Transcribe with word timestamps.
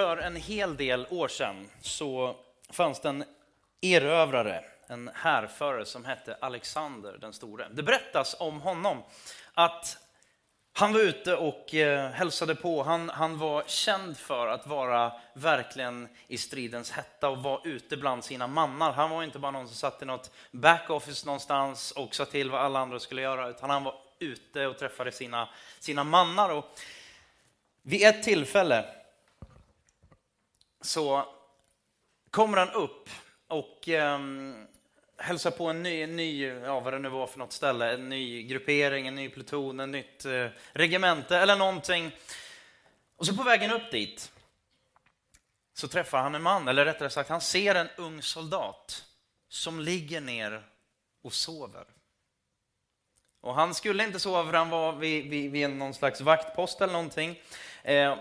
för 0.00 0.16
en 0.16 0.36
hel 0.36 0.76
del 0.76 1.06
år 1.10 1.28
sedan 1.28 1.70
så 1.80 2.36
fanns 2.70 3.00
det 3.00 3.08
en 3.08 3.24
erövrare, 3.80 4.64
en 4.88 5.10
härförare 5.14 5.84
som 5.84 6.04
hette 6.04 6.36
Alexander 6.40 7.18
den 7.20 7.32
store. 7.32 7.68
Det 7.70 7.82
berättas 7.82 8.36
om 8.38 8.60
honom 8.60 9.02
att 9.54 9.98
han 10.72 10.92
var 10.92 11.00
ute 11.00 11.36
och 11.36 11.74
eh, 11.74 12.10
hälsade 12.10 12.54
på. 12.54 12.82
Han, 12.82 13.08
han 13.08 13.38
var 13.38 13.64
känd 13.66 14.16
för 14.16 14.46
att 14.46 14.66
vara 14.66 15.12
verkligen 15.34 16.08
i 16.26 16.38
stridens 16.38 16.90
hetta 16.90 17.28
och 17.28 17.38
var 17.38 17.60
ute 17.64 17.96
bland 17.96 18.24
sina 18.24 18.46
mannar. 18.46 18.92
Han 18.92 19.10
var 19.10 19.22
inte 19.22 19.38
bara 19.38 19.52
någon 19.52 19.68
som 19.68 19.76
satt 19.76 20.02
i 20.02 20.04
något 20.04 20.30
backoffice 20.50 21.26
någonstans 21.26 21.90
och 21.92 22.14
sa 22.14 22.24
till 22.24 22.50
vad 22.50 22.60
alla 22.60 22.78
andra 22.78 23.00
skulle 23.00 23.22
göra, 23.22 23.48
utan 23.48 23.70
han 23.70 23.84
var 23.84 23.94
ute 24.18 24.66
och 24.66 24.78
träffade 24.78 25.12
sina, 25.12 25.48
sina 25.80 26.04
mannar. 26.04 26.50
Och 26.50 26.64
vid 27.82 28.02
ett 28.02 28.22
tillfälle 28.22 28.84
så 30.80 31.26
kommer 32.30 32.58
han 32.58 32.70
upp 32.70 33.08
och 33.48 33.88
eh, 33.88 34.18
hälsar 35.18 35.50
på 35.50 35.66
en 35.66 35.82
ny, 35.82 36.06
ny, 36.06 36.46
ja 36.46 36.80
vad 36.80 36.92
det 36.92 36.98
nu 36.98 37.08
var 37.08 37.26
för 37.26 37.38
något 37.38 37.52
ställe, 37.52 37.94
en 37.94 38.08
ny 38.08 38.42
gruppering, 38.42 39.06
en 39.06 39.14
ny 39.14 39.28
pluton, 39.28 39.80
en 39.80 39.90
nytt 39.90 40.24
eh, 40.24 40.46
regemente 40.72 41.38
eller 41.38 41.56
någonting. 41.56 42.16
Och 43.16 43.26
så 43.26 43.36
på 43.36 43.42
vägen 43.42 43.72
upp 43.72 43.90
dit 43.90 44.32
så 45.74 45.88
träffar 45.88 46.18
han 46.18 46.34
en 46.34 46.42
man, 46.42 46.68
eller 46.68 46.84
rättare 46.84 47.10
sagt 47.10 47.30
han 47.30 47.40
ser 47.40 47.74
en 47.74 47.88
ung 47.96 48.22
soldat 48.22 49.04
som 49.48 49.80
ligger 49.80 50.20
ner 50.20 50.62
och 51.22 51.32
sover. 51.32 51.84
Och 53.40 53.54
han 53.54 53.74
skulle 53.74 54.04
inte 54.04 54.20
sova 54.20 54.44
för 54.44 54.52
han 54.52 54.70
var 54.70 54.92
vid, 54.92 55.30
vid, 55.30 55.50
vid 55.50 55.70
någon 55.70 55.94
slags 55.94 56.20
vaktpost 56.20 56.80
eller 56.80 56.92
någonting. 56.92 57.40
Eh, 57.82 58.18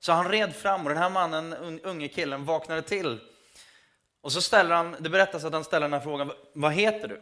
så 0.00 0.12
han 0.12 0.28
red 0.28 0.54
fram 0.56 0.82
och 0.82 0.88
den 0.88 1.02
här 1.02 1.10
mannen, 1.10 1.80
unge 1.82 2.08
killen, 2.08 2.44
vaknade 2.44 2.82
till. 2.82 3.20
Och 4.20 4.32
så 4.32 4.42
ställer 4.42 4.74
han, 4.74 4.96
det 4.98 5.10
berättas 5.10 5.44
att 5.44 5.52
han 5.52 5.64
ställer 5.64 5.86
den 5.86 5.92
här 5.92 6.00
frågan, 6.00 6.32
vad 6.52 6.72
heter 6.72 7.08
du? 7.08 7.20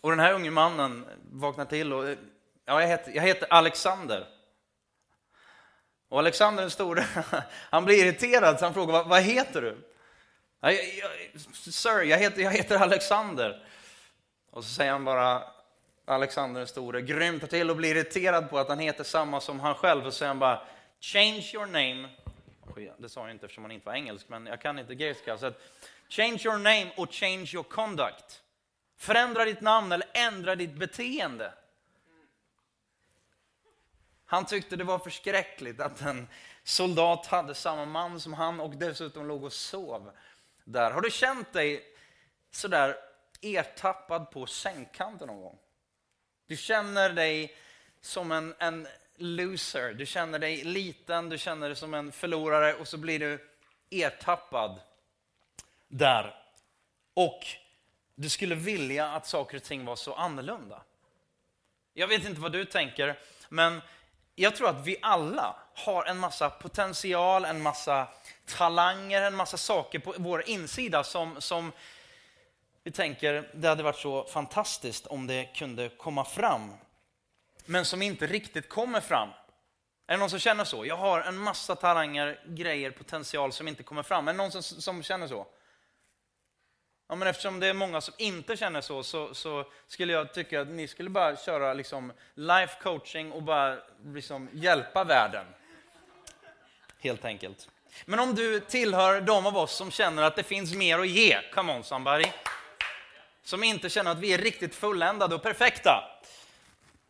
Och 0.00 0.10
den 0.10 0.20
här 0.20 0.32
unge 0.32 0.50
mannen 0.50 1.06
vaknar 1.32 1.64
till 1.64 1.92
och, 1.92 2.08
ja, 2.64 2.80
jag 2.80 2.88
heter, 2.88 3.12
jag 3.12 3.22
heter 3.22 3.52
Alexander. 3.52 4.26
Och 6.08 6.18
Alexander 6.18 6.62
den 6.62 6.70
store, 6.70 7.04
han 7.70 7.84
blir 7.84 8.04
irriterad 8.04 8.58
så 8.58 8.64
han 8.64 8.74
frågar, 8.74 8.92
vad, 8.92 9.08
vad 9.08 9.22
heter 9.22 9.62
du? 9.62 9.78
Jag, 10.60 10.72
jag, 10.72 11.10
Sir, 11.54 12.02
jag 12.02 12.18
heter, 12.18 12.42
jag 12.42 12.52
heter 12.52 12.76
Alexander. 12.76 13.64
Och 14.50 14.64
så 14.64 14.70
säger 14.70 14.92
han 14.92 15.04
bara, 15.04 15.42
Alexander 16.04 16.60
den 16.60 16.68
store, 16.68 17.02
grymt 17.02 17.50
till 17.50 17.70
och 17.70 17.76
blir 17.76 17.96
irriterad 17.96 18.50
på 18.50 18.58
att 18.58 18.68
han 18.68 18.78
heter 18.78 19.04
samma 19.04 19.40
som 19.40 19.60
han 19.60 19.74
själv. 19.74 20.06
Och 20.06 20.12
så 20.12 20.18
säger 20.18 20.28
han 20.28 20.38
bara, 20.38 20.62
change 21.00 21.50
your 21.54 21.66
name. 21.66 22.08
Det 22.98 23.08
sa 23.08 23.20
jag 23.20 23.30
inte 23.30 23.46
eftersom 23.46 23.64
han 23.64 23.70
inte 23.70 23.86
var 23.86 23.94
engelsk, 23.94 24.28
men 24.28 24.46
jag 24.46 24.60
kan 24.60 24.78
inte 24.78 24.94
grekiska. 24.94 25.38
Så 25.38 25.46
att, 25.46 25.60
change 26.08 26.38
your 26.44 26.58
name 26.58 26.92
och 26.96 27.12
change 27.12 27.50
your 27.54 27.64
conduct. 27.64 28.42
Förändra 28.96 29.44
ditt 29.44 29.60
namn 29.60 29.92
eller 29.92 30.08
ändra 30.14 30.54
ditt 30.54 30.74
beteende. 30.74 31.52
Han 34.24 34.46
tyckte 34.46 34.76
det 34.76 34.84
var 34.84 34.98
förskräckligt 34.98 35.80
att 35.80 36.00
en 36.00 36.28
soldat 36.64 37.26
hade 37.26 37.54
samma 37.54 37.84
man 37.84 38.20
som 38.20 38.32
han 38.32 38.60
och 38.60 38.76
dessutom 38.76 39.28
låg 39.28 39.44
och 39.44 39.52
sov 39.52 40.10
där. 40.64 40.90
Har 40.90 41.00
du 41.00 41.10
känt 41.10 41.52
dig 41.52 41.84
sådär 42.50 42.96
ertappad 43.40 44.30
på 44.30 44.46
sängkanten 44.46 45.26
någon 45.28 45.40
gång? 45.40 45.58
Du 46.46 46.56
känner 46.56 47.10
dig 47.10 47.56
som 48.00 48.32
en, 48.32 48.54
en 48.58 48.88
loser, 49.20 49.94
du 49.94 50.06
känner 50.06 50.38
dig 50.38 50.64
liten, 50.64 51.28
du 51.28 51.38
känner 51.38 51.68
dig 51.68 51.76
som 51.76 51.94
en 51.94 52.12
förlorare 52.12 52.74
och 52.74 52.88
så 52.88 52.96
blir 52.96 53.18
du 53.18 53.48
ertappad 53.90 54.80
där. 55.88 56.34
Och 57.14 57.46
du 58.14 58.28
skulle 58.28 58.54
vilja 58.54 59.08
att 59.08 59.26
saker 59.26 59.56
och 59.56 59.62
ting 59.62 59.84
var 59.84 59.96
så 59.96 60.14
annorlunda. 60.14 60.82
Jag 61.94 62.08
vet 62.08 62.24
inte 62.24 62.40
vad 62.40 62.52
du 62.52 62.64
tänker, 62.64 63.18
men 63.48 63.82
jag 64.34 64.56
tror 64.56 64.68
att 64.68 64.86
vi 64.86 64.96
alla 65.02 65.56
har 65.74 66.04
en 66.04 66.18
massa 66.18 66.50
potential, 66.50 67.44
en 67.44 67.62
massa 67.62 68.08
talanger, 68.46 69.22
en 69.22 69.34
massa 69.34 69.56
saker 69.56 69.98
på 69.98 70.14
vår 70.16 70.48
insida 70.48 71.04
som, 71.04 71.40
som 71.40 71.72
vi 72.82 72.90
tänker 72.90 73.50
det 73.54 73.68
hade 73.68 73.82
varit 73.82 73.98
så 73.98 74.24
fantastiskt 74.24 75.06
om 75.06 75.26
det 75.26 75.44
kunde 75.44 75.88
komma 75.88 76.24
fram 76.24 76.72
men 77.70 77.84
som 77.84 78.02
inte 78.02 78.26
riktigt 78.26 78.68
kommer 78.68 79.00
fram. 79.00 79.28
Är 80.06 80.12
det 80.12 80.16
någon 80.16 80.30
som 80.30 80.38
känner 80.38 80.64
så? 80.64 80.86
Jag 80.86 80.96
har 80.96 81.20
en 81.20 81.38
massa 81.38 81.76
talanger, 81.76 82.40
grejer, 82.46 82.90
potential 82.90 83.52
som 83.52 83.68
inte 83.68 83.82
kommer 83.82 84.02
fram. 84.02 84.28
Är 84.28 84.32
det 84.32 84.36
någon 84.36 84.50
som, 84.50 84.62
som 84.62 85.02
känner 85.02 85.28
så? 85.28 85.46
Ja, 87.08 87.14
men 87.14 87.28
eftersom 87.28 87.60
det 87.60 87.66
är 87.66 87.74
många 87.74 88.00
som 88.00 88.14
inte 88.18 88.56
känner 88.56 88.80
så, 88.80 89.02
så, 89.02 89.34
så 89.34 89.64
skulle 89.86 90.12
jag 90.12 90.34
tycka 90.34 90.60
att 90.60 90.68
ni 90.68 90.88
skulle 90.88 91.10
bara 91.10 91.36
köra 91.36 91.74
liksom 91.74 92.12
life 92.34 92.82
coaching 92.82 93.32
och 93.32 93.42
bara 93.42 93.78
liksom 94.04 94.48
hjälpa 94.52 95.04
världen. 95.04 95.46
Helt 96.98 97.24
enkelt. 97.24 97.68
Men 98.04 98.18
om 98.18 98.34
du 98.34 98.60
tillhör 98.60 99.20
de 99.20 99.46
av 99.46 99.56
oss 99.56 99.72
som 99.72 99.90
känner 99.90 100.22
att 100.22 100.36
det 100.36 100.42
finns 100.42 100.74
mer 100.74 100.98
att 100.98 101.08
ge, 101.08 101.38
come 101.54 101.72
on 101.76 101.84
somebody. 101.84 102.26
Som 103.42 103.64
inte 103.64 103.90
känner 103.90 104.10
att 104.10 104.18
vi 104.18 104.32
är 104.32 104.38
riktigt 104.38 104.74
fulländade 104.74 105.34
och 105.34 105.42
perfekta 105.42 106.19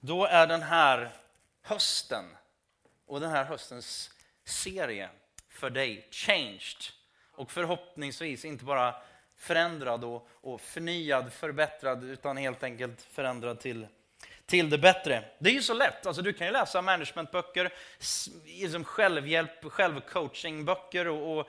då 0.00 0.26
är 0.26 0.46
den 0.46 0.62
här 0.62 1.10
hösten 1.62 2.24
och 3.06 3.20
den 3.20 3.30
här 3.30 3.44
höstens 3.44 4.10
serie 4.44 5.08
för 5.48 5.70
dig 5.70 6.08
changed. 6.10 6.82
Och 7.32 7.50
förhoppningsvis 7.50 8.44
inte 8.44 8.64
bara 8.64 8.94
förändrad 9.36 10.04
och, 10.04 10.28
och 10.30 10.60
förnyad, 10.60 11.32
förbättrad, 11.32 12.04
utan 12.04 12.36
helt 12.36 12.62
enkelt 12.62 13.02
förändrad 13.02 13.60
till, 13.60 13.86
till 14.50 14.70
det 14.70 14.78
bättre. 14.78 15.24
Det 15.38 15.50
är 15.50 15.54
ju 15.54 15.62
så 15.62 15.74
lätt, 15.74 16.06
alltså 16.06 16.22
du 16.22 16.32
kan 16.32 16.46
ju 16.46 16.52
läsa 16.52 16.82
managementböcker, 16.82 17.72
liksom 18.44 18.84
självhjälp, 18.84 19.64
självcoachingböcker 19.64 21.08
och, 21.08 21.38
och 21.38 21.48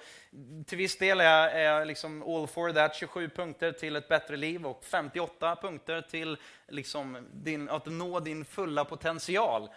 till 0.67 0.77
viss 0.77 0.97
del 0.97 1.21
är 1.21 1.23
jag, 1.23 1.51
är 1.51 1.63
jag 1.63 1.87
liksom 1.87 2.23
all 2.23 2.47
for 2.47 2.73
that, 2.73 2.95
27 2.95 3.29
punkter 3.29 3.71
till 3.71 3.95
ett 3.95 4.07
bättre 4.07 4.37
liv 4.37 4.65
och 4.65 4.83
58 4.85 5.55
punkter 5.55 6.01
till 6.01 6.37
liksom 6.67 7.27
din, 7.33 7.69
att 7.69 7.85
nå 7.85 8.19
din 8.19 8.45
fulla 8.45 8.85
potential. 8.85 9.69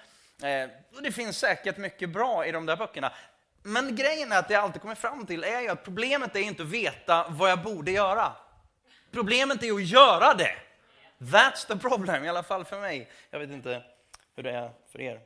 Eh, 0.42 0.96
och 0.96 1.02
det 1.02 1.12
finns 1.12 1.38
säkert 1.38 1.76
mycket 1.76 2.10
bra 2.10 2.46
i 2.46 2.52
de 2.52 2.66
där 2.66 2.76
böckerna. 2.76 3.12
Men 3.62 3.96
grejen 3.96 4.32
är 4.32 4.38
att 4.38 4.48
det 4.48 4.54
jag 4.54 4.62
alltid 4.62 4.82
kommer 4.82 4.94
fram 4.94 5.26
till 5.26 5.44
är 5.44 5.60
ju 5.60 5.68
att 5.68 5.84
problemet 5.84 6.36
är 6.36 6.40
inte 6.40 6.62
att 6.62 6.68
veta 6.68 7.26
vad 7.28 7.50
jag 7.50 7.62
borde 7.62 7.90
göra. 7.90 8.32
Problemet 9.12 9.62
är 9.62 9.72
att 9.72 9.84
göra 9.84 10.34
det. 10.34 10.56
That's 11.18 11.66
the 11.66 11.76
problem, 11.76 12.24
i 12.24 12.28
alla 12.28 12.42
fall 12.42 12.64
för 12.64 12.80
mig. 12.80 13.10
Jag 13.30 13.38
vet 13.38 13.50
inte 13.50 13.82
hur 14.34 14.42
det 14.42 14.50
är 14.50 14.70
för 14.92 15.00
er. 15.00 15.20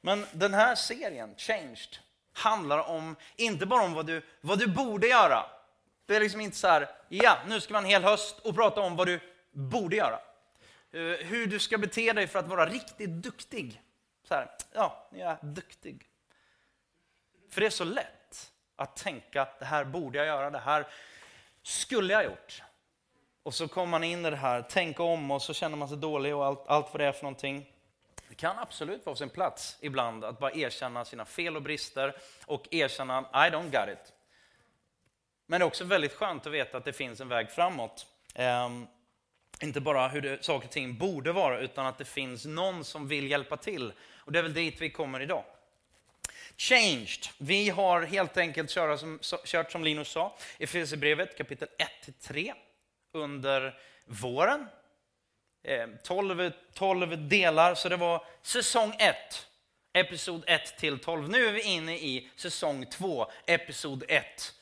Men 0.00 0.26
den 0.32 0.54
här 0.54 0.74
serien, 0.74 1.34
Changed, 1.36 1.96
handlar 2.32 2.88
om, 2.88 3.16
inte 3.36 3.66
bara 3.66 3.82
om 3.82 3.94
vad 3.94 4.06
du, 4.06 4.22
vad 4.40 4.58
du 4.58 4.66
borde 4.66 5.06
göra. 5.06 5.46
Det 6.06 6.16
är 6.16 6.20
liksom 6.20 6.40
inte 6.40 6.56
så 6.56 6.68
här, 6.68 6.88
ja, 7.08 7.38
nu 7.46 7.60
ska 7.60 7.72
man 7.72 7.84
en 7.84 7.90
hel 7.90 8.04
höst 8.04 8.38
och 8.38 8.54
prata 8.54 8.80
om 8.80 8.96
vad 8.96 9.06
du 9.06 9.20
borde 9.50 9.96
göra. 9.96 10.20
Eh, 10.92 11.26
hur 11.26 11.46
du 11.46 11.58
ska 11.58 11.78
bete 11.78 12.12
dig 12.12 12.26
för 12.26 12.38
att 12.38 12.48
vara 12.48 12.66
riktigt 12.66 13.10
duktig. 13.10 13.82
Så 14.28 14.34
här, 14.34 14.50
ja, 14.72 15.08
jag 15.12 15.30
är 15.30 15.38
duktig. 15.42 16.06
För 17.50 17.60
det 17.60 17.66
är 17.66 17.70
så 17.70 17.84
lätt 17.84 18.52
att 18.76 18.96
tänka, 18.96 19.48
det 19.58 19.64
här 19.64 19.84
borde 19.84 20.18
jag 20.18 20.26
göra, 20.26 20.50
det 20.50 20.58
här 20.58 20.86
skulle 21.62 22.12
jag 22.12 22.24
gjort. 22.24 22.62
Och 23.48 23.54
så 23.54 23.68
kommer 23.68 23.86
man 23.86 24.04
in 24.04 24.26
i 24.26 24.30
det 24.30 24.36
här, 24.36 24.62
tänka 24.62 25.02
om 25.02 25.30
och 25.30 25.42
så 25.42 25.54
känner 25.54 25.76
man 25.76 25.88
sig 25.88 25.98
dålig 25.98 26.36
och 26.36 26.46
allt, 26.46 26.64
allt 26.66 26.86
vad 26.92 27.00
det 27.00 27.06
är 27.06 27.12
för 27.12 27.22
någonting. 27.22 27.66
Det 28.28 28.34
kan 28.34 28.58
absolut 28.58 29.06
vara 29.06 29.14
på 29.14 29.18
sin 29.18 29.30
plats 29.30 29.76
ibland 29.80 30.24
att 30.24 30.38
bara 30.38 30.52
erkänna 30.52 31.04
sina 31.04 31.24
fel 31.24 31.56
och 31.56 31.62
brister 31.62 32.16
och 32.46 32.68
erkänna 32.70 33.20
I 33.20 33.50
don't 33.50 33.70
got 33.70 33.88
it. 33.92 34.12
Men 35.46 35.60
det 35.60 35.64
är 35.64 35.66
också 35.66 35.84
väldigt 35.84 36.12
skönt 36.12 36.46
att 36.46 36.52
veta 36.52 36.78
att 36.78 36.84
det 36.84 36.92
finns 36.92 37.20
en 37.20 37.28
väg 37.28 37.50
framåt. 37.50 38.06
Um, 38.66 38.86
inte 39.60 39.80
bara 39.80 40.08
hur 40.08 40.20
det, 40.20 40.44
saker 40.44 40.66
och 40.66 40.72
ting 40.72 40.98
borde 40.98 41.32
vara, 41.32 41.60
utan 41.60 41.86
att 41.86 41.98
det 41.98 42.04
finns 42.04 42.44
någon 42.44 42.84
som 42.84 43.08
vill 43.08 43.30
hjälpa 43.30 43.56
till. 43.56 43.92
Och 44.16 44.32
det 44.32 44.38
är 44.38 44.42
väl 44.42 44.54
dit 44.54 44.80
vi 44.80 44.90
kommer 44.90 45.20
idag. 45.20 45.44
Changed. 46.56 47.26
Vi 47.38 47.68
har 47.68 48.02
helt 48.02 48.36
enkelt 48.36 48.70
kört 48.70 49.00
som, 49.00 49.18
kört 49.44 49.72
som 49.72 49.84
Linus 49.84 50.08
sa, 50.08 50.36
Efesierbrevet 50.58 51.38
kapitel 51.38 51.68
1-3 52.22 52.54
under 53.12 53.78
våren. 54.06 54.66
Eh, 55.62 55.86
12, 56.04 56.52
12 56.74 57.28
delar, 57.28 57.74
så 57.74 57.88
det 57.88 57.96
var 57.96 58.24
säsong 58.42 58.94
1, 58.98 59.16
episod 59.92 60.44
1 60.46 60.76
till 60.78 60.98
12. 60.98 61.28
Nu 61.28 61.46
är 61.46 61.52
vi 61.52 61.62
inne 61.62 61.96
i 61.96 62.30
säsong 62.36 62.86
2, 62.86 63.26
episod 63.46 64.04
1. 64.08 64.54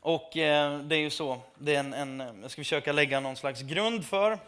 Och 0.00 0.36
eh, 0.36 0.78
det 0.78 0.96
är 0.96 1.00
ju 1.00 1.10
så, 1.10 1.40
det 1.58 1.74
är 1.74 1.80
en, 1.80 1.92
en, 1.94 2.40
jag 2.42 2.50
ska 2.50 2.60
försöka 2.60 2.92
lägga 2.92 3.20
någon 3.20 3.36
slags 3.36 3.62
grund 3.62 4.06
för 4.06 4.38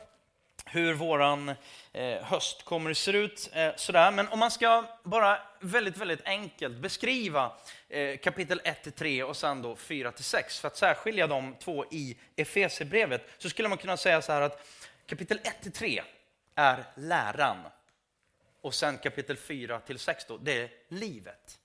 hur 0.72 0.94
våran 0.94 1.48
eh, 1.92 2.22
höst 2.22 2.64
kommer 2.64 2.90
att 2.90 2.96
se 2.96 3.12
ut. 3.12 3.50
Eh, 3.52 3.70
sådär. 3.76 4.10
Men 4.10 4.28
om 4.28 4.38
man 4.38 4.50
ska 4.50 4.84
bara 5.02 5.38
väldigt, 5.60 5.96
väldigt 5.96 6.24
enkelt 6.24 6.76
beskriva 6.76 7.52
eh, 7.88 8.18
kapitel 8.18 8.60
1-3 8.64 9.22
och 9.22 9.36
sen 9.36 9.62
då 9.62 9.74
4-6 9.74 10.60
för 10.60 10.68
att 10.68 10.76
särskilja 10.76 11.26
de 11.26 11.54
två 11.54 11.84
i 11.90 12.16
Efesierbrevet 12.36 13.30
så 13.38 13.48
skulle 13.48 13.68
man 13.68 13.78
kunna 13.78 13.96
säga 13.96 14.22
så 14.22 14.32
här 14.32 14.40
att 14.40 14.66
kapitel 15.06 15.38
1-3 15.62 16.02
är 16.54 16.84
läran 16.94 17.56
och 18.60 18.74
sen 18.74 18.98
kapitel 18.98 19.36
4-6 19.36 20.14
då, 20.28 20.36
det 20.36 20.62
är 20.62 20.70
livet. 20.88 21.58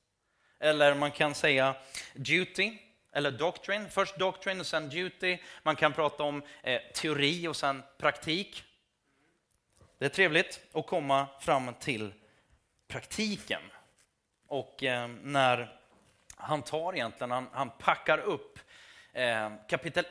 Eller 0.59 0.95
man 0.95 1.11
kan 1.11 1.35
säga 1.35 1.75
duty, 2.13 2.77
eller 3.11 3.31
doctrine. 3.31 3.89
Först 3.89 4.17
doctrine 4.17 4.59
och 4.59 4.65
sen 4.65 4.89
duty. 4.89 5.37
Man 5.63 5.75
kan 5.75 5.93
prata 5.93 6.23
om 6.23 6.43
eh, 6.63 6.81
teori 6.93 7.47
och 7.47 7.55
sen 7.55 7.83
praktik. 7.97 8.63
Det 9.99 10.05
är 10.05 10.09
trevligt 10.09 10.59
att 10.73 10.87
komma 10.87 11.27
fram 11.39 11.73
till 11.79 12.13
praktiken. 12.87 13.61
Och 14.47 14.83
eh, 14.83 15.07
när 15.23 15.79
han 16.35 16.61
tar 16.61 16.93
egentligen, 16.93 17.31
han, 17.31 17.47
han 17.51 17.69
packar 17.69 18.17
upp 18.17 18.59
eh, 19.13 19.51
kapitel 19.69 20.05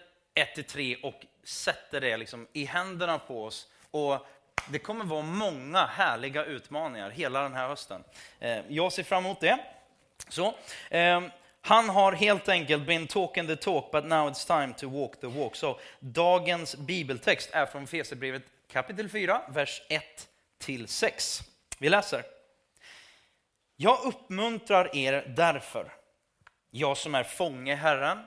1-3 0.57 1.03
och 1.03 1.27
sätter 1.45 2.01
det 2.01 2.17
liksom 2.17 2.47
i 2.53 2.65
händerna 2.65 3.19
på 3.19 3.45
oss. 3.45 3.69
Och 3.91 4.27
det 4.69 4.79
kommer 4.79 5.05
vara 5.05 5.23
många 5.23 5.87
härliga 5.87 6.45
utmaningar 6.45 7.11
hela 7.11 7.43
den 7.43 7.55
här 7.55 7.69
hösten. 7.69 8.05
Eh, 8.41 8.59
jag 8.69 8.93
ser 8.93 9.03
fram 9.03 9.25
emot 9.25 9.41
det. 9.41 9.59
Så, 10.29 10.55
eh, 10.91 11.23
han 11.61 11.89
har 11.89 12.13
helt 12.13 12.49
enkelt 12.49 12.87
been 12.87 13.07
talking 13.07 13.47
the 13.47 13.57
talk, 13.57 13.91
but 13.93 14.05
now 14.05 14.31
it's 14.31 14.47
time 14.47 14.75
to 14.75 15.01
walk 15.01 15.21
the 15.21 15.27
walk. 15.27 15.57
Så 15.57 15.81
dagens 16.01 16.77
bibeltext 16.77 17.51
är 17.53 17.67
från 17.67 17.87
Fesebrevet 17.87 18.43
kapitel 18.77 19.09
4, 19.09 19.43
vers 19.49 19.83
1-6. 20.61 21.43
Vi 21.79 21.89
läser. 21.89 22.25
Jag 23.77 24.05
uppmuntrar 24.05 24.97
er 24.97 25.35
därför, 25.37 25.93
jag 26.71 26.97
som 26.97 27.15
är 27.15 27.25
fånge 27.25 27.73
i 27.73 27.77
Herren. 27.77 28.19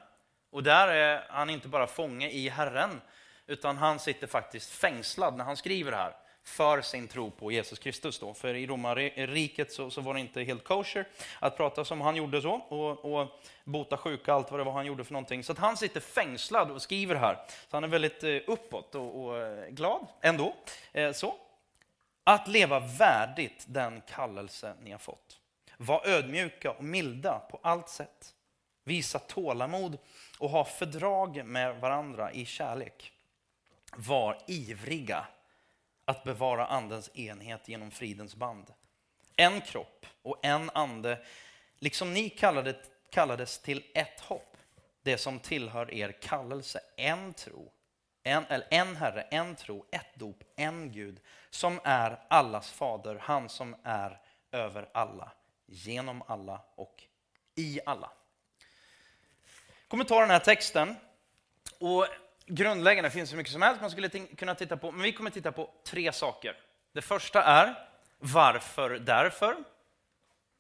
Och 0.52 0.64
där 0.64 0.88
är 0.88 1.26
han 1.30 1.50
inte 1.50 1.68
bara 1.68 1.88
fånge 1.88 2.30
i 2.30 2.50
Herren, 2.50 3.02
utan 3.48 3.78
han 3.78 4.00
sitter 4.00 4.28
faktiskt 4.28 4.70
fängslad 4.72 5.38
när 5.38 5.46
han 5.46 5.58
skriver 5.58 5.92
här 5.92 6.16
för 6.50 6.82
sin 6.82 7.08
tro 7.08 7.32
på 7.32 7.52
Jesus 7.52 7.80
Kristus. 7.80 8.20
Då. 8.20 8.34
För 8.34 8.54
i 8.54 8.68
romarriket 8.68 9.72
så, 9.72 9.90
så 9.90 10.02
var 10.02 10.14
det 10.14 10.20
inte 10.20 10.44
helt 10.44 10.64
kosher 10.64 11.08
att 11.40 11.58
prata 11.58 11.86
som 11.86 12.02
han 12.02 12.16
gjorde 12.16 12.42
så 12.42 12.52
och, 12.52 13.14
och 13.14 13.28
bota 13.64 13.98
sjuka, 13.98 14.34
allt 14.34 14.52
vad 14.52 14.60
det 14.60 14.64
var 14.64 14.72
han 14.72 14.86
gjorde 14.86 15.04
för 15.04 15.14
någonting. 15.14 15.44
Så 15.44 15.52
att 15.52 15.58
han 15.58 15.78
sitter 15.78 16.00
fängslad 16.00 16.72
och 16.72 16.82
skriver 16.82 17.16
här. 17.16 17.36
Så 17.70 17.78
han 17.78 17.84
är 17.84 17.88
väldigt 17.88 18.24
eh, 18.24 18.38
uppåt 18.48 18.96
och, 18.96 19.24
och 19.24 19.38
eh, 19.38 19.68
glad 19.70 20.08
ändå. 20.22 20.56
Eh, 20.94 21.12
så. 21.12 21.36
Att 22.24 22.48
leva 22.48 22.80
värdigt 22.80 23.66
den 23.68 24.02
kallelse 24.02 24.74
ni 24.82 24.92
har 24.92 25.00
fått. 25.00 25.40
Var 25.78 26.08
ödmjuka 26.08 26.72
och 26.72 26.84
milda 26.84 27.40
på 27.40 27.60
allt 27.64 27.90
sätt. 27.90 28.34
Visa 28.84 29.20
tålamod 29.20 29.98
och 30.40 30.50
ha 30.50 30.66
fördrag 30.66 31.46
med 31.46 31.80
varandra 31.80 32.32
i 32.32 32.46
kärlek. 32.46 33.12
Var 33.96 34.38
ivriga 34.48 35.26
att 36.10 36.24
bevara 36.24 36.66
andens 36.66 37.10
enhet 37.14 37.68
genom 37.68 37.92
fridens 37.92 38.36
band. 38.36 38.74
En 39.36 39.62
kropp 39.62 40.06
och 40.22 40.46
en 40.46 40.70
ande, 40.70 41.26
liksom 41.80 42.14
ni 42.14 42.30
kallade, 42.30 42.76
kallades 43.12 43.60
till 43.60 43.84
ett 43.94 44.20
hopp, 44.20 44.58
det 45.02 45.18
som 45.18 45.40
tillhör 45.40 45.94
er 45.94 46.12
kallelse, 46.22 46.80
en 46.98 47.34
tro, 47.34 47.72
en, 48.24 48.46
eller 48.46 48.68
en 48.72 48.96
Herre, 48.96 49.22
en 49.22 49.56
tro, 49.56 49.86
ett 49.92 50.16
dop, 50.16 50.44
en 50.56 50.92
Gud, 50.92 51.20
som 51.50 51.80
är 51.84 52.20
allas 52.28 52.72
fader, 52.72 53.20
han 53.22 53.50
som 53.50 53.76
är 53.84 54.22
över 54.52 54.90
alla, 54.94 55.32
genom 55.66 56.22
alla 56.28 56.62
och 56.76 57.04
i 57.56 57.80
alla. 57.86 58.12
Jag 59.82 59.90
kommer 59.90 60.04
ta 60.04 60.20
den 60.20 60.30
här 60.30 60.40
texten 60.40 60.96
och 61.80 62.08
grundläggande, 62.50 63.10
det 63.10 63.14
finns 63.14 63.30
så 63.30 63.36
mycket 63.36 63.54
som 63.54 63.62
helst 63.62 63.82
man 63.82 63.92
skulle 63.92 64.10
kunna 64.10 64.56
titta 64.56 64.78
på, 64.78 64.92
men 64.92 65.02
vi 65.02 65.12
kommer 65.12 65.30
titta 65.30 65.52
på 65.52 65.70
tre 65.88 66.12
saker. 66.12 66.58
Det 66.94 67.02
första 67.02 67.44
är 67.44 67.88
varför, 68.20 68.90
därför. 68.90 69.56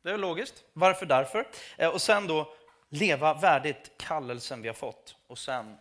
Det 0.03 0.11
är 0.11 0.17
logiskt. 0.17 0.63
Varför, 0.73 1.05
därför. 1.05 1.47
Eh, 1.77 1.89
och 1.89 2.01
sen 2.01 2.27
då 2.27 2.53
leva 2.89 3.33
värdigt 3.33 3.91
kallelsen 3.97 4.61
vi 4.61 4.67
har 4.67 4.75
fått. 4.75 5.15
Och 5.27 5.37
sen 5.37 5.77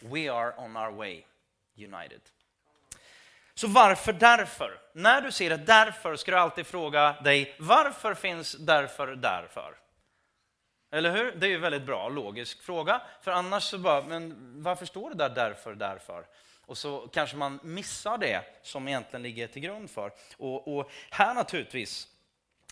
we 0.00 0.32
are 0.32 0.54
on 0.56 0.76
our 0.76 0.90
way 0.90 1.22
united. 1.76 2.20
Så 3.54 3.66
varför, 3.66 4.12
därför? 4.12 4.80
När 4.92 5.20
du 5.20 5.32
ser 5.32 5.50
ett 5.50 5.66
därför 5.66 6.16
ska 6.16 6.30
du 6.30 6.38
alltid 6.38 6.66
fråga 6.66 7.16
dig 7.24 7.56
varför 7.58 8.14
finns 8.14 8.52
därför, 8.52 9.06
därför? 9.06 9.76
Eller 10.90 11.16
hur? 11.16 11.32
Det 11.32 11.46
är 11.46 11.48
ju 11.48 11.54
en 11.54 11.60
väldigt 11.60 11.86
bra 11.86 12.08
logisk 12.08 12.62
fråga. 12.62 13.02
För 13.22 13.30
annars 13.30 13.62
så 13.62 13.78
bara, 13.78 14.02
men 14.02 14.52
varför 14.62 14.86
står 14.86 15.10
det 15.10 15.16
där 15.16 15.28
därför, 15.28 15.74
därför? 15.74 16.26
Och 16.66 16.78
så 16.78 17.08
kanske 17.12 17.36
man 17.36 17.60
missar 17.62 18.18
det 18.18 18.44
som 18.62 18.88
egentligen 18.88 19.22
ligger 19.22 19.46
till 19.46 19.62
grund 19.62 19.90
för. 19.90 20.12
Och, 20.36 20.78
och 20.78 20.90
här 21.10 21.34
naturligtvis 21.34 22.08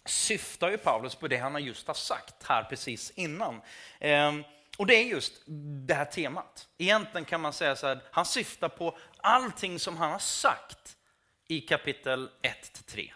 syftar 0.04 0.70
ju 0.70 0.78
Paulus 0.78 1.14
på 1.14 1.28
det 1.28 1.36
han 1.36 1.64
just 1.64 1.86
har 1.86 1.94
sagt 1.94 2.42
här 2.42 2.64
precis 2.64 3.10
innan. 3.10 3.60
Ehm, 4.00 4.44
och 4.78 4.86
det 4.86 4.94
är 4.94 5.04
just 5.04 5.32
det 5.86 5.94
här 5.94 6.04
temat. 6.04 6.68
Egentligen 6.78 7.24
kan 7.24 7.40
man 7.40 7.52
säga 7.52 7.76
så 7.76 7.86
här, 7.86 8.00
han 8.10 8.26
syftar 8.26 8.68
på 8.68 8.98
allting 9.16 9.78
som 9.78 9.96
han 9.96 10.10
har 10.10 10.18
sagt 10.18 10.96
i 11.48 11.60
kapitel 11.60 12.30
1-3. 12.42 13.12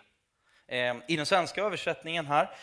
Ehm, 0.69 1.03
I 1.09 1.17
den 1.17 1.27
svenska 1.27 1.63
översättningen 1.63 2.27
här 2.27 2.57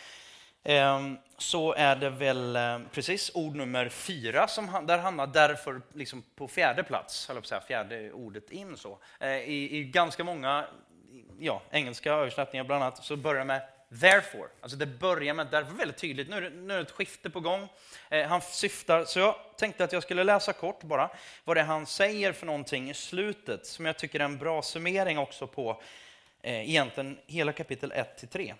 Ehm, 0.64 1.18
så 1.38 1.74
är 1.74 1.96
det 1.96 2.10
väl 2.10 2.56
eh, 2.56 2.78
precis 2.92 3.30
ord 3.34 3.54
nummer 3.56 3.88
fyra 3.88 4.48
som 4.48 4.86
där 4.86 4.98
hamnar 4.98 5.26
därför 5.26 5.82
liksom 5.94 6.22
på 6.36 6.48
fjärde 6.48 6.82
plats, 6.82 7.30
eller 7.30 7.42
säga, 7.42 7.60
fjärde 7.60 8.12
ordet 8.12 8.50
in. 8.50 8.76
Så. 8.76 8.98
Eh, 9.20 9.28
I, 9.28 9.76
I 9.76 9.84
ganska 9.84 10.24
många 10.24 10.64
ja, 11.38 11.62
engelska 11.70 12.12
översättningar 12.12 12.64
bland 12.64 12.82
annat 12.82 13.04
så 13.04 13.16
börjar 13.16 13.38
det 13.38 13.44
med 13.44 13.62
therefore. 14.00 14.48
Alltså 14.60 14.76
det 14.76 14.86
börjar 14.86 15.34
med 15.34 15.46
därför 15.50 15.74
väldigt 15.74 15.96
tydligt. 15.96 16.30
Nu 16.30 16.36
är 16.36 16.40
det, 16.40 16.50
nu 16.50 16.72
är 16.74 16.76
det 16.76 16.82
ett 16.82 16.90
skifte 16.90 17.30
på 17.30 17.40
gång. 17.40 17.68
Eh, 18.08 18.26
han 18.26 18.40
syftar, 18.40 19.04
så 19.04 19.18
jag 19.18 19.34
tänkte 19.56 19.84
att 19.84 19.92
jag 19.92 20.02
skulle 20.02 20.24
läsa 20.24 20.52
kort 20.52 20.82
bara 20.82 21.10
vad 21.44 21.56
det 21.56 21.60
är 21.60 21.64
han 21.64 21.86
säger 21.86 22.32
för 22.32 22.46
någonting 22.46 22.90
i 22.90 22.94
slutet 22.94 23.66
som 23.66 23.86
jag 23.86 23.98
tycker 23.98 24.20
är 24.20 24.24
en 24.24 24.38
bra 24.38 24.62
summering 24.62 25.18
också 25.18 25.46
på 25.46 25.82
eh, 26.42 26.70
egentligen 26.70 27.18
hela 27.26 27.52
kapitel 27.52 27.92
1 27.92 28.30
3. 28.30 28.54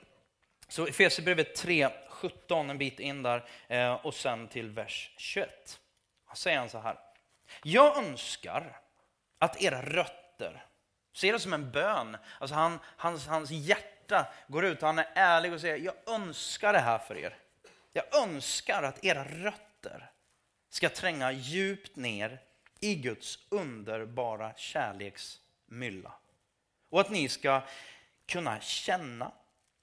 Så 0.71 0.87
Efesierbrevet 0.87 1.55
3, 1.55 1.89
17, 2.09 2.71
en 2.71 2.79
bit 2.79 3.01
in 3.01 3.23
där, 3.23 3.49
eh, 3.69 3.93
och 3.93 4.15
sen 4.15 4.49
till 4.49 4.71
vers 4.71 5.11
21. 5.17 5.81
Han 6.25 6.37
säger 6.37 6.59
han 6.59 6.69
så 6.69 6.79
här. 6.79 6.99
Jag 7.63 7.97
önskar 7.99 8.81
att 9.39 9.63
era 9.63 9.83
rötter, 9.83 10.65
se 11.13 11.33
det 11.33 11.39
som 11.39 11.53
en 11.53 11.71
bön, 11.71 12.17
alltså 12.39 12.55
han, 12.55 12.79
hans, 12.85 13.27
hans 13.27 13.51
hjärta 13.51 14.27
går 14.49 14.65
ut 14.65 14.83
han 14.83 14.99
är 14.99 15.09
ärlig 15.15 15.53
och 15.53 15.61
säger, 15.61 15.77
jag 15.77 15.95
önskar 16.07 16.73
det 16.73 16.79
här 16.79 16.99
för 16.99 17.17
er. 17.17 17.37
Jag 17.93 18.23
önskar 18.23 18.83
att 18.83 19.05
era 19.05 19.25
rötter 19.25 20.11
ska 20.69 20.89
tränga 20.89 21.33
djupt 21.33 21.97
ner 21.97 22.41
i 22.81 22.95
Guds 22.95 23.39
underbara 23.49 24.53
kärleksmylla. 24.57 26.13
Och 26.91 27.01
att 27.01 27.11
ni 27.11 27.29
ska 27.29 27.63
kunna 28.27 28.61
känna 28.61 29.33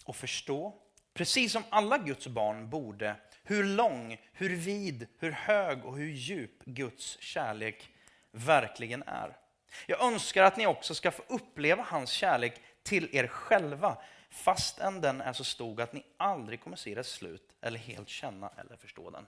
och 0.08 0.16
förstå, 0.16 0.74
precis 1.14 1.52
som 1.52 1.64
alla 1.70 1.98
Guds 1.98 2.28
barn 2.28 2.70
borde, 2.70 3.16
hur 3.44 3.64
lång, 3.64 4.18
hur 4.34 4.56
vid, 4.56 5.08
hur 5.20 5.32
hög 5.32 5.86
och 5.86 5.98
hur 5.98 6.10
djup 6.10 6.66
Guds 6.66 7.20
kärlek 7.20 7.90
verkligen 8.32 9.04
är. 9.04 9.38
Jag 9.86 10.02
önskar 10.02 10.44
att 10.44 10.58
ni 10.58 10.68
också 10.68 10.96
ska 10.96 11.12
få 11.12 11.24
uppleva 11.28 11.84
hans 11.84 12.10
kärlek 12.10 12.62
till 12.84 13.16
er 13.16 13.28
själva, 13.28 13.98
fastän 14.30 15.02
den 15.02 15.22
är 15.22 15.34
så 15.34 15.44
stor 15.44 15.82
att 15.82 15.94
ni 15.94 16.06
aldrig 16.18 16.62
kommer 16.62 16.78
se 16.78 16.96
dess 16.96 17.10
slut 17.10 17.56
eller 17.62 17.80
helt 17.80 18.10
känna 18.10 18.52
eller 18.58 18.78
förstå 18.78 19.10
den. 19.10 19.26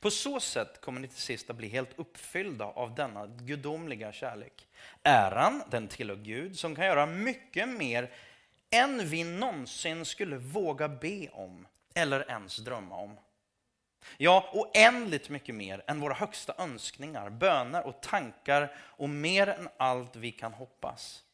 På 0.00 0.10
så 0.10 0.40
sätt 0.40 0.80
kommer 0.80 1.00
ni 1.00 1.08
till 1.08 1.16
sist 1.16 1.50
att 1.50 1.56
bli 1.56 1.68
helt 1.68 1.98
uppfyllda 1.98 2.64
av 2.64 2.94
denna 2.94 3.26
gudomliga 3.26 4.12
kärlek. 4.12 4.68
Äran, 5.02 5.62
den 5.70 5.88
tillhör 5.88 6.16
Gud 6.16 6.58
som 6.58 6.74
kan 6.74 6.86
göra 6.86 7.06
mycket 7.06 7.68
mer 7.68 8.10
än 8.72 9.08
vi 9.08 9.24
någonsin 9.24 10.04
skulle 10.04 10.36
våga 10.36 10.88
be 10.88 11.28
om 11.28 11.66
eller 11.94 12.30
ens 12.30 12.56
drömma 12.56 12.96
om. 12.96 13.16
Ja, 14.16 14.50
oändligt 14.52 15.28
mycket 15.28 15.54
mer 15.54 15.84
än 15.86 16.00
våra 16.00 16.14
högsta 16.14 16.54
önskningar, 16.58 17.30
böner 17.30 17.86
och 17.86 18.00
tankar 18.02 18.74
och 18.78 19.08
mer 19.08 19.46
än 19.46 19.68
allt 19.76 20.16
vi 20.16 20.32
kan 20.32 20.52
hoppas. 20.52 21.24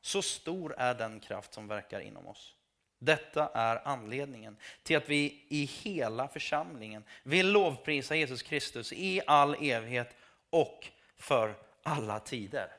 Så 0.00 0.22
stor 0.22 0.74
är 0.78 0.94
den 0.94 1.20
kraft 1.20 1.54
som 1.54 1.68
verkar 1.68 2.00
inom 2.00 2.26
oss. 2.26 2.54
Detta 2.98 3.50
är 3.54 3.88
anledningen 3.88 4.56
till 4.82 4.96
att 4.96 5.08
vi 5.08 5.44
i 5.48 5.64
hela 5.64 6.28
församlingen 6.28 7.04
vill 7.22 7.52
lovprisa 7.52 8.16
Jesus 8.16 8.42
Kristus 8.42 8.92
i 8.92 9.20
all 9.26 9.54
evighet 9.54 10.16
och 10.50 10.88
för 11.16 11.54
alla 11.82 12.20
tider. 12.20 12.72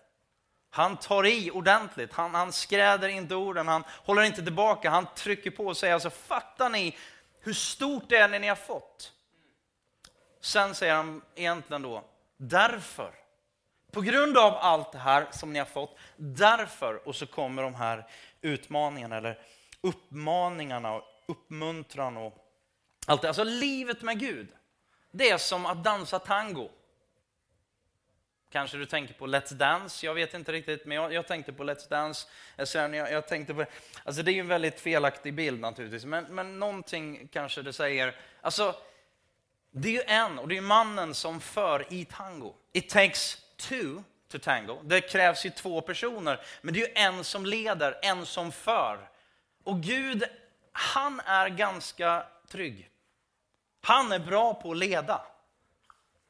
Han 0.77 0.97
tar 0.97 1.25
i 1.25 1.51
ordentligt, 1.51 2.13
han, 2.13 2.35
han 2.35 2.53
skräder 2.53 3.07
inte 3.07 3.35
orden, 3.35 3.67
han 3.67 3.83
håller 3.89 4.21
inte 4.21 4.43
tillbaka, 4.43 4.89
han 4.89 5.07
trycker 5.15 5.51
på 5.51 5.65
och 5.65 5.77
säger 5.77 5.93
alltså, 5.93 6.09
fattar 6.09 6.69
ni 6.69 6.97
hur 7.39 7.53
stort 7.53 8.09
det 8.09 8.17
är 8.17 8.39
ni 8.39 8.47
har 8.47 8.55
fått? 8.55 9.11
Sen 10.41 10.75
säger 10.75 10.95
han 10.95 11.21
egentligen 11.35 11.81
då, 11.81 12.03
därför, 12.37 13.11
på 13.91 14.01
grund 14.01 14.37
av 14.37 14.53
allt 14.53 14.91
det 14.91 14.97
här 14.97 15.27
som 15.31 15.53
ni 15.53 15.59
har 15.59 15.65
fått, 15.65 15.97
därför, 16.17 17.07
och 17.07 17.15
så 17.15 17.27
kommer 17.27 17.63
de 17.63 17.75
här 17.75 18.07
utmaningarna 18.41 19.17
eller 19.17 19.39
uppmaningarna 19.81 20.93
och 20.93 21.03
uppmuntran 21.25 22.17
och 22.17 22.33
allt 23.07 23.21
det. 23.21 23.27
Alltså 23.27 23.43
livet 23.43 24.01
med 24.01 24.19
Gud, 24.19 24.47
det 25.11 25.29
är 25.29 25.37
som 25.37 25.65
att 25.65 25.83
dansa 25.83 26.19
tango. 26.19 26.69
Kanske 28.51 28.77
du 28.77 28.85
tänker 28.85 29.13
på 29.13 29.27
Let's 29.27 29.53
Dance, 29.53 30.05
jag 30.05 30.13
vet 30.13 30.33
inte 30.33 30.51
riktigt, 30.51 30.85
men 30.85 30.97
jag, 30.97 31.13
jag 31.13 31.27
tänkte 31.27 31.53
på 31.53 31.63
Let's 31.63 31.89
Dance. 31.89 32.27
Eh, 32.57 32.65
sen 32.65 32.93
jag, 32.93 33.11
jag, 33.11 33.27
tänkte 33.27 33.53
på, 33.53 33.65
alltså 34.03 34.23
det 34.23 34.31
är 34.31 34.33
ju 34.33 34.39
en 34.39 34.47
väldigt 34.47 34.79
felaktig 34.79 35.33
bild 35.33 35.59
naturligtvis, 35.59 36.05
men, 36.05 36.23
men 36.23 36.59
någonting 36.59 37.27
kanske 37.27 37.61
det 37.61 37.73
säger. 37.73 38.15
Alltså, 38.41 38.75
det 39.71 39.87
är 39.89 39.93
ju 39.93 40.01
en, 40.07 40.39
och 40.39 40.47
det 40.47 40.57
är 40.57 40.61
mannen 40.61 41.13
som 41.13 41.39
för 41.39 41.93
i 41.93 42.05
tango. 42.05 42.53
It 42.73 42.89
takes 42.89 43.37
two 43.57 44.03
to 44.31 44.39
tango. 44.39 44.81
Det 44.83 45.01
krävs 45.01 45.45
ju 45.45 45.49
två 45.49 45.81
personer, 45.81 46.41
men 46.61 46.73
det 46.73 46.83
är 46.83 46.87
ju 46.87 46.93
en 46.95 47.23
som 47.23 47.45
leder, 47.45 47.99
en 48.01 48.25
som 48.25 48.51
för. 48.51 49.09
Och 49.63 49.81
Gud, 49.81 50.23
han 50.71 51.19
är 51.19 51.49
ganska 51.49 52.25
trygg. 52.47 52.89
Han 53.81 54.11
är 54.11 54.19
bra 54.19 54.53
på 54.53 54.71
att 54.71 54.77
leda. 54.77 55.21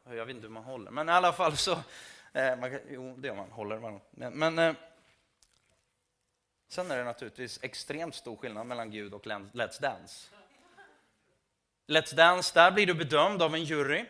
Jag 0.09 0.25
vet 0.25 0.35
inte 0.35 0.47
hur 0.47 0.53
man 0.53 0.63
håller, 0.63 0.91
men 0.91 1.09
i 1.09 1.11
alla 1.11 1.33
fall 1.33 1.57
så... 1.57 1.71
Eh, 2.33 2.55
man, 2.55 2.79
jo, 2.89 3.15
det 3.17 3.27
gör 3.27 3.35
man, 3.35 3.51
håller 3.51 3.79
man. 3.79 3.99
Men, 4.11 4.59
eh, 4.59 4.73
sen 6.67 6.91
är 6.91 6.97
det 6.97 7.03
naturligtvis 7.03 7.59
extremt 7.61 8.15
stor 8.15 8.35
skillnad 8.37 8.67
mellan 8.67 8.91
Gud 8.91 9.13
och 9.13 9.25
Let's 9.25 9.81
Dance. 9.81 10.29
Let's 11.87 12.15
Dance, 12.15 12.51
där 12.53 12.71
blir 12.71 12.85
du 12.85 12.93
bedömd 12.93 13.41
av 13.41 13.55
en 13.55 13.63
jury. 13.63 14.05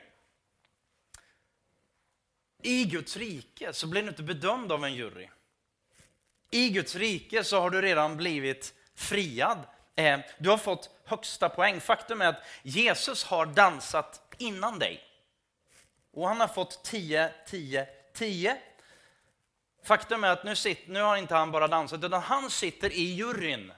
I 2.62 2.86
Guds 2.86 3.18
rike 3.18 3.74
så 3.74 3.88
blir 3.88 4.02
du 4.02 4.08
inte 4.08 4.24
bedömd 4.24 4.72
av 4.72 4.86
en 4.86 4.94
jury. 4.94 5.30
I 6.52 6.70
Guds 6.70 6.96
rike 6.96 7.44
så 7.44 7.60
har 7.60 7.70
du 7.70 7.82
redan 7.82 8.18
blivit 8.18 8.74
friad. 8.96 9.60
Eh, 9.96 10.20
du 10.38 10.50
har 10.50 10.58
fått 10.58 10.90
högsta 11.06 11.50
poäng. 11.50 11.80
Faktum 11.80 12.22
är 12.22 12.28
att 12.28 12.44
Jesus 12.64 13.24
har 13.24 13.46
dansat 13.46 14.36
innan 14.38 14.80
dig. 14.80 15.07
Och 16.18 16.28
han 16.28 16.40
har 16.40 16.48
fått 16.48 16.84
10, 16.84 17.30
10, 17.48 17.88
10. 18.14 18.58
Faktum 19.84 20.24
är 20.24 20.30
att 20.30 20.44
nu, 20.44 20.56
sitter, 20.56 20.92
nu 20.92 21.02
har 21.02 21.18
inte 21.18 21.36
han 21.36 21.52
bara 21.52 21.68
dansat, 21.68 22.04
utan 22.04 22.22
han 22.22 22.50
sitter 22.50 22.92
i 22.92 23.02
juryn. 23.02 23.74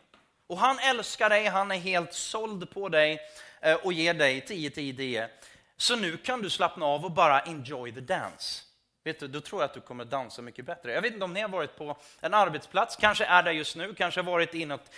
Och 0.47 0.57
han 0.57 0.79
älskar 0.79 1.29
dig, 1.29 1.45
han 1.45 1.71
är 1.71 1.75
helt 1.75 2.13
såld 2.13 2.71
på 2.71 2.89
dig 2.89 3.19
eh, 3.61 3.73
och 3.73 3.93
ger 3.93 4.13
dig 4.13 4.41
10, 4.41 4.69
10, 4.69 4.93
10. 4.93 5.29
Så 5.77 5.95
nu 5.95 6.17
kan 6.17 6.41
du 6.41 6.49
slappna 6.49 6.85
av 6.85 7.05
och 7.05 7.11
bara 7.11 7.39
enjoy 7.41 7.91
the 7.91 8.01
dance. 8.01 8.63
Vet 9.03 9.19
du, 9.19 9.27
då 9.27 9.41
tror 9.41 9.61
jag 9.61 9.67
att 9.67 9.73
du 9.73 9.81
kommer 9.81 10.05
dansa 10.05 10.41
mycket 10.41 10.65
bättre. 10.65 10.93
Jag 10.93 11.01
vet 11.01 11.13
inte 11.13 11.25
om 11.25 11.33
ni 11.33 11.41
har 11.41 11.49
varit 11.49 11.75
på 11.77 11.97
en 12.19 12.33
arbetsplats, 12.33 12.95
kanske 12.95 13.25
är 13.25 13.43
där 13.43 13.51
just 13.51 13.75
nu, 13.75 13.93
kanske 13.93 14.21
varit 14.21 14.55
i 14.55 14.65
något 14.65 14.91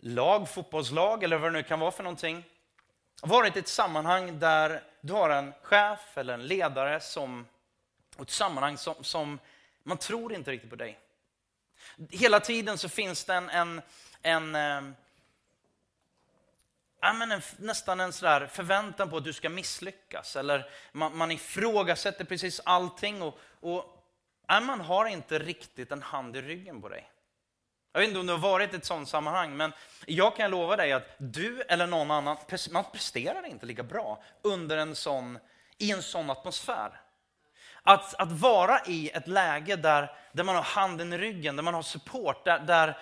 lag, 0.00 0.48
fotbollslag 0.48 1.24
eller 1.24 1.38
vad 1.38 1.52
det 1.52 1.58
nu 1.58 1.62
kan 1.62 1.80
vara 1.80 1.90
för 1.90 2.02
någonting. 2.02 2.44
Varit 3.22 3.56
i 3.56 3.58
ett 3.58 3.68
sammanhang 3.68 4.38
där 4.38 4.82
du 5.06 5.12
har 5.12 5.30
en 5.30 5.52
chef 5.62 6.18
eller 6.18 6.34
en 6.34 6.46
ledare 6.46 7.00
som, 7.00 7.46
och 8.16 8.22
ett 8.22 8.30
sammanhang 8.30 8.78
som, 8.78 9.04
som 9.04 9.38
man 9.82 9.98
tror 9.98 10.34
inte 10.34 10.50
riktigt 10.50 10.70
på 10.70 10.76
dig. 10.76 10.98
Hela 12.10 12.40
tiden 12.40 12.78
så 12.78 12.88
finns 12.88 13.24
det 13.24 13.34
en, 13.34 13.48
en, 13.50 13.82
en 14.22 14.54
äh, 14.54 14.82
men 17.14 17.32
en, 17.32 17.42
nästan 17.58 18.00
en 18.00 18.12
sådär 18.12 18.46
förväntan 18.46 19.10
på 19.10 19.16
att 19.16 19.24
du 19.24 19.32
ska 19.32 19.48
misslyckas. 19.48 20.36
Eller 20.36 20.70
man, 20.92 21.16
man 21.16 21.30
ifrågasätter 21.30 22.24
precis 22.24 22.60
allting 22.64 23.22
och, 23.22 23.38
och 23.60 24.04
äh, 24.50 24.60
man 24.60 24.80
har 24.80 25.06
inte 25.06 25.38
riktigt 25.38 25.92
en 25.92 26.02
hand 26.02 26.36
i 26.36 26.42
ryggen 26.42 26.82
på 26.82 26.88
dig. 26.88 27.10
Jag 27.96 28.00
vet 28.00 28.08
inte 28.08 28.20
om 28.20 28.26
du 28.26 28.32
har 28.32 28.40
varit 28.40 28.72
i 28.72 28.76
ett 28.76 28.84
sådant 28.84 29.08
sammanhang, 29.08 29.56
men 29.56 29.72
jag 30.06 30.36
kan 30.36 30.50
lova 30.50 30.76
dig 30.76 30.92
att 30.92 31.14
du 31.18 31.62
eller 31.62 31.86
någon 31.86 32.10
annan, 32.10 32.36
man 32.70 32.84
presterar 32.92 33.46
inte 33.46 33.66
lika 33.66 33.82
bra 33.82 34.22
under 34.42 34.76
en 34.76 34.94
sån, 34.94 35.38
i 35.78 35.92
en 35.92 36.02
sån 36.02 36.30
atmosfär. 36.30 37.00
Att, 37.82 38.14
att 38.14 38.32
vara 38.32 38.80
i 38.86 39.10
ett 39.10 39.28
läge 39.28 39.76
där, 39.76 40.10
där 40.32 40.44
man 40.44 40.54
har 40.54 40.62
handen 40.62 41.12
i 41.12 41.18
ryggen, 41.18 41.56
där 41.56 41.62
man 41.62 41.74
har 41.74 41.82
support, 41.82 42.44
där, 42.44 42.58
där, 42.58 42.98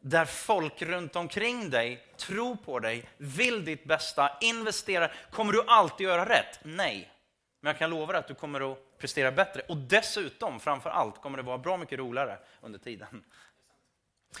där 0.00 0.24
folk 0.24 0.82
runt 0.82 1.16
omkring 1.16 1.70
dig 1.70 2.06
tror 2.16 2.56
på 2.56 2.78
dig, 2.78 3.08
vill 3.16 3.64
ditt 3.64 3.84
bästa, 3.84 4.30
investerar. 4.40 5.14
Kommer 5.30 5.52
du 5.52 5.62
alltid 5.66 6.06
göra 6.06 6.28
rätt? 6.28 6.58
Nej. 6.62 7.12
Men 7.60 7.70
jag 7.70 7.78
kan 7.78 7.90
lova 7.90 8.12
dig 8.12 8.18
att 8.18 8.28
du 8.28 8.34
kommer 8.34 8.72
att 8.72 8.98
prestera 8.98 9.32
bättre. 9.32 9.62
Och 9.68 9.76
dessutom, 9.76 10.60
framför 10.60 10.90
allt, 10.90 11.22
kommer 11.22 11.36
det 11.36 11.42
vara 11.42 11.58
bra 11.58 11.76
mycket 11.76 11.98
roligare 11.98 12.38
under 12.60 12.78
tiden. 12.78 13.24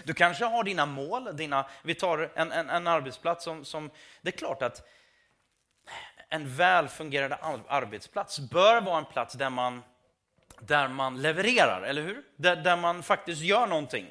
Du 0.04 0.14
kanske 0.14 0.44
har 0.44 0.64
dina 0.64 0.86
mål, 0.86 1.36
dina, 1.36 1.66
vi 1.82 1.94
tar 1.94 2.30
en, 2.34 2.52
en, 2.52 2.70
en 2.70 2.86
arbetsplats 2.86 3.44
som, 3.44 3.64
som, 3.64 3.90
det 4.22 4.28
är 4.28 4.38
klart 4.38 4.62
att 4.62 4.88
en 6.28 6.56
väl 6.56 6.88
fungerande 6.88 7.36
arbetsplats 7.68 8.38
bör 8.38 8.80
vara 8.80 8.98
en 8.98 9.04
plats 9.04 9.34
där 9.34 9.50
man, 9.50 9.82
där 10.60 10.88
man 10.88 11.22
levererar, 11.22 11.82
eller 11.82 12.02
hur? 12.02 12.22
Där, 12.36 12.56
där 12.56 12.76
man 12.76 13.02
faktiskt 13.02 13.42
gör 13.42 13.66
någonting. 13.66 14.06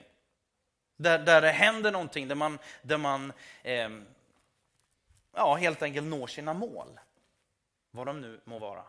Där, 0.98 1.20
där 1.20 1.42
det 1.42 1.52
händer 1.52 1.92
någonting, 1.92 2.28
där 2.28 2.36
man, 2.36 2.60
där 2.82 2.98
man 2.98 3.34
eh, 3.64 3.90
ja, 5.34 5.56
helt 5.56 5.82
enkelt 5.82 6.08
når 6.08 6.28
sina 6.28 6.54
mål. 6.54 7.00
Vad 7.92 8.08
de 8.08 8.22
nu 8.22 8.42
må 8.44 8.60
vara. 8.60 8.84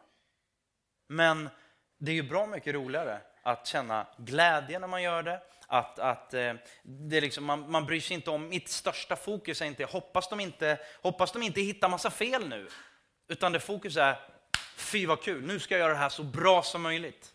Men 1.06 1.48
det 1.98 2.10
är 2.10 2.14
ju 2.14 2.22
bra 2.22 2.46
mycket 2.46 2.74
roligare 2.74 3.20
att 3.42 3.66
känna 3.66 4.06
glädje 4.16 4.78
när 4.78 4.88
man 4.88 5.02
gör 5.02 5.22
det, 5.22 5.40
att, 5.66 5.98
att 5.98 6.34
eh, 6.34 6.54
det 6.82 7.20
liksom, 7.20 7.44
man, 7.44 7.70
man 7.70 7.86
bryr 7.86 8.00
sig 8.00 8.14
inte 8.14 8.30
om, 8.30 8.48
mitt 8.48 8.68
största 8.68 9.16
fokus 9.16 9.62
är 9.62 9.66
inte, 9.66 9.84
hoppas 9.84 10.28
de 10.28 10.40
inte, 10.40 10.78
hoppas 11.02 11.32
de 11.32 11.42
inte 11.42 11.60
hittar 11.60 11.88
massa 11.88 12.10
fel 12.10 12.48
nu. 12.48 12.68
Utan 13.28 13.52
det 13.52 13.60
fokus 13.60 13.96
är, 13.96 14.16
fy 14.76 15.06
vad 15.06 15.22
kul, 15.22 15.46
nu 15.46 15.60
ska 15.60 15.74
jag 15.74 15.78
göra 15.78 15.92
det 15.92 15.98
här 15.98 16.08
så 16.08 16.22
bra 16.22 16.62
som 16.62 16.82
möjligt. 16.82 17.32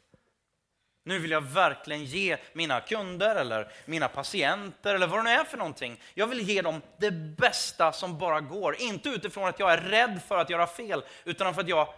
Nu 1.03 1.19
vill 1.19 1.31
jag 1.31 1.41
verkligen 1.41 2.05
ge 2.05 2.38
mina 2.53 2.79
kunder 2.79 3.35
eller 3.35 3.71
mina 3.85 4.07
patienter 4.07 4.95
eller 4.95 5.07
vad 5.07 5.19
det 5.19 5.23
nu 5.23 5.29
är 5.29 5.43
för 5.43 5.57
någonting. 5.57 6.01
Jag 6.13 6.27
vill 6.27 6.50
ge 6.50 6.61
dem 6.61 6.81
det 6.97 7.11
bästa 7.11 7.91
som 7.91 8.17
bara 8.17 8.41
går. 8.41 8.75
Inte 8.81 9.09
utifrån 9.09 9.47
att 9.47 9.59
jag 9.59 9.73
är 9.73 9.77
rädd 9.77 10.21
för 10.27 10.38
att 10.38 10.50
göra 10.50 10.67
fel, 10.67 11.03
utan 11.23 11.53
för 11.53 11.61
att 11.61 11.67
jag 11.67 11.93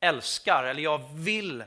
älskar 0.00 0.64
eller 0.64 0.82
jag 0.82 1.00
vill 1.14 1.64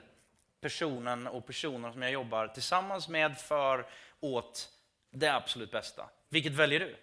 personen 0.66 1.28
och 1.28 1.46
personerna 1.46 1.94
som 1.94 2.02
jag 2.02 2.12
jobbar 2.12 2.48
tillsammans 2.48 3.08
med 3.08 3.38
för 3.38 3.86
åt 4.20 4.70
det 5.12 5.28
absolut 5.28 5.72
bästa. 5.72 6.10
Vilket 6.30 6.54
väljer 6.54 6.80
du? 6.80 6.98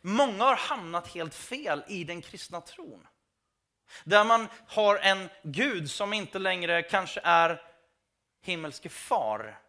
Många 0.00 0.44
har 0.44 0.56
hamnat 0.56 1.08
helt 1.08 1.34
fel 1.34 1.84
i 1.88 2.04
den 2.04 2.22
kristna 2.22 2.60
tron. 2.60 3.06
Där 4.04 4.24
man 4.24 4.48
har 4.66 4.96
en 4.96 5.28
Gud 5.42 5.90
som 5.90 6.12
inte 6.12 6.38
längre 6.38 6.82
kanske 6.82 7.20
är 7.24 7.62
himmelske 8.42 8.88
far. 8.88 9.60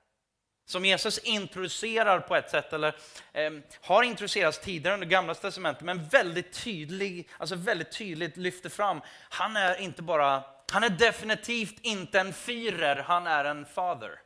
Som 0.66 0.86
Jesus 0.86 1.18
introducerar 1.18 2.20
på 2.20 2.36
ett 2.36 2.50
sätt, 2.50 2.74
eller 2.74 2.96
eh, 3.34 3.52
har 3.82 4.04
introducerats 4.04 4.60
tidigare 4.60 4.94
under 4.94 5.08
gamla 5.08 5.36
testamentet, 5.36 5.84
men 5.84 6.06
väldigt, 6.06 6.64
tydlig, 6.64 7.30
alltså 7.38 7.56
väldigt 7.56 7.92
tydligt 7.92 8.38
lyfter 8.38 8.70
fram. 8.70 9.02
Han 9.30 9.58
är 9.58 9.82
inte 9.82 10.02
bara, 10.02 10.55
han 10.72 10.84
är 10.84 10.90
definitivt 10.90 11.80
inte 11.82 12.20
en 12.20 12.34
fyrer, 12.34 12.96
han 12.96 13.28
är 13.28 13.46
en 13.46 13.66
father. 13.66 14.22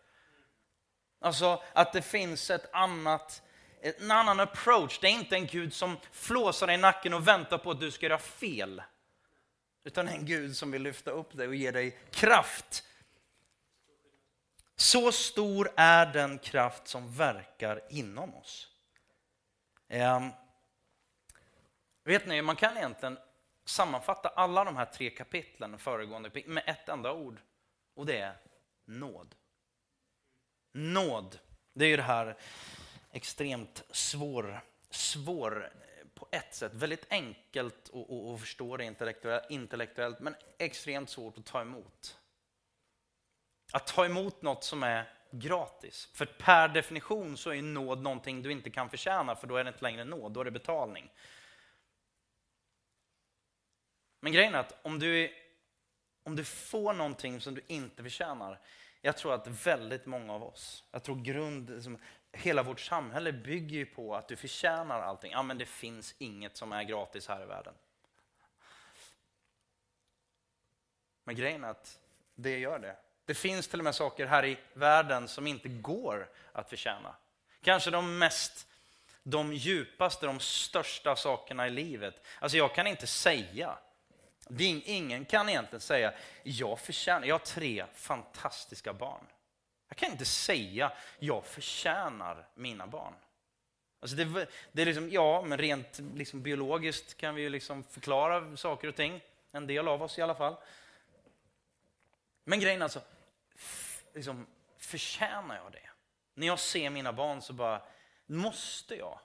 Alltså 1.22 1.64
att 1.74 1.94
det 1.94 2.02
finns 2.02 2.50
ett 2.50 2.74
annat, 2.74 3.42
en 3.82 4.12
annan 4.12 4.40
approach. 4.40 5.00
Det 5.00 5.08
är 5.08 5.12
inte 5.12 5.36
en 5.36 5.48
Gud 5.48 5.74
som 5.74 5.98
flåsar 6.12 6.68
dig 6.68 6.76
i 6.76 6.80
nacken 6.80 7.14
och 7.14 7.28
väntar 7.28 7.58
på 7.58 7.72
att 7.72 7.80
du 7.80 7.92
ska 7.92 8.06
göra 8.06 8.18
fel. 8.18 8.84
Utan 9.84 10.08
en 10.08 10.26
Gud 10.26 10.58
som 10.58 10.72
vill 10.72 10.82
lyfta 10.82 11.12
upp 11.12 11.38
dig 11.38 11.48
och 11.48 11.56
ge 11.56 11.72
dig 11.72 12.00
kraft. 12.12 12.84
Så 14.76 15.12
stor 15.12 15.72
är 15.76 16.06
den 16.06 16.40
kraft 16.40 16.88
som 16.88 17.12
verkar 17.12 17.82
inom 17.90 18.36
oss. 18.36 18.68
Um, 19.90 20.32
vet 22.04 22.28
ni, 22.28 22.42
man 22.42 22.56
kan 22.56 22.78
egentligen 22.78 23.18
sammanfatta 23.70 24.30
alla 24.30 24.64
de 24.64 24.76
här 24.76 24.86
tre 24.86 25.10
kapitlen 25.10 25.80
föregående 25.80 26.32
med 26.46 26.64
ett 26.68 26.90
enda 26.90 27.14
ord. 27.14 27.42
Och 27.96 28.06
det 28.06 28.18
är 28.18 28.38
nåd. 28.86 29.36
Nåd, 30.74 31.40
det 31.74 31.86
är 31.86 31.90
ju 31.90 31.98
det 31.98 32.04
här 32.04 32.38
extremt 33.12 33.84
svår, 33.90 34.62
svår 34.90 35.66
eh, 35.66 36.08
på 36.14 36.28
ett 36.32 36.56
sätt, 36.56 36.74
väldigt 36.74 37.06
enkelt 37.10 37.90
att, 37.94 38.40
förstå 38.40 38.78
det 38.78 38.96
intellektuellt, 39.50 40.20
men 40.20 40.36
extremt 40.58 41.10
svårt 41.10 41.38
att 41.38 41.46
ta 41.46 41.62
emot. 41.62 42.20
Att 43.72 43.88
ta 43.88 44.06
emot 44.06 44.42
något 44.42 44.64
som 44.64 44.84
är 44.84 45.14
gratis. 45.32 46.10
För 46.14 46.26
per 46.26 46.68
definition 46.68 47.38
så 47.38 47.54
är 47.54 47.62
nåd 47.62 48.02
någonting 48.02 48.42
du 48.42 48.52
inte 48.52 48.70
kan 48.70 48.90
förtjäna, 48.90 49.36
för 49.36 49.48
då 49.48 49.56
är 49.56 49.64
det 49.64 49.68
inte 49.68 49.84
längre 49.84 50.04
nåd, 50.04 50.32
då 50.32 50.40
är 50.40 50.46
det 50.46 50.52
betalning. 50.52 51.12
Men 54.20 54.32
grejen 54.32 54.56
är 54.56 54.60
att 54.60 54.80
om 54.82 55.00
du, 55.00 55.34
om 56.24 56.36
du 56.36 56.44
får 56.44 56.94
någonting 56.94 57.42
som 57.42 57.56
du 57.56 57.62
inte 57.68 58.04
förtjänar, 58.04 58.60
jag 59.02 59.18
tror 59.18 59.34
att 59.34 59.48
väldigt 59.48 60.06
många 60.06 60.34
av 60.34 60.44
oss, 60.44 60.84
jag 60.92 61.04
tror 61.04 61.16
grund, 61.16 61.70
liksom, 61.70 61.98
hela 62.32 62.64
vårt 62.64 62.80
samhälle 62.80 63.34
bygger 63.34 63.78
ju 63.78 63.86
på 63.86 64.16
att 64.16 64.28
du 64.28 64.36
förtjänar 64.36 65.02
allting. 65.02 65.32
Ja, 65.32 65.44
men 65.44 65.58
det 65.58 65.66
finns 65.66 66.16
inget 66.18 66.58
som 66.58 66.72
är 66.72 66.84
gratis 66.84 67.28
här 67.28 67.44
i 67.44 67.46
världen. 67.46 67.74
Men 71.24 71.36
grejen 71.36 71.64
är 71.64 71.70
att 71.70 72.00
det 72.36 72.60
gör 72.60 72.80
det. 72.80 72.96
Det 73.26 73.34
finns 73.34 73.68
till 73.68 73.80
och 73.80 73.84
med 73.84 73.96
saker 73.96 74.26
här 74.26 74.46
i 74.46 74.58
världen 74.74 75.28
som 75.28 75.48
inte 75.48 75.70
går 75.70 76.30
att 76.52 76.70
förtjäna. 76.70 77.16
Kanske 77.62 77.92
de 77.92 78.18
mest, 78.18 78.68
de 79.24 79.54
djupaste, 79.54 80.26
de 80.26 80.40
största 80.40 81.16
sakerna 81.16 81.68
i 81.68 81.70
livet. 81.70 82.26
Alltså 82.40 82.58
jag 82.58 82.76
kan 82.76 82.88
inte 82.88 83.08
säga, 83.08 83.78
ingen 84.58 85.26
kan 85.26 85.50
egentligen 85.50 85.82
säga, 85.82 86.14
jag 86.44 86.80
förtjänar, 86.80 87.28
jag 87.28 87.36
har 87.36 87.46
tre 87.46 87.86
fantastiska 87.94 88.94
barn. 88.94 89.26
Jag 89.88 89.98
kan 89.98 90.12
inte 90.12 90.26
säga, 90.26 90.92
jag 91.20 91.46
förtjänar 91.46 92.48
mina 92.56 92.88
barn. 92.88 93.14
Alltså 94.00 94.16
det, 94.16 94.48
det 94.72 94.82
är 94.82 94.86
liksom, 94.86 95.10
ja, 95.10 95.42
men 95.42 95.58
rent 95.58 96.00
liksom 96.16 96.42
biologiskt 96.42 97.18
kan 97.18 97.36
vi 97.36 97.50
liksom 97.50 97.84
förklara 97.84 98.58
saker 98.58 98.88
och 98.88 98.96
ting. 98.96 99.22
En 99.52 99.68
del 99.68 99.88
av 99.88 100.04
oss 100.04 100.20
i 100.20 100.22
alla 100.22 100.36
fall. 100.36 100.56
Men 102.44 102.60
grejen 102.60 102.82
alltså, 102.82 103.02
liksom, 104.14 104.48
förtjänar 104.78 105.56
jag 105.56 105.72
det? 105.72 105.90
När 106.34 106.48
jag 106.48 106.60
ser 106.60 106.90
mina 106.90 107.14
barn 107.14 107.42
så 107.42 107.54
bara, 107.54 107.82
måste 108.26 108.96
jag? 108.96 109.20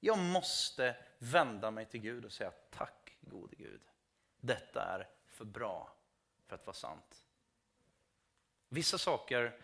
Jag 0.00 0.18
måste 0.18 0.96
vända 1.18 1.70
mig 1.70 1.86
till 1.86 2.00
Gud 2.00 2.24
och 2.24 2.32
säga 2.32 2.52
tack 2.70 3.16
gode 3.20 3.56
Gud. 3.56 3.80
Detta 4.46 4.82
är 4.82 5.08
för 5.26 5.44
bra 5.44 5.92
för 6.46 6.54
att 6.54 6.66
vara 6.66 6.74
sant. 6.74 7.16
Vissa 8.68 8.98
saker 8.98 9.56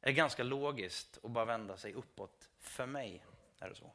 är 0.00 0.12
ganska 0.12 0.42
logiskt 0.42 1.18
att 1.22 1.30
bara 1.30 1.44
vända 1.44 1.76
sig 1.76 1.94
uppåt. 1.94 2.48
För 2.60 2.86
mig 2.86 3.24
är 3.60 3.68
det 3.68 3.74
så. 3.74 3.92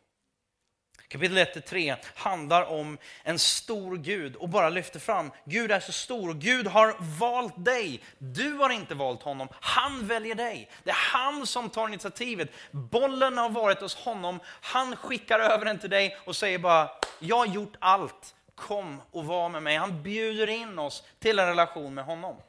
Kapitel 1.08 1.38
1-3 1.38 1.98
handlar 2.16 2.64
om 2.64 2.98
en 3.24 3.40
stor 3.40 3.98
Gud 3.98 4.36
och 4.36 4.50
bara 4.50 4.70
lyfter 4.70 5.00
fram, 5.00 5.32
Gud 5.46 5.72
är 5.72 5.80
så 5.80 5.92
stor, 5.92 6.34
Gud 6.34 6.68
har 6.68 6.96
valt 7.20 7.66
dig. 7.66 8.04
Du 8.18 8.54
har 8.54 8.70
inte 8.70 8.96
valt 8.96 9.24
honom, 9.24 9.48
han 9.52 10.08
väljer 10.08 10.36
dig. 10.36 10.72
Det 10.84 10.90
är 10.90 11.14
han 11.14 11.48
som 11.48 11.70
tar 11.70 11.88
initiativet. 11.88 12.52
Bollen 12.72 13.38
har 13.38 13.50
varit 13.50 13.82
hos 13.82 13.96
honom, 13.96 14.40
han 14.46 14.96
skickar 14.96 15.40
över 15.40 15.66
den 15.66 15.80
till 15.80 15.90
dig 15.90 16.18
och 16.26 16.36
säger 16.36 16.60
bara, 16.60 16.90
jag 17.20 17.38
har 17.38 17.46
gjort 17.46 17.76
allt, 17.80 18.36
kom 18.58 19.02
och 19.12 19.26
var 19.26 19.50
med 19.50 19.64
mig. 19.64 19.76
Han 19.76 20.04
bjuder 20.04 20.48
in 20.48 20.80
oss 20.80 21.04
till 21.20 21.40
en 21.40 21.48
relation 21.48 21.94
med 21.94 22.06
honom. 22.06 22.42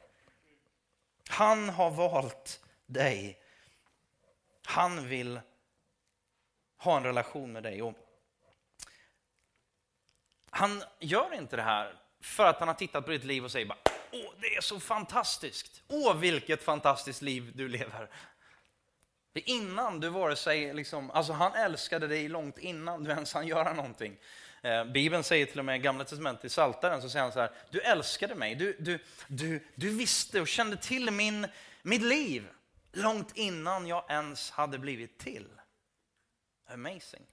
Han 1.29 1.69
har 1.69 1.91
valt 1.91 2.59
dig. 2.85 3.39
Han 4.65 5.07
vill 5.07 5.39
ha 6.77 6.97
en 6.97 7.03
relation 7.03 7.51
med 7.51 7.63
dig. 7.63 7.81
Och 7.81 7.93
han 10.49 10.83
gör 10.99 11.33
inte 11.33 11.55
det 11.55 11.61
här 11.61 11.95
för 12.21 12.45
att 12.45 12.59
han 12.59 12.67
har 12.67 12.75
tittat 12.75 13.05
på 13.05 13.11
ditt 13.11 13.23
liv 13.23 13.43
och 13.43 13.51
säger 13.51 13.65
bara, 13.65 13.79
åh, 14.11 14.33
det 14.41 14.55
är 14.55 14.61
så 14.61 14.79
fantastiskt. 14.79 15.81
Åh, 15.87 16.15
vilket 16.15 16.63
fantastiskt 16.63 17.21
liv 17.21 17.51
du 17.55 17.67
lever. 17.67 18.09
Innan 19.33 19.99
du 19.99 20.09
vare 20.09 20.35
sig, 20.35 20.73
liksom, 20.73 21.11
alltså 21.11 21.33
han 21.33 21.53
älskade 21.53 22.07
dig 22.07 22.27
långt 22.27 22.57
innan 22.57 23.03
du 23.03 23.11
ens 23.11 23.33
hann 23.33 23.47
göra 23.47 23.73
någonting. 23.73 24.17
Eh, 24.61 24.85
Bibeln 24.85 25.23
säger 25.23 25.45
till 25.45 25.59
och 25.59 25.65
med 25.65 25.75
i 25.75 25.79
Gamla 25.79 26.03
Testamentet 26.03 26.45
i 26.45 26.49
Psaltaren 26.49 27.01
så 27.01 27.09
säger 27.09 27.23
han 27.23 27.31
så 27.31 27.39
här, 27.39 27.51
du 27.69 27.81
älskade 27.81 28.35
mig, 28.35 28.55
du, 28.55 28.77
du, 28.79 28.99
du, 29.27 29.67
du 29.75 29.97
visste 29.97 30.41
och 30.41 30.47
kände 30.47 30.77
till 30.77 31.11
min, 31.11 31.47
mitt 31.81 32.01
liv 32.01 32.49
långt 32.91 33.37
innan 33.37 33.87
jag 33.87 34.05
ens 34.09 34.51
hade 34.51 34.79
blivit 34.79 35.17
till. 35.17 35.47
Amazing. 36.67 37.25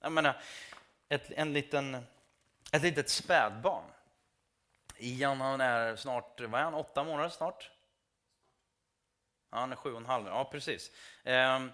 Jag 0.00 0.12
menar, 0.12 0.42
ett, 1.08 1.30
en 1.30 1.52
liten, 1.52 2.06
ett 2.72 2.82
litet 2.82 3.08
spädbarn. 3.08 3.84
Ian 4.96 5.40
han 5.40 5.60
är 5.60 5.96
snart, 5.96 6.40
vad 6.40 6.60
är 6.60 6.64
han, 6.64 6.74
åtta 6.74 7.04
månader 7.04 7.28
snart? 7.28 7.70
Ja, 9.50 9.58
han 9.58 9.72
är 9.72 9.76
sju 9.76 9.92
och 9.92 10.00
en 10.00 10.06
halv, 10.06 10.26
ja 10.26 10.48
precis. 10.52 10.90
Ehm, 11.24 11.72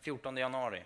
14 0.00 0.36
januari. 0.36 0.84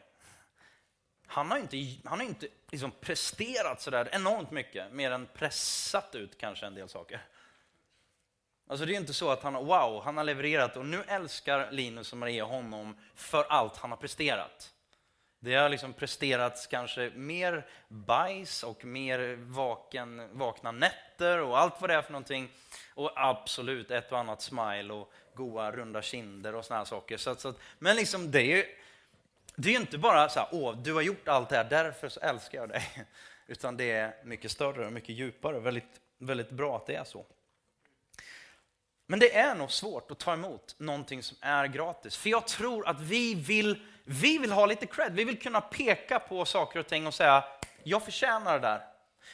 Han 1.33 1.51
har 1.51 1.59
inte, 1.59 1.77
han 2.05 2.21
har 2.21 2.27
inte 2.27 2.47
liksom 2.71 2.91
presterat 3.01 3.81
sådär 3.81 4.09
enormt 4.13 4.51
mycket, 4.51 4.93
mer 4.93 5.11
än 5.11 5.27
pressat 5.27 6.15
ut 6.15 6.39
kanske 6.39 6.67
en 6.67 6.75
del 6.75 6.89
saker. 6.89 7.21
Alltså 8.69 8.87
det 8.87 8.95
är 8.95 9.01
inte 9.01 9.15
så 9.15 9.31
att 9.31 9.43
han, 9.43 9.55
wow, 9.55 10.03
han 10.05 10.17
har 10.17 10.25
levererat 10.25 10.77
och 10.77 10.87
nu 10.87 11.03
älskar 11.09 11.71
Linus 11.71 12.13
och 12.13 12.19
Maria 12.19 12.45
honom 12.45 12.97
för 13.15 13.45
allt 13.45 13.77
han 13.77 13.91
har 13.91 13.97
presterat. 13.97 14.73
Det 15.39 15.55
har 15.55 15.69
liksom 15.69 15.93
presterats 15.93 16.67
kanske 16.67 17.11
mer 17.15 17.67
bajs 17.89 18.63
och 18.63 18.85
mer 18.85 19.37
vaken, 19.41 20.39
vakna 20.39 20.73
nätter 20.73 21.39
och 21.39 21.59
allt 21.59 21.81
vad 21.81 21.91
det 21.91 21.95
är 21.95 22.03
för 22.03 22.13
någonting. 22.13 22.51
Och 22.95 23.13
absolut 23.15 23.91
ett 23.91 24.13
och 24.13 24.19
annat 24.19 24.43
smile 24.43 24.93
och 24.93 25.13
goa 25.35 25.73
runda 25.73 26.03
kinder 26.03 26.55
och 26.55 26.65
såna 26.65 26.85
saker. 26.85 27.17
Så, 27.17 27.35
så, 27.35 27.55
men 27.79 27.97
liksom 27.97 28.31
det 28.31 28.41
är 28.41 28.57
ju 28.57 28.65
det 29.57 29.75
är 29.75 29.81
inte 29.81 29.99
bara 29.99 30.29
så 30.29 30.41
här, 30.41 30.49
åh, 30.53 30.77
du 30.77 30.95
har 30.95 31.03
gjort 31.03 31.29
allt 31.29 31.49
det 31.49 31.57
här, 31.57 31.65
därför 31.65 32.09
så 32.09 32.21
älskar 32.21 32.59
jag 32.59 32.69
dig. 32.69 32.83
Utan 33.47 33.77
det 33.77 33.91
är 33.91 34.15
mycket 34.25 34.51
större 34.51 34.87
och 34.87 34.93
mycket 34.93 35.15
djupare. 35.15 35.61
Väldigt, 35.61 36.01
väldigt 36.19 36.51
bra 36.51 36.77
att 36.77 36.87
det 36.87 36.95
är 36.95 37.05
så. 37.05 37.27
Men 39.07 39.19
det 39.19 39.37
är 39.37 39.55
nog 39.55 39.71
svårt 39.71 40.11
att 40.11 40.19
ta 40.19 40.33
emot 40.33 40.75
någonting 40.79 41.23
som 41.23 41.37
är 41.41 41.67
gratis. 41.67 42.17
För 42.17 42.31
jag 42.31 42.47
tror 42.47 42.89
att 42.89 43.01
vi 43.01 43.35
vill, 43.35 43.87
vi 44.05 44.39
vill 44.39 44.53
ha 44.53 44.67
lite 44.67 44.87
cred. 44.87 45.13
Vi 45.13 45.25
vill 45.25 45.39
kunna 45.39 45.61
peka 45.61 46.19
på 46.19 46.45
saker 46.45 46.81
och 46.81 46.87
ting 46.87 47.07
och 47.07 47.15
säga, 47.15 47.45
jag 47.83 48.05
förtjänar 48.05 48.53
det 48.53 48.67
där. 48.67 48.85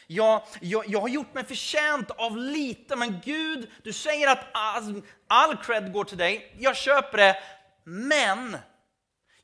Jag, 0.07 0.43
jag, 0.61 0.85
jag 0.89 1.01
har 1.01 1.09
gjort 1.09 1.35
mig 1.35 1.45
förtjänt 1.45 2.11
av 2.11 2.37
lite, 2.37 2.97
men 2.97 3.21
Gud, 3.25 3.71
du 3.83 3.93
säger 3.93 4.29
att 4.29 4.45
all, 4.53 5.03
all 5.27 5.57
cred 5.57 5.93
går 5.93 6.05
till 6.05 6.19
dig. 6.19 6.55
Jag 6.59 6.77
köper 6.77 7.19
det, 7.19 7.37
men 7.85 8.57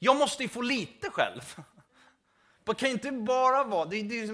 jag 0.05 0.17
måste 0.17 0.43
ju 0.43 0.49
få 0.49 0.63
lite 0.63 1.11
själv. 1.11 1.55
Det 2.65 2.75
kan 2.75 2.89
inte 2.89 3.13
bara 3.13 3.65
vara... 3.65 3.85
Det, 3.85 4.03
det, 4.03 4.31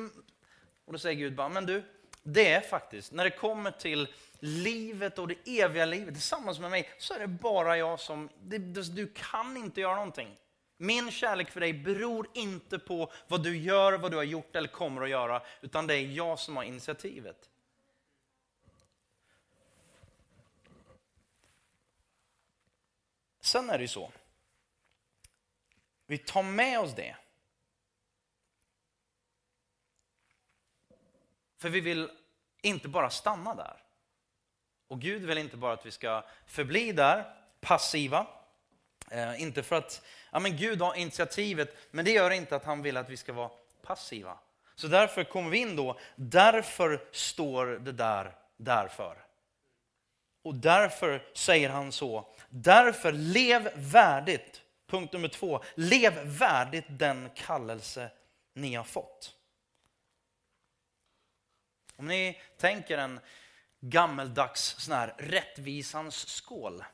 och 0.85 0.93
då 0.93 0.99
säger 0.99 1.17
Gud 1.17 1.35
bara, 1.35 1.49
men 1.49 1.67
du, 1.67 1.85
det 2.23 2.53
är 2.53 2.61
faktiskt, 2.61 3.13
när 3.13 3.25
det 3.25 3.31
kommer 3.31 3.71
till 3.71 4.09
livet 4.39 5.19
och 5.19 5.29
det 5.29 5.61
eviga 5.61 5.85
livet 5.85 6.15
tillsammans 6.15 6.59
med 6.59 6.71
mig, 6.71 6.91
så 6.99 7.15
är 7.15 7.19
det 7.19 7.27
bara 7.27 7.77
jag 7.77 8.01
som... 8.01 8.29
Det, 8.43 8.59
du 8.95 9.13
kan 9.15 9.57
inte 9.57 9.81
göra 9.81 9.95
någonting. 9.95 10.37
Min 10.77 11.11
kärlek 11.11 11.51
för 11.51 11.61
dig 11.61 11.73
beror 11.73 12.29
inte 12.35 12.79
på 12.79 13.13
vad 13.29 13.43
du 13.43 13.57
gör, 13.57 13.93
vad 13.93 14.11
du 14.11 14.17
har 14.17 14.25
gjort 14.25 14.57
eller 14.57 14.69
kommer 14.69 15.03
att 15.03 15.11
göra, 15.11 15.43
utan 15.61 15.87
det 15.87 15.95
är 15.95 16.07
jag 16.07 16.39
som 16.39 16.57
har 16.57 16.65
initiativet. 16.65 17.51
Sen 23.41 23.71
är 23.71 23.79
det 23.79 23.85
ju 23.85 23.89
så, 23.89 24.13
vi 26.11 26.19
tar 26.19 26.43
med 26.43 26.81
oss 26.81 26.95
det. 26.95 27.17
För 31.59 31.69
vi 31.69 31.81
vill 31.81 32.11
inte 32.63 32.89
bara 32.89 33.11
stanna 33.11 33.55
där. 33.55 33.83
Och 34.89 35.01
Gud 35.01 35.23
vill 35.23 35.39
inte 35.39 35.57
bara 35.57 35.73
att 35.73 35.87
vi 35.87 35.91
ska 35.91 36.25
förbli 36.47 36.93
där, 36.93 37.35
passiva. 37.61 38.27
Eh, 39.11 39.43
inte 39.43 39.63
för 39.63 39.77
att 39.77 40.03
ja, 40.33 40.39
men 40.39 40.57
Gud 40.57 40.81
har 40.81 40.95
initiativet, 40.95 41.77
men 41.91 42.05
det 42.05 42.11
gör 42.11 42.31
inte 42.31 42.57
att 42.57 42.65
han 42.65 42.83
vill 42.83 42.97
att 42.97 43.11
vi 43.11 43.17
ska 43.17 43.33
vara 43.33 43.51
passiva. 43.83 44.39
Så 44.75 44.87
därför 44.87 45.25
kommer 45.25 45.51
vi 45.51 45.59
in 45.59 45.77
då, 45.77 45.99
därför 46.17 47.09
står 47.13 47.67
det 47.67 47.93
där 47.93 48.37
därför. 48.57 49.25
Och 50.43 50.55
därför 50.55 51.29
säger 51.35 51.69
han 51.69 51.93
så, 51.93 52.35
därför 52.49 53.13
lev 53.13 53.71
värdigt. 53.75 54.63
Punkt 54.91 55.13
nummer 55.13 55.29
två, 55.29 55.63
lev 55.75 56.13
värdigt 56.25 56.87
den 56.89 57.31
kallelse 57.35 58.11
ni 58.55 58.75
har 58.75 58.85
fått. 58.85 59.37
Om 61.97 62.07
ni 62.07 62.41
tänker 62.59 62.99
en 62.99 63.21
gammeldags 63.81 64.75
sån 64.79 64.95
här 64.95 65.15
rättvisans 65.19 66.29
skål. 66.29 66.85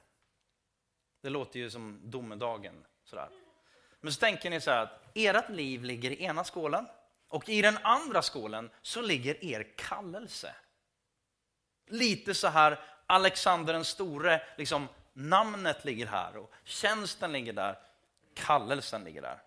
Det 1.23 1.31
låter 1.31 1.59
ju 1.61 1.71
som 1.71 2.01
domedagen. 2.11 2.85
Sådär. 3.05 3.29
Men 4.01 4.13
så 4.13 4.21
tänker 4.21 4.51
ni 4.51 4.61
så 4.61 4.71
här 4.71 4.83
att 4.83 5.11
ert 5.15 5.49
liv 5.49 5.85
ligger 5.85 6.11
i 6.11 6.23
ena 6.23 6.45
skålen 6.45 6.87
och 7.29 7.49
i 7.49 7.63
den 7.63 7.79
andra 7.83 8.23
skålen 8.23 8.71
så 8.83 9.03
ligger 9.03 9.45
er 9.45 9.75
kallelse. 9.77 10.55
Lite 11.87 12.35
så 12.35 12.49
här 12.49 12.81
Alexander 13.07 13.73
den 13.73 13.85
store 13.85 14.43
liksom 14.57 14.89
namnet 15.17 15.85
ligger 15.85 16.07
här 16.07 16.37
och 16.37 16.53
tjänsten 16.65 17.33
ligger 17.33 17.53
där. 17.53 17.79
Kallelsen 18.35 19.05
ligger 19.05 19.23
där. 19.23 19.43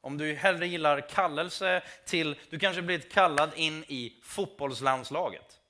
Om 0.00 0.18
du 0.18 0.34
hellre 0.34 0.66
gillar 0.66 1.00
kallelse 1.00 1.82
till, 2.04 2.36
du 2.50 2.58
kanske 2.58 2.82
blivit 2.82 3.12
kallad 3.12 3.50
in 3.54 3.84
i 3.88 4.20
fotbollslandslaget. 4.22 5.60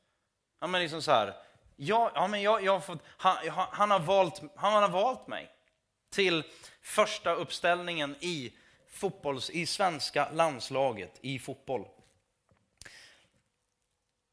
Ja, 0.60 0.66
men 0.66 0.80
liksom 0.80 1.02
så 1.02 1.10
här, 1.10 1.34
ja, 1.76 2.10
ja, 2.14 2.26
men 2.26 2.42
jag, 2.42 2.64
jag 2.64 2.72
har 2.72 2.80
fått, 2.80 3.02
han, 3.06 3.36
han, 3.50 3.90
har 3.90 4.00
valt, 4.00 4.42
han 4.56 4.82
har 4.82 4.88
valt 4.88 5.26
mig 5.26 5.50
till 6.10 6.44
första 6.80 7.34
uppställningen 7.34 8.16
i, 8.20 8.52
fotbolls, 8.88 9.50
i 9.50 9.66
svenska 9.66 10.30
landslaget 10.30 11.18
i 11.20 11.38
fotboll. 11.38 11.84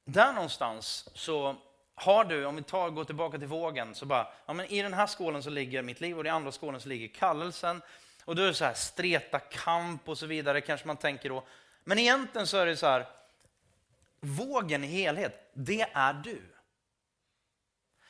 Där 0.05 0.33
någonstans 0.33 1.09
så 1.13 1.55
har 1.95 2.23
du, 2.23 2.45
om 2.45 2.55
vi 2.55 2.63
tar, 2.63 2.89
går 2.89 3.03
tillbaka 3.03 3.37
till 3.37 3.47
vågen, 3.47 3.95
så 3.95 4.05
bara, 4.05 4.27
ja, 4.45 4.53
men 4.53 4.65
i 4.65 4.81
den 4.81 4.93
här 4.93 5.07
skålen 5.07 5.43
så 5.43 5.49
ligger 5.49 5.81
mitt 5.81 6.01
liv 6.01 6.19
och 6.19 6.25
i 6.25 6.29
andra 6.29 6.51
skålen 6.51 6.81
så 6.81 6.89
ligger 6.89 7.07
kallelsen. 7.07 7.81
Och 8.25 8.35
då 8.35 8.41
är 8.41 8.47
det 8.47 8.53
så 8.53 8.65
här, 8.65 8.73
streta 8.73 9.39
kamp 9.39 10.09
och 10.09 10.17
så 10.17 10.25
vidare, 10.25 10.61
kanske 10.61 10.87
man 10.87 10.97
tänker 10.97 11.29
då. 11.29 11.43
Men 11.83 11.99
egentligen 11.99 12.47
så 12.47 12.57
är 12.57 12.65
det 12.65 12.77
så 12.77 12.87
här, 12.87 13.07
vågen 14.19 14.83
i 14.83 14.87
helhet, 14.87 15.51
det 15.53 15.81
är 15.93 16.13
du. 16.13 16.41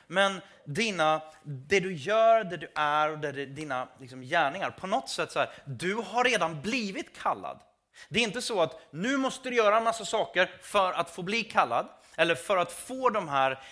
Men 0.06 0.40
dina, 0.64 1.20
det 1.42 1.80
du 1.80 1.94
gör, 1.94 2.44
det 2.44 2.56
du 2.56 2.72
är 2.74 3.10
och 3.10 3.18
det, 3.18 3.46
dina 3.46 3.88
liksom, 4.00 4.22
gärningar, 4.22 4.70
på 4.70 4.86
något 4.86 5.08
sätt 5.08 5.32
så 5.32 5.38
här, 5.38 5.50
du 5.64 5.94
har 5.94 6.24
redan 6.24 6.62
blivit 6.62 7.18
kallad. 7.18 7.60
Det 8.08 8.18
är 8.18 8.22
inte 8.22 8.42
så 8.42 8.62
att 8.62 8.80
nu 8.90 9.16
måste 9.16 9.50
du 9.50 9.56
göra 9.56 9.76
en 9.76 9.84
massa 9.84 10.04
saker 10.04 10.50
för 10.62 10.92
att 10.92 11.10
få 11.10 11.22
bli 11.22 11.44
kallad, 11.44 11.88
eller 12.16 12.34
för 12.34 12.56
att 12.56 12.72
få 12.72 13.10
de 13.10 13.28
här 13.28 13.62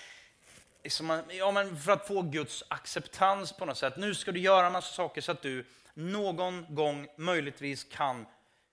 liksom, 0.83 1.23
ja, 1.29 1.51
men 1.51 1.77
för 1.77 1.93
att 1.93 2.07
få 2.07 2.23
Guds 2.23 2.65
acceptans 2.69 3.53
på 3.53 3.65
något 3.65 3.79
sätt. 3.79 3.97
Nu 3.97 4.15
ska 4.15 4.33
du 4.33 4.41
göra 4.41 4.67
en 4.67 4.73
massa 4.73 4.95
saker 4.95 5.21
så 5.21 5.33
att 5.33 5.43
du 5.43 5.67
någon 5.95 6.75
gång 6.75 7.09
möjligtvis 7.17 7.85
kan 7.85 8.27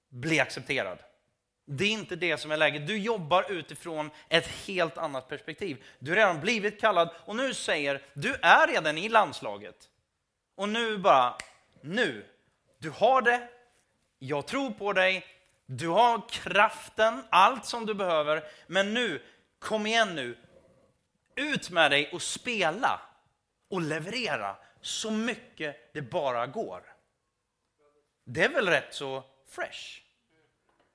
bli 0.09 0.39
accepterad. 0.39 0.97
Det 1.65 1.83
är 1.83 1.91
inte 1.91 2.15
det 2.15 2.37
som 2.37 2.51
är 2.51 2.57
läget. 2.57 2.87
Du 2.87 2.97
jobbar 2.97 3.51
utifrån 3.51 4.09
ett 4.29 4.47
helt 4.47 4.97
annat 4.97 5.27
perspektiv. 5.27 5.83
Du 5.99 6.11
har 6.11 6.15
redan 6.15 6.39
blivit 6.39 6.81
kallad 6.81 7.09
och 7.25 7.35
nu 7.35 7.53
säger 7.53 8.01
du 8.13 8.35
är 8.41 8.67
redan 8.67 8.97
i 8.97 9.09
landslaget. 9.09 9.89
Och 10.55 10.69
nu 10.69 10.97
bara, 10.97 11.37
nu. 11.81 12.25
Du 12.79 12.89
har 12.89 13.21
det, 13.21 13.47
jag 14.19 14.47
tror 14.47 14.71
på 14.71 14.93
dig, 14.93 15.25
du 15.65 15.87
har 15.87 16.29
kraften, 16.29 17.23
allt 17.29 17.65
som 17.65 17.85
du 17.85 17.93
behöver. 17.93 18.43
Men 18.67 18.93
nu, 18.93 19.21
kom 19.61 19.85
igen 19.85 20.15
nu. 20.15 20.37
Ut 21.35 21.69
med 21.69 21.91
dig 21.91 22.09
och 22.13 22.21
spela 22.21 23.01
och 23.69 23.81
leverera 23.81 24.55
så 24.81 25.11
mycket 25.11 25.93
det 25.93 26.01
bara 26.01 26.47
går. 26.47 26.83
Det 28.23 28.43
är 28.43 28.49
väl 28.49 28.67
rätt 28.67 28.93
så 28.93 29.23
fresh? 29.49 30.01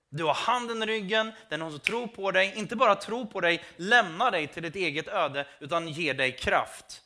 Du 0.08 0.24
har 0.24 0.34
handen 0.34 0.82
i 0.82 0.86
ryggen, 0.86 1.32
den 1.48 1.60
är 1.60 1.64
någon 1.64 1.70
som 1.70 1.80
tror 1.80 2.06
på 2.06 2.30
dig, 2.30 2.52
inte 2.56 2.76
bara 2.76 2.94
tror 2.94 3.24
på 3.24 3.40
dig, 3.40 3.64
lämnar 3.76 4.30
dig 4.30 4.46
till 4.46 4.62
ditt 4.62 4.76
eget 4.76 5.08
öde, 5.08 5.46
utan 5.60 5.88
ger 5.88 6.14
dig 6.14 6.36
kraft 6.36 7.02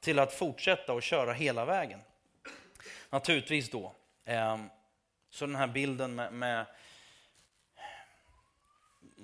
till 0.00 0.18
att 0.18 0.34
fortsätta 0.34 0.92
och 0.92 1.02
köra 1.02 1.32
hela 1.32 1.64
vägen. 1.64 2.00
Naturligtvis 3.10 3.70
då, 3.70 3.94
ehm, 4.24 4.68
så 5.30 5.46
den 5.46 5.56
här 5.56 5.66
bilden 5.66 6.14
med, 6.14 6.32
med 6.32 6.66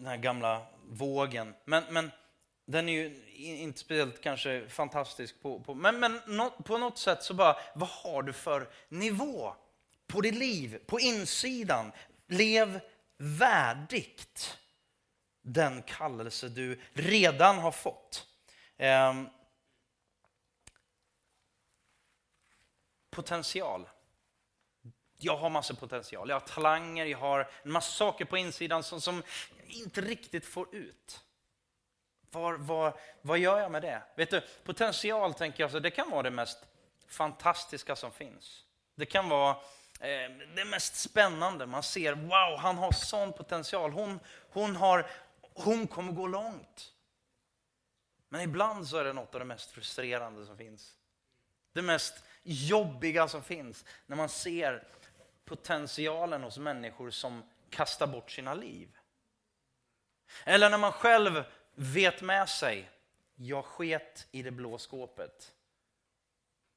den 0.01 0.09
här 0.09 0.17
gamla 0.17 0.67
vågen, 0.89 1.55
men, 1.65 1.85
men 1.91 2.11
den 2.65 2.89
är 2.89 2.93
ju 2.93 3.21
inte 3.37 3.81
speciellt 3.81 4.21
kanske 4.21 4.69
fantastisk 4.69 5.43
på, 5.43 5.61
på 5.61 5.75
men, 5.75 6.01
men 6.01 6.21
på 6.65 6.79
något 6.79 6.99
sätt 6.99 7.23
så 7.23 7.35
bara, 7.35 7.57
vad 7.75 7.89
har 7.89 8.23
du 8.23 8.33
för 8.33 8.69
nivå 8.89 9.55
på 10.07 10.21
ditt 10.21 10.35
liv, 10.35 10.79
på 10.87 11.01
insidan? 11.01 11.93
Lev 12.27 12.81
värdigt 13.19 14.59
den 15.43 15.83
kallelse 15.83 16.49
du 16.49 16.81
redan 16.93 17.59
har 17.59 17.73
fått. 17.73 18.27
Eh, 18.77 19.23
potential. 23.11 23.89
Jag 25.23 25.37
har 25.37 25.51
massor 25.51 25.75
potential. 25.75 26.29
Jag 26.29 26.37
har 26.37 26.47
talanger, 26.47 27.07
jag 27.07 27.19
har 27.19 27.49
en 27.63 27.73
massa 27.73 27.93
saker 27.93 28.25
på 28.25 28.37
insidan 28.37 28.83
som, 28.83 29.01
som 29.01 29.23
inte 29.67 30.01
riktigt 30.01 30.47
får 30.47 30.75
ut. 30.75 31.21
Var, 32.31 32.55
var, 32.55 33.01
vad 33.23 33.39
gör 33.39 33.59
jag 33.59 33.73
med 33.73 33.83
det? 33.83 34.03
Vet 34.17 34.31
du, 34.31 34.41
potential 34.65 35.35
tänker 35.35 35.63
jag, 35.63 35.71
så 35.71 35.79
det 35.79 35.91
kan 35.91 36.11
vara 36.11 36.23
det 36.23 36.31
mest 36.31 36.59
fantastiska 37.09 37.97
som 37.97 38.13
finns. 38.13 38.65
Det 38.95 39.07
kan 39.07 39.29
vara 39.29 39.57
Eh, 40.01 40.31
det 40.55 40.65
mest 40.65 40.97
spännande. 40.97 41.67
Man 41.67 41.83
ser, 41.83 42.13
wow, 42.13 42.59
han 42.59 42.79
har 42.79 42.93
sån 42.93 43.33
potential. 43.33 43.93
Hon, 43.93 44.21
hon, 44.51 44.77
har, 44.77 45.07
hon 45.41 45.87
kommer 45.87 46.13
gå 46.13 46.27
långt. 46.27 46.93
Men 48.29 48.41
ibland 48.41 48.89
så 48.89 48.97
är 48.97 49.05
det 49.05 49.13
något 49.13 49.35
av 49.35 49.41
det 49.41 49.47
mest 49.47 49.71
frustrerande 49.71 50.47
som 50.47 50.57
finns. 50.57 50.95
Det 51.73 51.83
mest 51.83 52.15
jobbiga 52.43 53.29
som 53.29 53.43
finns. 53.43 53.85
När 54.07 54.17
man 54.17 54.29
ser 54.29 54.85
potentialen 55.51 56.43
hos 56.43 56.59
människor 56.59 57.11
som 57.11 57.43
kastar 57.71 58.07
bort 58.07 58.31
sina 58.31 58.55
liv. 58.55 58.89
Eller 60.45 60.71
när 60.71 60.79
man 60.79 60.93
själv 60.93 61.45
vet 61.75 62.23
med 62.23 62.49
sig, 62.49 62.91
jag 63.35 63.65
sket 63.65 64.27
i 64.31 64.43
det 64.43 64.51
blå 64.51 64.79
skåpet. 64.79 65.53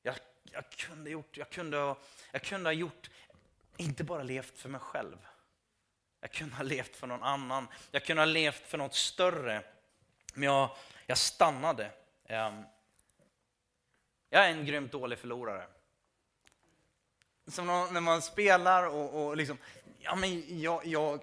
Jag, 0.01 0.15
jag, 0.43 0.69
kunde, 0.69 1.09
gjort, 1.09 1.37
jag, 1.37 1.49
kunde, 1.49 1.95
jag 2.31 2.41
kunde 2.43 2.69
ha 2.69 2.73
gjort, 2.73 3.09
inte 3.77 4.03
bara 4.03 4.23
levt 4.23 4.57
för 4.57 4.69
mig 4.69 4.81
själv. 4.81 5.17
Jag 6.19 6.31
kunde 6.31 6.55
ha 6.55 6.63
levt 6.63 6.95
för 6.95 7.07
någon 7.07 7.23
annan. 7.23 7.67
Jag 7.91 8.05
kunde 8.05 8.21
ha 8.21 8.25
levt 8.25 8.67
för 8.67 8.77
något 8.77 8.95
större. 8.95 9.63
Men 10.33 10.43
jag, 10.43 10.75
jag 11.05 11.17
stannade. 11.17 11.91
Ehm, 12.25 12.63
jag 14.29 14.45
är 14.45 14.49
en 14.49 14.65
grymt 14.65 14.91
dålig 14.91 15.19
förlorare. 15.19 15.67
Som 17.47 17.67
när 17.67 18.01
man 18.01 18.21
spelar 18.21 18.87
och, 18.87 19.25
och 19.25 19.37
liksom, 19.37 19.57
ja 19.99 20.15
men 20.15 20.61
jag, 20.61 20.85
jag, 20.85 21.19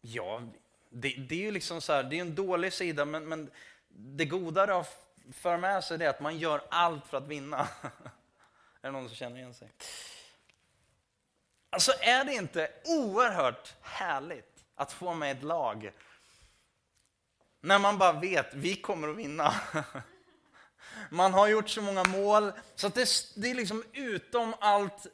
ja, 0.00 0.42
det, 0.90 1.08
det 1.08 1.34
är 1.34 1.40
ju 1.40 1.50
liksom 1.50 1.80
så 1.80 1.92
här, 1.92 2.02
det 2.02 2.16
är 2.16 2.20
en 2.20 2.34
dålig 2.34 2.72
sida 2.72 3.04
men, 3.04 3.28
men 3.28 3.50
det 3.88 4.24
goda 4.24 4.66
det 4.66 4.72
har 4.72 4.86
för 5.32 5.56
med 5.56 5.84
sig 5.84 6.04
är 6.04 6.08
att 6.08 6.20
man 6.20 6.38
gör 6.38 6.62
allt 6.68 7.06
för 7.06 7.16
att 7.16 7.26
vinna. 7.26 7.68
Är 8.82 8.88
det 8.88 8.90
någon 8.90 9.08
som 9.08 9.16
känner 9.16 9.36
igen 9.36 9.54
sig? 9.54 9.68
Alltså 11.70 11.92
är 12.00 12.24
det 12.24 12.34
inte 12.34 12.70
oerhört 12.84 13.74
härligt 13.80 14.64
att 14.74 14.92
få 14.92 15.14
med 15.14 15.36
ett 15.36 15.42
lag 15.42 15.92
när 17.60 17.78
man 17.78 17.98
bara 17.98 18.12
vet 18.12 18.54
vi 18.54 18.76
kommer 18.76 19.08
att 19.08 19.16
vinna. 19.16 19.54
Man 21.10 21.34
har 21.34 21.48
gjort 21.48 21.68
så 21.68 21.82
många 21.82 22.04
mål 22.04 22.52
så 22.74 22.86
att 22.86 22.94
det, 22.94 23.08
det 23.36 23.50
är 23.50 23.54
liksom 23.54 23.84
utom 23.92 24.54
allt 24.60 25.06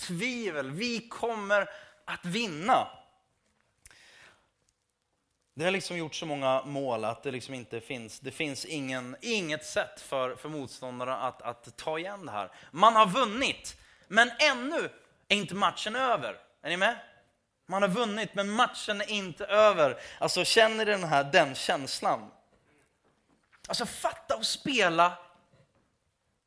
tvivel. 0.00 0.70
Vi 0.70 1.08
kommer 1.08 1.70
att 2.04 2.24
vinna. 2.24 2.88
Det 5.54 5.64
har 5.64 5.70
liksom 5.70 5.96
gjort 5.96 6.14
så 6.14 6.26
många 6.26 6.62
mål 6.64 7.04
att 7.04 7.22
det 7.22 7.30
liksom 7.30 7.54
inte 7.54 7.80
finns, 7.80 8.20
det 8.20 8.30
finns 8.30 8.64
ingen, 8.64 9.16
inget 9.20 9.66
sätt 9.66 10.00
för, 10.00 10.34
för 10.34 10.48
motståndarna 10.48 11.16
att, 11.16 11.42
att 11.42 11.76
ta 11.76 11.98
igen 11.98 12.26
det 12.26 12.32
här. 12.32 12.52
Man 12.70 12.96
har 12.96 13.06
vunnit, 13.06 13.76
men 14.08 14.30
ännu 14.38 14.90
är 15.28 15.36
inte 15.36 15.54
matchen 15.54 15.96
över. 15.96 16.40
Är 16.62 16.70
ni 16.70 16.76
med? 16.76 16.96
Man 17.66 17.82
har 17.82 17.88
vunnit, 17.88 18.34
men 18.34 18.50
matchen 18.50 19.00
är 19.00 19.10
inte 19.10 19.46
över. 19.46 20.00
Alltså 20.18 20.44
känner 20.44 20.76
ni 20.76 20.84
den 20.84 21.04
här 21.04 21.24
den 21.24 21.54
känslan? 21.54 22.30
Alltså 23.68 23.86
fatta 23.86 24.36
och 24.36 24.46
spela 24.46 25.18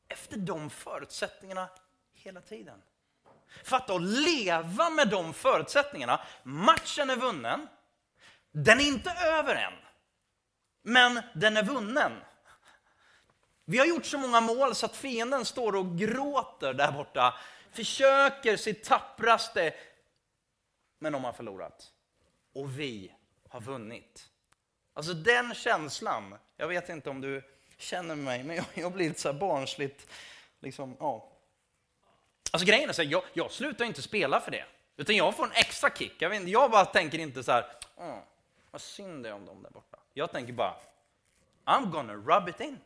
efter 0.07 0.37
de 0.37 0.69
förutsättningarna 0.69 1.69
hela 2.13 2.41
tiden. 2.41 2.81
Fatta 3.63 3.93
att 3.93 4.01
leva 4.01 4.89
med 4.89 5.07
de 5.07 5.33
förutsättningarna. 5.33 6.21
Matchen 6.43 7.09
är 7.09 7.15
vunnen. 7.15 7.67
Den 8.51 8.79
är 8.79 8.83
inte 8.83 9.11
över 9.11 9.55
än, 9.55 9.73
men 10.83 11.21
den 11.33 11.57
är 11.57 11.63
vunnen. 11.63 12.11
Vi 13.65 13.77
har 13.77 13.85
gjort 13.85 14.05
så 14.05 14.17
många 14.17 14.41
mål 14.41 14.75
så 14.75 14.85
att 14.85 14.95
fienden 14.95 15.45
står 15.45 15.75
och 15.75 15.97
gråter 15.97 16.73
där 16.73 16.91
borta, 16.91 17.33
försöker 17.71 18.57
sitt 18.57 18.83
tappraste, 18.83 19.73
men 20.99 21.13
de 21.13 21.23
har 21.23 21.33
förlorat. 21.33 21.91
Och 22.53 22.79
vi 22.79 23.13
har 23.49 23.61
vunnit. 23.61 24.29
Alltså 24.93 25.13
den 25.13 25.53
känslan, 25.53 26.35
jag 26.57 26.67
vet 26.67 26.89
inte 26.89 27.09
om 27.09 27.21
du 27.21 27.43
känner 27.77 28.15
mig, 28.15 28.43
men 28.43 28.55
jag, 28.55 28.65
jag 28.73 28.91
blir 28.91 29.07
lite 29.07 29.21
så 29.21 29.31
här 29.31 29.39
barnsligt, 29.39 30.07
liksom, 30.59 30.97
ja. 30.99 31.32
Alltså 32.53 32.67
grejen 32.67 32.89
är 32.89 32.93
så 32.93 33.01
här, 33.01 33.09
jag, 33.09 33.23
jag 33.33 33.51
slutar 33.51 33.85
inte 33.85 34.01
spela 34.01 34.39
för 34.39 34.51
det, 34.51 34.65
utan 34.97 35.15
jag 35.15 35.35
får 35.35 35.45
en 35.45 35.51
extra 35.51 35.89
kick. 35.89 36.13
Jag, 36.19 36.29
vet, 36.29 36.47
jag 36.47 36.71
bara 36.71 36.85
tänker 36.85 37.19
inte 37.19 37.43
så 37.43 37.51
här, 37.51 37.65
vad 38.71 38.81
synd 38.81 39.23
det 39.23 39.29
är 39.29 39.33
om 39.33 39.45
dem 39.45 39.63
där 39.63 39.69
borta. 39.69 39.97
Jag 40.13 40.31
tänker 40.31 40.53
bara, 40.53 40.75
I'm 41.65 41.91
gonna 41.91 42.13
rub 42.13 42.49
it 42.49 42.59
in. 42.59 42.79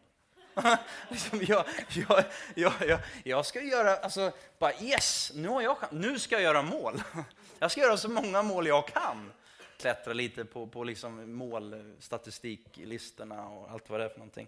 liksom, 1.10 1.41
jag, 1.47 1.65
jag, 1.89 2.23
jag, 2.56 2.73
jag, 2.88 2.99
jag 3.23 3.45
ska 3.45 3.62
göra, 3.62 3.97
alltså, 3.97 4.32
bara 4.60 4.73
yes, 4.82 5.32
nu, 5.36 5.47
har 5.47 5.62
jag, 5.62 5.77
nu 5.91 6.19
ska 6.19 6.36
jag 6.36 6.41
göra 6.41 6.62
mål. 6.62 7.01
Jag 7.60 7.71
ska 7.71 7.82
göra 7.82 7.97
så 7.97 8.10
många 8.10 8.41
mål 8.41 8.67
jag 8.67 8.88
kan. 8.88 9.32
Klättra 9.77 10.13
lite 10.13 10.45
på, 10.45 10.67
på 10.67 10.84
liksom 10.84 11.34
målstatistiklistorna 11.34 13.47
och 13.47 13.71
allt 13.71 13.89
vad 13.89 13.99
det 13.99 14.06
är 14.06 14.10
för 14.10 14.17
någonting. 14.17 14.47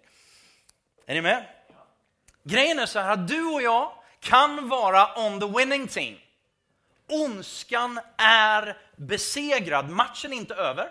Är 1.05 1.13
ni 1.13 1.21
med? 1.21 1.45
Grejen 2.43 2.79
är 2.79 2.86
så 2.86 2.99
här 2.99 3.17
du 3.17 3.45
och 3.45 3.62
jag 3.62 3.91
kan 4.19 4.69
vara 4.69 5.25
on 5.25 5.39
the 5.39 5.47
winning 5.58 5.88
team. 5.88 6.15
Ondskan 7.08 7.99
är 8.17 8.77
besegrad, 8.95 9.89
matchen 9.89 10.34
är 10.34 10.38
inte 10.38 10.55
över. 10.55 10.89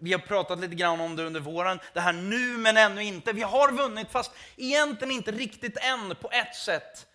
Vi 0.00 0.12
har 0.12 0.20
pratat 0.20 0.58
lite 0.58 0.74
grann 0.74 1.00
om 1.00 1.16
det 1.16 1.22
under 1.22 1.40
våren, 1.40 1.80
det 1.92 2.00
här 2.00 2.12
nu 2.12 2.58
men 2.58 2.76
ännu 2.76 3.02
inte. 3.02 3.32
Vi 3.32 3.42
har 3.42 3.72
vunnit 3.72 4.10
fast 4.10 4.32
egentligen 4.56 5.14
inte 5.14 5.32
riktigt 5.32 5.76
än 5.76 6.14
på 6.16 6.30
ett 6.30 6.54
sätt. 6.54 7.06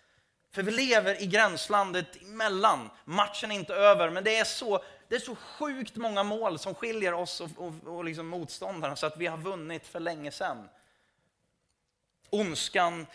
För 0.52 0.62
vi 0.62 0.70
lever 0.70 1.22
i 1.22 1.26
gränslandet 1.26 2.22
emellan. 2.22 2.90
Matchen 3.04 3.50
är 3.50 3.54
inte 3.54 3.74
över, 3.74 4.10
men 4.10 4.24
det 4.24 4.36
är 4.36 4.44
så, 4.44 4.82
det 5.08 5.14
är 5.14 5.20
så 5.20 5.36
sjukt 5.36 5.96
många 5.96 6.22
mål 6.22 6.58
som 6.58 6.74
skiljer 6.74 7.14
oss 7.14 7.40
och, 7.40 7.50
och, 7.56 7.96
och 7.96 8.04
liksom 8.04 8.26
motståndarna 8.26 8.96
så 8.96 9.06
att 9.06 9.16
vi 9.16 9.26
har 9.26 9.38
vunnit 9.38 9.86
för 9.86 10.00
länge 10.00 10.30
sedan. 10.30 10.68
Ondskan 12.30 13.06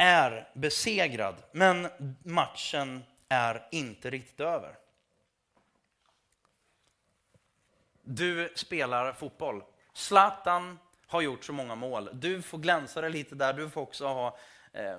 är 0.00 0.48
besegrad, 0.54 1.34
men 1.52 1.88
matchen 2.22 3.04
är 3.28 3.66
inte 3.70 4.10
riktigt 4.10 4.40
över. 4.40 4.78
Du 8.02 8.52
spelar 8.54 9.12
fotboll. 9.12 9.62
Zlatan 9.92 10.78
har 11.06 11.20
gjort 11.20 11.44
så 11.44 11.52
många 11.52 11.74
mål. 11.74 12.10
Du 12.12 12.42
får 12.42 12.58
glänsa 12.58 13.00
dig 13.00 13.10
lite 13.10 13.34
där. 13.34 13.52
Du 13.52 13.70
får 13.70 13.80
också 13.80 14.06
ha... 14.06 14.38
Eh, 14.72 14.98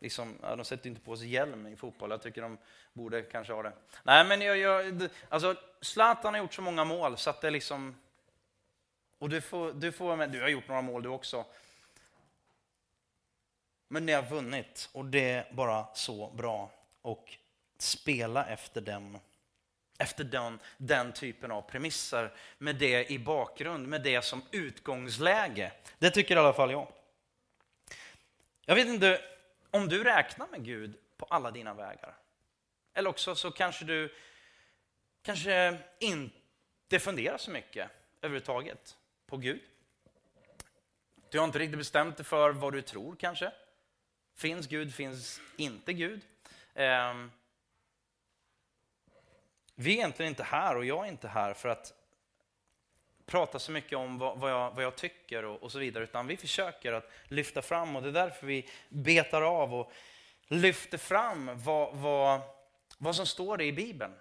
liksom, 0.00 0.38
de 0.40 0.64
sätter 0.64 0.88
inte 0.88 1.00
på 1.00 1.16
sig 1.16 1.28
hjälm 1.28 1.66
i 1.66 1.76
fotboll. 1.76 2.10
Jag 2.10 2.22
tycker 2.22 2.42
de 2.42 2.58
borde 2.92 3.22
kanske 3.22 3.52
ha 3.52 3.62
det. 3.62 3.72
Nej, 4.02 4.24
men 4.24 4.40
jag, 4.40 4.56
jag, 4.56 5.08
alltså, 5.28 5.54
Zlatan 5.80 6.34
har 6.34 6.38
gjort 6.38 6.54
så 6.54 6.62
många 6.62 6.84
mål 6.84 7.16
så 7.16 7.30
att 7.30 7.40
det 7.40 7.50
liksom... 7.50 7.94
Och 9.18 9.28
du 9.28 9.40
får, 9.40 9.72
du 9.72 9.92
får 9.92 10.26
du 10.26 10.42
har 10.42 10.48
gjort 10.48 10.68
några 10.68 10.82
mål 10.82 11.02
du 11.02 11.08
också. 11.08 11.44
Men 13.88 14.06
ni 14.06 14.12
har 14.12 14.22
vunnit 14.22 14.88
och 14.92 15.04
det 15.04 15.30
är 15.30 15.52
bara 15.52 15.86
så 15.94 16.30
bra. 16.30 16.70
Och 17.02 17.36
spela 17.78 18.46
efter 18.46 18.80
den, 18.80 19.18
efter 19.98 20.24
den, 20.24 20.58
den 20.76 21.12
typen 21.12 21.50
av 21.50 21.62
premisser 21.62 22.32
med 22.58 22.76
det 22.76 23.10
i 23.10 23.18
bakgrund, 23.18 23.88
med 23.88 24.02
det 24.02 24.22
som 24.22 24.42
utgångsläge. 24.50 25.72
Det 25.98 26.10
tycker 26.10 26.36
i 26.36 26.38
alla 26.38 26.52
fall 26.52 26.70
jag. 26.70 26.92
Jag 28.64 28.74
vet 28.74 28.86
inte 28.86 29.20
om 29.70 29.88
du 29.88 30.04
räknar 30.04 30.46
med 30.46 30.64
Gud 30.64 30.96
på 31.16 31.26
alla 31.30 31.50
dina 31.50 31.74
vägar. 31.74 32.14
Eller 32.94 33.10
också 33.10 33.34
så 33.34 33.50
kanske 33.50 33.84
du 33.84 34.14
kanske 35.22 35.78
inte 35.98 36.98
funderar 36.98 37.38
så 37.38 37.50
mycket 37.50 37.90
överhuvudtaget 38.22 38.96
på 39.26 39.36
Gud. 39.36 39.60
Du 41.30 41.38
har 41.38 41.44
inte 41.44 41.58
riktigt 41.58 41.78
bestämt 41.78 42.16
dig 42.16 42.26
för 42.26 42.50
vad 42.50 42.72
du 42.72 42.82
tror 42.82 43.16
kanske. 43.16 43.52
Finns 44.36 44.66
Gud, 44.66 44.94
finns 44.94 45.40
inte 45.56 45.92
Gud? 45.92 46.20
Ehm, 46.74 47.30
vi 49.74 49.92
är 49.92 49.96
egentligen 49.96 50.30
inte 50.30 50.42
här 50.42 50.76
och 50.76 50.84
jag 50.84 51.06
är 51.06 51.10
inte 51.10 51.28
här 51.28 51.54
för 51.54 51.68
att 51.68 51.92
prata 53.26 53.58
så 53.58 53.72
mycket 53.72 53.98
om 53.98 54.18
vad, 54.18 54.38
vad, 54.38 54.50
jag, 54.50 54.70
vad 54.70 54.84
jag, 54.84 54.96
tycker 54.96 55.44
och, 55.44 55.62
och, 55.62 55.72
så 55.72 55.78
vidare, 55.78 56.04
utan 56.04 56.26
vi 56.26 56.36
försöker 56.36 56.92
att 56.92 57.10
lyfta 57.24 57.62
fram 57.62 57.96
och 57.96 58.02
det 58.02 58.08
är 58.08 58.12
därför 58.12 58.46
vi 58.46 58.68
betar 58.88 59.42
av 59.42 59.74
och 59.74 59.92
lyfter 60.48 60.98
fram 60.98 61.50
vad, 61.54 61.96
vad, 61.96 62.40
vad 62.98 63.16
som 63.16 63.26
står 63.26 63.62
i 63.62 63.72
Bibeln. 63.72 64.14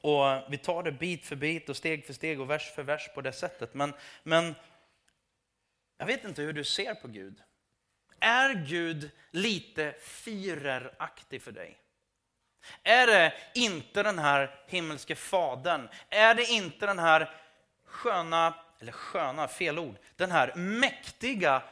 Och 0.00 0.24
vi 0.48 0.58
tar 0.58 0.82
det 0.82 0.92
bit 0.92 1.26
för 1.26 1.36
bit 1.36 1.68
och 1.68 1.76
steg 1.76 2.06
för 2.06 2.12
steg 2.12 2.40
och 2.40 2.50
vers 2.50 2.72
för 2.74 2.82
vers 2.82 3.10
på 3.14 3.20
det 3.20 3.32
sättet. 3.32 3.74
Men, 3.74 3.94
men 4.22 4.54
jag 5.98 6.06
vet 6.06 6.24
inte 6.24 6.42
hur 6.42 6.52
du 6.52 6.64
ser 6.64 6.94
på 6.94 7.08
Gud. 7.08 7.42
Är 8.20 8.54
Gud 8.54 9.10
lite 9.30 9.94
fyreraktig 10.02 11.42
för 11.42 11.52
dig? 11.52 11.78
Är 12.82 13.06
det 13.06 13.34
inte 13.54 14.02
den 14.02 14.18
här 14.18 14.60
himmelske 14.66 15.14
fadern? 15.14 15.88
Är 16.10 16.34
det 16.34 16.44
inte 16.44 16.86
den 16.86 16.98
här 16.98 17.30
sköna, 17.84 18.54
eller 18.80 18.92
sköna, 18.92 19.48
fel 19.48 19.78
ord, 19.78 19.96
den 20.16 20.30
här 20.30 20.54
mäktiga 20.54 21.62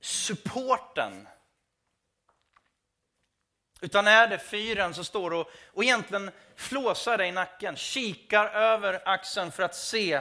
supporten? 0.00 1.28
Utan 3.80 4.06
är 4.06 4.28
det 4.28 4.38
fyren 4.38 4.94
som 4.94 5.04
står 5.04 5.32
och, 5.32 5.50
och 5.66 5.84
egentligen 5.84 6.30
flåsar 6.56 7.18
dig 7.18 7.28
i 7.28 7.32
nacken, 7.32 7.76
kikar 7.76 8.46
över 8.46 9.08
axeln 9.08 9.52
för 9.52 9.62
att 9.62 9.74
se 9.74 10.20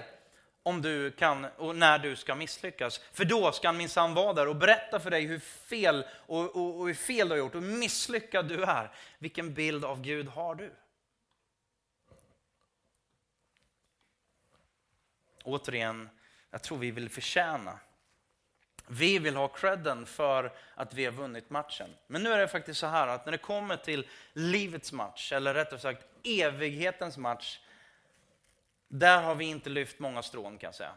om 0.63 0.81
du 0.81 1.11
kan 1.11 1.45
och 1.45 1.75
när 1.75 1.99
du 1.99 2.15
ska 2.15 2.35
misslyckas. 2.35 3.01
För 3.13 3.25
då 3.25 3.51
ska 3.51 3.67
han 3.67 3.77
minsann 3.77 4.13
vara 4.13 4.33
där 4.33 4.47
och 4.47 4.55
berätta 4.55 4.99
för 4.99 5.11
dig 5.11 5.25
hur 5.25 5.39
fel 5.39 6.05
och, 6.11 6.55
och, 6.55 6.79
och 6.79 6.87
hur 6.87 6.93
fel 6.93 7.29
du 7.29 7.33
har 7.33 7.39
gjort 7.39 7.55
och 7.55 7.61
hur 7.61 7.77
misslyckad 7.77 8.47
du 8.47 8.63
är. 8.63 8.91
Vilken 9.19 9.53
bild 9.53 9.85
av 9.85 10.01
Gud 10.01 10.27
har 10.27 10.55
du? 10.55 10.73
Återigen, 15.43 16.09
jag 16.51 16.63
tror 16.63 16.77
vi 16.77 16.91
vill 16.91 17.09
förtjäna. 17.09 17.79
Vi 18.87 19.19
vill 19.19 19.35
ha 19.35 19.47
credden 19.47 20.05
för 20.05 20.51
att 20.75 20.93
vi 20.93 21.05
har 21.05 21.11
vunnit 21.11 21.49
matchen. 21.49 21.89
Men 22.07 22.23
nu 22.23 22.33
är 22.33 22.37
det 22.37 22.47
faktiskt 22.47 22.79
så 22.79 22.87
här 22.87 23.07
att 23.07 23.25
när 23.25 23.31
det 23.31 23.37
kommer 23.37 23.77
till 23.77 24.07
livets 24.33 24.91
match, 24.91 25.31
eller 25.31 25.53
rättare 25.53 25.79
sagt 25.79 26.05
evighetens 26.23 27.17
match, 27.17 27.59
där 28.91 29.21
har 29.21 29.35
vi 29.35 29.45
inte 29.45 29.69
lyft 29.69 29.99
många 29.99 30.23
strån 30.23 30.57
kan 30.57 30.67
jag 30.67 30.75
säga. 30.75 30.95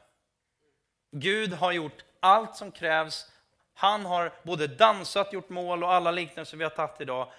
Gud 1.11 1.53
har 1.53 1.73
gjort 1.73 2.05
allt 2.21 2.57
som 2.57 2.73
krävs. 2.73 3.31
Han 3.75 4.07
har 4.07 4.33
både 4.43 4.67
dansat, 4.67 5.33
gjort 5.33 5.49
mål 5.49 5.85
och 5.85 5.93
alla 5.93 6.11
liknelser 6.11 6.57
vi 6.57 6.65
har 6.65 6.71
tagit 6.71 7.01
idag. 7.01 7.33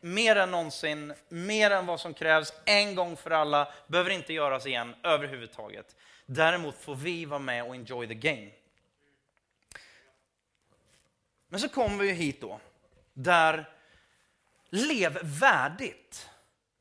Mer 0.00 0.36
än 0.36 0.50
någonsin, 0.50 1.14
mer 1.28 1.70
än 1.70 1.86
vad 1.86 2.00
som 2.00 2.14
krävs, 2.14 2.52
en 2.64 2.94
gång 2.94 3.16
för 3.16 3.30
alla, 3.30 3.72
behöver 3.86 4.10
inte 4.10 4.32
göras 4.32 4.66
igen 4.66 4.94
överhuvudtaget. 5.02 5.96
Däremot 6.26 6.76
får 6.76 6.94
vi 6.94 7.24
vara 7.24 7.38
med 7.38 7.64
och 7.64 7.74
enjoy 7.74 8.08
the 8.08 8.14
game. 8.14 8.50
Men 11.48 11.60
så 11.60 11.68
kommer 11.68 12.04
vi 12.04 12.12
hit 12.12 12.40
då, 12.40 12.60
där 13.12 13.70
lev 14.70 15.18
värdigt 15.22 16.30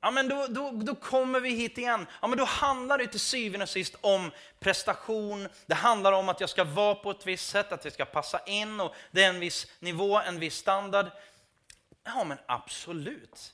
ja, 0.04 0.12
men 0.12 0.28
då, 0.28 0.48
då, 0.50 0.72
då 0.72 0.96
kommer 0.96 1.40
vi 1.40 1.50
hit 1.50 1.78
igen. 1.78 2.08
Ja, 2.22 2.28
men 2.28 2.38
då 2.38 2.44
handlar 2.44 2.98
det 2.98 3.08
till 3.08 3.20
syvende 3.20 3.64
och 3.64 3.70
sist 3.70 3.96
om 4.02 4.32
prestation. 4.60 5.48
Det 5.66 5.76
handlar 5.76 6.12
om 6.12 6.30
att 6.30 6.40
jag 6.40 6.50
ska 6.50 6.64
vara 6.64 6.96
på 6.96 7.12
ett 7.12 7.28
visst 7.28 7.50
sätt, 7.50 7.72
att 7.72 7.84
jag 7.84 7.94
ska 7.94 8.06
passa 8.06 8.40
in 8.46 8.80
och 8.80 8.96
det 9.12 9.24
är 9.24 9.30
en 9.30 9.40
viss 9.40 9.68
nivå, 9.80 10.20
en 10.20 10.40
viss 10.40 10.56
standard. 10.56 11.06
Ja, 12.04 12.24
men 12.24 12.38
absolut. 12.46 13.54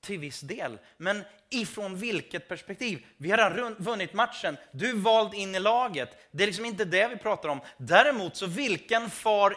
Till 0.00 0.18
viss 0.18 0.40
del. 0.40 0.78
Men 0.96 1.24
ifrån 1.50 1.96
vilket 1.96 2.48
perspektiv? 2.48 3.06
Vi 3.16 3.30
har 3.30 3.50
redan 3.50 3.74
vunnit 3.74 4.12
matchen. 4.12 4.56
Du 4.70 4.90
är 4.90 4.94
vald 4.94 5.34
in 5.34 5.54
i 5.54 5.60
laget. 5.60 6.28
Det 6.30 6.42
är 6.42 6.46
liksom 6.46 6.64
inte 6.64 6.84
det 6.84 7.08
vi 7.08 7.16
pratar 7.16 7.48
om. 7.48 7.60
Däremot 7.76 8.36
så 8.36 8.46
vilken 8.46 9.10
far 9.10 9.56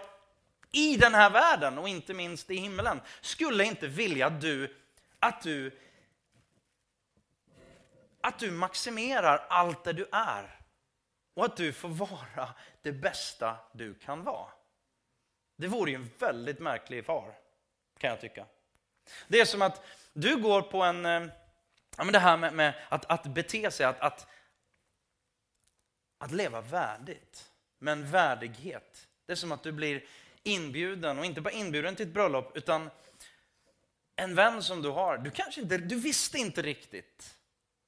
i 0.72 0.98
den 0.98 1.14
här 1.14 1.30
världen 1.30 1.78
och 1.78 1.90
inte 1.90 2.14
minst 2.14 2.52
i 2.52 2.56
himlen 2.56 3.02
skulle 3.22 3.64
inte 3.64 3.88
vilja 3.88 4.30
du, 4.30 4.76
att 5.20 5.42
du 5.42 5.72
att 8.24 8.40
du 8.40 8.52
maximerar 8.52 9.46
allt 9.50 9.84
det 9.84 9.94
du 9.94 10.08
är 10.12 10.60
och 11.34 11.46
att 11.46 11.58
du 11.58 11.74
får 11.74 11.90
vara 11.90 12.50
det 12.82 12.92
bästa 12.92 13.58
du 13.74 13.94
kan 13.94 14.24
vara. 14.24 14.50
Det 15.56 15.68
vore 15.68 15.92
ju 15.92 15.96
en 15.96 16.10
väldigt 16.20 16.60
märklig 16.60 17.06
far, 17.06 17.34
kan 17.98 18.10
jag 18.10 18.22
tycka. 18.22 18.46
Det 19.28 19.40
är 19.40 19.46
som 19.46 19.62
att 19.62 19.86
du 20.14 20.38
går 20.38 20.62
på 20.62 20.84
en, 20.84 21.06
eh, 21.06 21.26
ja 21.98 22.04
men 22.04 22.14
det 22.14 22.20
här 22.20 22.38
med, 22.38 22.54
med 22.54 22.74
att, 22.90 23.06
att 23.06 23.24
bete 23.24 23.72
sig, 23.72 23.86
att, 23.86 24.00
att, 24.00 24.28
att 26.18 26.32
leva 26.32 26.62
värdigt, 26.62 27.52
med 27.80 27.92
en 27.92 28.12
värdighet. 28.12 29.08
Det 29.26 29.32
är 29.32 29.36
som 29.36 29.52
att 29.52 29.64
du 29.64 29.72
blir 29.72 30.04
inbjuden, 30.44 31.20
och 31.20 31.26
inte 31.26 31.42
bara 31.42 31.54
inbjuden 31.54 31.96
till 31.96 32.08
ett 32.08 32.14
bröllop, 32.14 32.58
utan 32.58 32.90
en 34.16 34.36
vän 34.36 34.64
som 34.64 34.82
du 34.82 34.90
har, 34.90 35.18
du 35.18 35.32
kanske 35.32 35.62
inte, 35.62 35.78
du 35.78 35.96
visste 35.96 36.38
inte 36.38 36.62
riktigt 36.62 37.38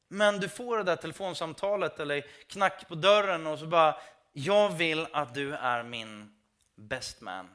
men 0.07 0.39
du 0.39 0.49
får 0.49 0.77
det 0.77 0.83
där 0.83 0.95
telefonsamtalet 0.95 1.99
eller 1.99 2.21
knack 2.47 2.87
på 2.87 2.95
dörren 2.95 3.47
och 3.47 3.59
så 3.59 3.67
bara, 3.67 3.97
jag 4.33 4.69
vill 4.69 5.07
att 5.11 5.33
du 5.33 5.55
är 5.55 5.83
min 5.83 6.35
best 6.75 7.21
man. 7.21 7.49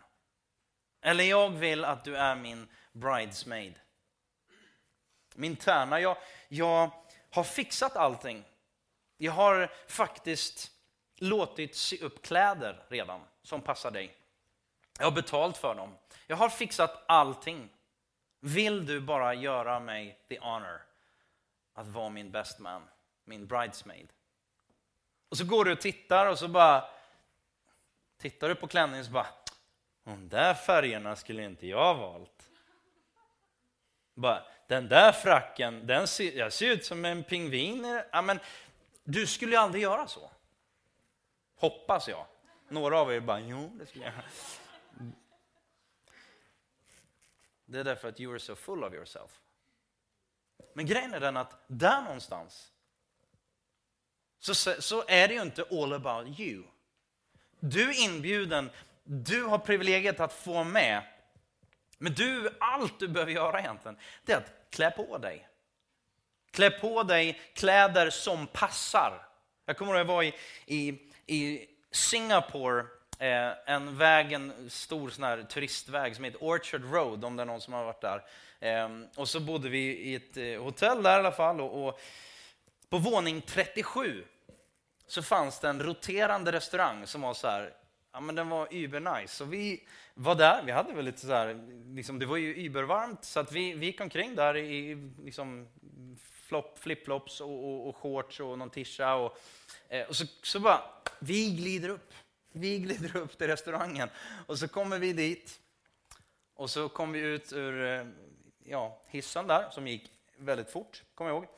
Eller 1.03 1.25
jag 1.25 1.51
vill 1.51 1.85
att 1.85 2.05
du 2.05 2.17
är 2.17 2.37
min 2.37 2.69
bridesmaid. 2.93 3.75
Min 5.35 5.57
tärna, 5.57 6.01
jag, 6.01 6.17
jag 6.49 6.91
har 7.31 7.45
fixat 7.45 7.97
allting. 7.97 8.45
Jag 9.17 9.33
har 9.33 9.73
faktiskt 9.89 10.71
låtit 11.17 11.77
sy 11.77 11.99
upp 11.99 12.23
kläder 12.23 12.87
redan 12.89 13.21
som 13.43 13.61
passar 13.61 13.91
dig. 13.91 14.17
Jag 14.99 15.07
har 15.07 15.13
betalt 15.13 15.57
för 15.57 15.75
dem. 15.75 15.97
Jag 16.27 16.37
har 16.37 16.49
fixat 16.49 17.05
allting. 17.09 17.69
Vill 18.41 18.87
du 18.87 19.01
bara 19.01 19.35
göra 19.35 19.81
mig 19.81 20.19
the 20.29 20.39
honor 20.39 20.90
att 21.81 21.89
vara 21.89 22.09
min 22.09 22.31
best 22.31 22.59
man, 22.59 22.89
min 23.25 23.47
bridesmaid? 23.47 24.13
Och 25.29 25.37
så 25.37 25.45
går 25.45 25.65
du 25.65 25.73
och 25.73 25.81
tittar 25.81 26.27
och 26.27 26.39
så 26.39 26.49
bara 26.49 26.85
tittar 28.19 28.49
du 28.49 28.55
på 28.55 28.67
klänningen 28.67 29.01
och 29.01 29.07
så 29.07 29.13
bara, 29.13 29.27
de 30.05 30.29
där 30.29 30.55
färgerna 30.55 31.17
skulle 31.17 31.45
inte 31.45 31.67
jag 31.67 31.95
ha 31.95 31.95
valt. 31.95 32.51
Bara, 34.15 34.47
den 34.67 34.89
där 34.89 35.13
fracken, 35.13 35.87
den 35.87 36.07
ser, 36.07 36.33
jag 36.33 36.53
ser 36.53 36.71
ut 36.71 36.85
som 36.85 37.05
en 37.05 37.25
pingvin. 37.25 38.03
Ja, 38.13 38.23
men, 38.23 38.41
du 39.05 39.27
skulle 39.27 39.53
ju 39.53 39.59
aldrig 39.59 39.83
göra 39.83 40.07
så. 40.07 40.31
Hoppas 41.57 42.09
jag. 42.09 42.27
Några 42.69 42.99
av 42.99 43.13
er 43.13 43.21
bara, 43.21 43.41
jo, 43.41 43.71
det 43.79 43.87
skulle 43.87 44.05
jag. 44.05 44.15
Det 47.65 47.79
är 47.79 47.85
därför 47.85 48.09
att 48.09 48.21
you 48.21 48.33
are 48.33 48.41
so 48.41 48.55
full 48.55 48.85
of 48.85 48.95
yourself. 48.95 49.41
Men 50.75 50.87
grejen 50.87 51.15
är 51.15 51.21
den 51.21 51.37
att 51.37 51.65
där 51.67 52.03
någonstans 52.03 52.73
så, 54.41 54.55
så 54.55 55.05
är 55.09 55.29
det 55.29 55.35
ju 55.35 55.43
inte 55.43 55.65
all 55.71 55.93
about 55.93 56.41
you. 56.41 56.63
Du 57.61 57.91
är 57.91 58.05
inbjuden, 58.05 58.71
du 59.05 59.45
har 59.45 59.59
privilegiet 59.59 60.21
att 60.21 60.33
få 60.33 60.65
med. 60.65 61.03
Men 61.99 62.13
du, 62.15 62.57
allt 62.61 62.99
du 62.99 63.09
behöver 63.09 63.33
göra 63.33 63.61
egentligen, 63.61 63.97
det 64.25 64.33
är 64.33 64.37
att 64.37 64.53
klä 64.71 64.91
på 64.91 65.19
dig. 65.19 65.49
Klä 66.51 66.71
på 66.71 67.03
dig 67.03 67.41
kläder 67.55 68.11
som 68.11 68.47
passar. 68.47 69.27
Jag 69.67 69.77
kommer 69.77 69.93
ihåg 69.93 70.01
att 70.01 70.09
jag 70.09 70.15
var 70.15 70.23
i, 70.23 70.35
i, 70.67 70.89
i 71.27 71.67
Singapore, 71.91 72.81
eh, 73.19 73.53
en 73.67 73.97
väg, 73.97 74.33
en 74.33 74.71
stor 74.71 75.11
sån 75.11 75.25
här 75.25 75.43
turistväg 75.43 76.17
som 76.17 76.25
heter 76.25 76.45
Orchard 76.45 76.93
Road, 76.93 77.25
om 77.25 77.37
det 77.37 77.43
är 77.43 77.47
någon 77.47 77.61
som 77.61 77.73
har 77.73 77.85
varit 77.85 78.01
där. 78.01 78.25
Ehm, 78.61 79.07
och 79.17 79.29
så 79.29 79.41
bodde 79.41 79.69
vi 79.69 79.79
i 79.79 80.15
ett 80.15 80.37
eh, 80.37 80.63
hotell 80.63 81.03
där 81.03 81.17
i 81.17 81.19
alla 81.19 81.33
fall. 81.33 81.61
Och, 81.61 82.01
på 82.89 82.99
våning 82.99 83.41
37 83.41 84.25
så 85.07 85.23
fanns 85.23 85.61
det 85.61 85.69
en 85.69 85.83
roterande 85.83 86.53
restaurang 86.53 87.07
som 87.07 87.21
var 87.21 87.35
så 87.35 87.49
här, 87.49 87.75
ja 88.13 88.21
men 88.21 88.35
den 88.35 88.49
var 88.49 88.69
übernice. 88.71 89.35
Så 89.35 89.45
vi 89.45 89.87
var 90.15 90.35
där, 90.35 90.63
vi 90.63 90.73
hade 90.73 90.93
väl 90.93 91.05
lite 91.05 91.21
så 91.21 91.33
här, 91.33 91.69
liksom, 91.95 92.19
det 92.19 92.27
var 92.27 92.37
ju 92.37 92.55
übervarmt 92.55 93.25
så 93.25 93.41
att 93.41 93.53
vi, 93.53 93.73
vi 93.73 93.87
gick 93.87 94.01
omkring 94.01 94.35
där 94.35 94.57
i 94.57 95.11
liksom, 95.25 95.69
flipflops 96.77 97.41
och, 97.41 97.65
och, 97.65 97.89
och 97.89 97.97
shorts 97.97 98.41
och 98.41 98.59
någon 98.59 98.71
tisha. 98.71 99.15
Och, 99.15 99.39
eh, 99.89 100.09
och 100.09 100.17
så, 100.17 100.27
så 100.43 100.61
bara, 100.61 100.83
vi 101.19 101.51
glider 101.57 101.89
upp. 101.89 102.13
Vi 102.53 102.79
glider 102.79 103.17
upp 103.17 103.39
till 103.39 103.47
restaurangen 103.47 104.09
och 104.47 104.59
så 104.59 104.69
kommer 104.69 104.99
vi 104.99 105.13
dit. 105.13 105.61
Och 106.55 106.71
så 106.71 106.89
kom 106.89 107.13
vi 107.13 107.21
ut 107.21 107.53
ur 107.53 107.85
eh, 107.85 108.07
ja, 108.71 108.99
hissen 109.07 109.47
där 109.47 109.71
som 109.71 109.87
gick 109.87 110.13
väldigt 110.37 110.71
fort, 110.71 111.03
kommer 111.15 111.31
jag 111.31 111.37
ihåg. 111.37 111.49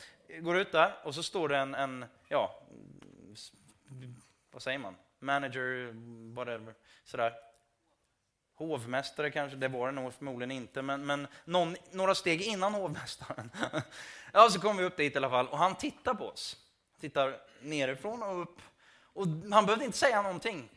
Går 0.44 0.56
ut 0.56 0.72
där 0.72 0.94
och 1.02 1.14
så 1.14 1.22
står 1.22 1.48
det 1.48 1.56
en, 1.56 1.74
en 1.74 2.04
ja, 2.28 2.60
vad 4.50 4.62
säger 4.62 4.78
man, 4.78 4.96
manager, 5.18 5.92
whatever, 6.34 6.74
sådär. 7.04 7.34
Hovmästare 8.54 9.30
kanske, 9.30 9.56
det 9.56 9.68
var 9.68 9.86
det 9.86 9.92
nog 9.92 10.14
förmodligen 10.14 10.50
inte, 10.50 10.82
men, 10.82 11.06
men 11.06 11.26
någon, 11.44 11.76
några 11.90 12.14
steg 12.14 12.42
innan 12.42 12.74
hovmästaren. 12.74 13.50
ja, 14.32 14.50
så 14.50 14.60
kom 14.60 14.76
vi 14.76 14.84
upp 14.84 14.96
dit 14.96 15.14
i 15.14 15.16
alla 15.16 15.30
fall 15.30 15.48
och 15.48 15.58
han 15.58 15.74
tittar 15.74 16.14
på 16.14 16.28
oss. 16.28 16.56
Tittar 17.00 17.40
nerifrån 17.62 18.22
och 18.22 18.42
upp. 18.42 18.62
Och 19.14 19.26
han 19.26 19.66
behövde 19.66 19.84
inte 19.84 19.98
säga 19.98 20.22
någonting. 20.22 20.68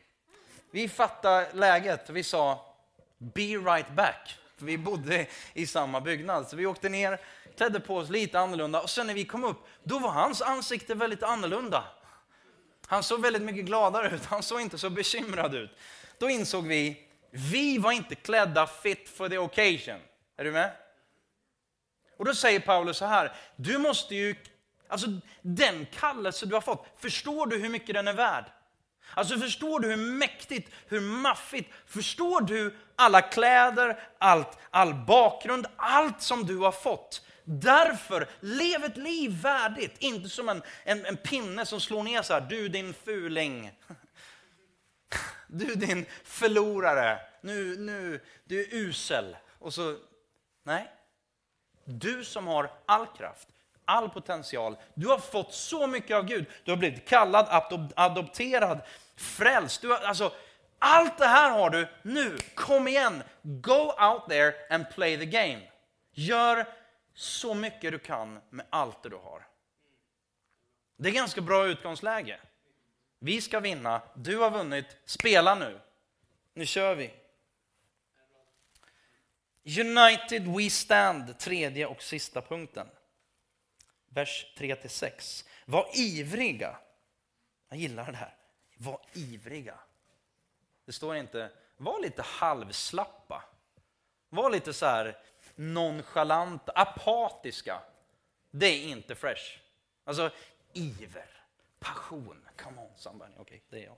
Vi 0.70 0.88
fattade 0.88 1.52
läget 1.52 2.08
och 2.08 2.16
vi 2.16 2.22
sa 2.22 2.74
Be 3.18 3.42
right 3.42 3.90
back. 3.90 4.38
För 4.58 4.64
vi 4.64 4.78
bodde 4.78 5.26
i 5.54 5.66
samma 5.66 6.00
byggnad. 6.00 6.48
Så 6.48 6.56
vi 6.56 6.66
åkte 6.66 6.88
ner, 6.88 7.20
klädde 7.56 7.80
på 7.80 7.96
oss 7.96 8.10
lite 8.10 8.38
annorlunda 8.38 8.80
och 8.80 8.90
sen 8.90 9.06
när 9.06 9.14
vi 9.14 9.24
kom 9.24 9.44
upp, 9.44 9.66
då 9.82 9.98
var 9.98 10.10
hans 10.10 10.42
ansikte 10.42 10.94
väldigt 10.94 11.22
annorlunda. 11.22 11.84
Han 12.86 13.02
såg 13.02 13.22
väldigt 13.22 13.42
mycket 13.42 13.64
gladare 13.64 14.10
ut, 14.10 14.24
han 14.24 14.42
såg 14.42 14.60
inte 14.60 14.78
så 14.78 14.90
bekymrad 14.90 15.54
ut. 15.54 15.70
Då 16.18 16.30
insåg 16.30 16.66
vi, 16.66 17.08
vi 17.30 17.78
var 17.78 17.92
inte 17.92 18.14
klädda 18.14 18.66
fit 18.66 19.08
for 19.08 19.28
the 19.28 19.38
occasion. 19.38 20.00
Är 20.36 20.44
du 20.44 20.52
med? 20.52 20.72
Och 22.18 22.24
då 22.24 22.34
säger 22.34 22.60
Paulus 22.60 22.96
så 22.96 23.04
här, 23.04 23.32
du 23.56 23.78
måste 23.78 24.14
ju, 24.14 24.34
alltså 24.88 25.06
den 25.42 25.86
kallelse 25.86 26.46
du 26.46 26.54
har 26.54 26.60
fått, 26.60 26.86
förstår 26.98 27.46
du 27.46 27.58
hur 27.58 27.68
mycket 27.68 27.94
den 27.94 28.08
är 28.08 28.12
värd? 28.12 28.44
Alltså 29.14 29.38
förstår 29.38 29.80
du 29.80 29.88
hur 29.88 29.96
mäktigt, 29.96 30.72
hur 30.88 31.00
maffigt, 31.00 31.72
förstår 31.86 32.40
du 32.40 32.76
alla 32.96 33.22
kläder, 33.22 34.00
allt, 34.18 34.58
all 34.70 34.94
bakgrund, 34.94 35.66
allt 35.76 36.22
som 36.22 36.46
du 36.46 36.56
har 36.56 36.72
fått? 36.72 37.22
Därför, 37.44 38.28
lev 38.40 38.84
ett 38.84 38.96
liv 38.96 39.42
värdigt, 39.42 39.96
inte 39.98 40.28
som 40.28 40.48
en, 40.48 40.62
en, 40.84 41.06
en 41.06 41.16
pinne 41.16 41.66
som 41.66 41.80
slår 41.80 42.02
ner 42.02 42.22
så 42.22 42.32
här, 42.32 42.40
du 42.40 42.68
din 42.68 42.94
fuling. 42.94 43.72
Du 45.48 45.74
din 45.74 46.06
förlorare, 46.24 47.18
nu, 47.40 47.76
nu, 47.76 48.20
du 48.44 48.60
är 48.60 48.74
usel. 48.74 49.36
Och 49.58 49.74
så, 49.74 49.96
nej. 50.62 50.92
Du 51.84 52.24
som 52.24 52.46
har 52.46 52.70
all 52.86 53.06
kraft, 53.06 53.48
all 53.86 54.08
potential, 54.10 54.76
du 54.94 55.06
har 55.06 55.18
fått 55.18 55.54
så 55.54 55.86
mycket 55.86 56.16
av 56.16 56.24
Gud. 56.24 56.46
Du 56.64 56.70
har 56.70 56.76
blivit 56.76 57.08
kallad, 57.08 57.46
adopterad, 57.96 58.80
frälst. 59.16 59.82
Du 59.82 59.88
har, 59.88 59.98
alltså, 59.98 60.32
allt 60.78 61.18
det 61.18 61.26
här 61.26 61.50
har 61.50 61.70
du 61.70 61.88
nu. 62.02 62.38
Kom 62.54 62.88
igen, 62.88 63.22
go 63.42 63.92
out 64.00 64.28
there 64.28 64.54
and 64.70 64.90
play 64.94 65.18
the 65.18 65.26
game. 65.26 65.60
Gör 66.12 66.66
så 67.14 67.54
mycket 67.54 67.92
du 67.92 67.98
kan 67.98 68.40
med 68.50 68.66
allt 68.70 69.02
det 69.02 69.08
du 69.08 69.16
har. 69.16 69.46
Det 70.96 71.08
är 71.08 71.12
ganska 71.12 71.40
bra 71.40 71.66
utgångsläge. 71.66 72.40
Vi 73.18 73.40
ska 73.40 73.60
vinna, 73.60 74.02
du 74.14 74.38
har 74.38 74.50
vunnit, 74.50 74.86
spela 75.04 75.54
nu. 75.54 75.80
Nu 76.54 76.66
kör 76.66 76.94
vi. 76.94 77.14
United 79.80 80.56
We 80.56 80.70
Stand, 80.70 81.38
tredje 81.38 81.86
och 81.86 82.02
sista 82.02 82.42
punkten. 82.42 82.86
Vers 84.16 84.46
3-6. 84.56 85.44
Var 85.64 85.88
ivriga. 85.94 86.76
Jag 87.68 87.78
gillar 87.78 88.12
det 88.12 88.16
här. 88.16 88.34
Var 88.76 89.00
ivriga. 89.12 89.74
Det 90.84 90.92
står 90.92 91.16
inte, 91.16 91.50
var 91.76 92.00
lite 92.00 92.22
halvslappa. 92.22 93.44
Var 94.28 94.50
lite 94.50 94.72
så 94.72 94.86
här, 94.86 95.18
nonchalanta, 95.54 96.72
apatiska. 96.72 97.80
Det 98.50 98.66
är 98.66 98.88
inte 98.88 99.14
fresh. 99.14 99.58
Alltså 100.04 100.30
iver, 100.72 101.28
passion. 101.78 102.48
Come 102.56 102.80
on 102.80 102.90
somebody. 102.96 103.32
Okay, 103.38 103.60
det 103.70 103.78
är 103.78 103.84
jag. 103.84 103.96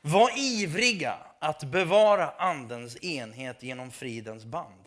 Var 0.00 0.38
ivriga 0.38 1.18
att 1.38 1.64
bevara 1.64 2.30
andens 2.30 3.04
enhet 3.04 3.62
genom 3.62 3.90
fridens 3.90 4.44
band. 4.44 4.79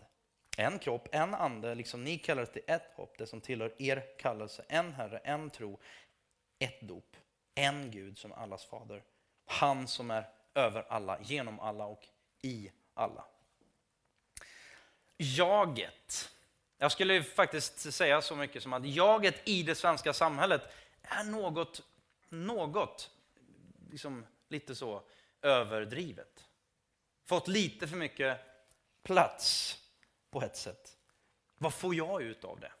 En 0.56 0.78
kropp, 0.78 1.08
en 1.12 1.34
ande, 1.34 1.74
liksom 1.74 2.04
ni 2.04 2.18
kallades 2.18 2.52
till 2.52 2.62
ett 2.66 2.92
hopp, 2.94 3.18
det 3.18 3.26
som 3.26 3.40
tillhör 3.40 3.74
er 3.78 4.04
kallelse. 4.18 4.64
En 4.68 4.92
Herre, 4.92 5.18
en 5.18 5.50
tro, 5.50 5.80
ett 6.58 6.80
dop. 6.80 7.16
En 7.54 7.90
Gud 7.90 8.18
som 8.18 8.32
allas 8.32 8.64
fader. 8.64 9.02
Han 9.46 9.88
som 9.88 10.10
är 10.10 10.28
över 10.54 10.86
alla, 10.88 11.20
genom 11.20 11.60
alla 11.60 11.86
och 11.86 12.06
i 12.42 12.70
alla 12.94 13.24
jaget. 15.16 16.30
Jag 16.78 16.92
skulle 16.92 17.22
faktiskt 17.22 17.94
säga 17.94 18.22
så 18.22 18.36
mycket 18.36 18.62
som 18.62 18.72
att 18.72 18.86
jaget 18.86 19.48
i 19.48 19.62
det 19.62 19.74
svenska 19.74 20.12
samhället 20.12 20.62
är 21.02 21.24
något, 21.24 21.82
något 22.28 23.10
liksom 23.90 24.26
lite 24.48 24.74
så 24.74 25.02
överdrivet. 25.42 26.44
Fått 27.24 27.48
lite 27.48 27.88
för 27.88 27.96
mycket 27.96 28.40
plats 29.02 29.78
på 30.34 30.42
ett 30.42 30.56
sätt. 30.56 30.96
Vad 31.58 31.74
får 31.74 31.94
jag 31.94 32.22
ut 32.22 32.44
av 32.44 32.60
det? 32.60 32.72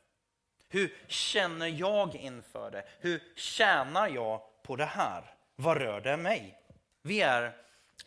Hur 0.68 0.96
känner 1.06 1.66
jag 1.66 2.14
inför 2.14 2.70
det? 2.70 2.84
Hur 3.00 3.22
tjänar 3.36 4.08
jag 4.08 4.40
på 4.62 4.76
det 4.76 4.84
här? 4.84 5.34
Vad 5.56 5.76
rör 5.76 6.00
det 6.00 6.16
mig? 6.16 6.58
Vi 7.02 7.20
är 7.20 7.56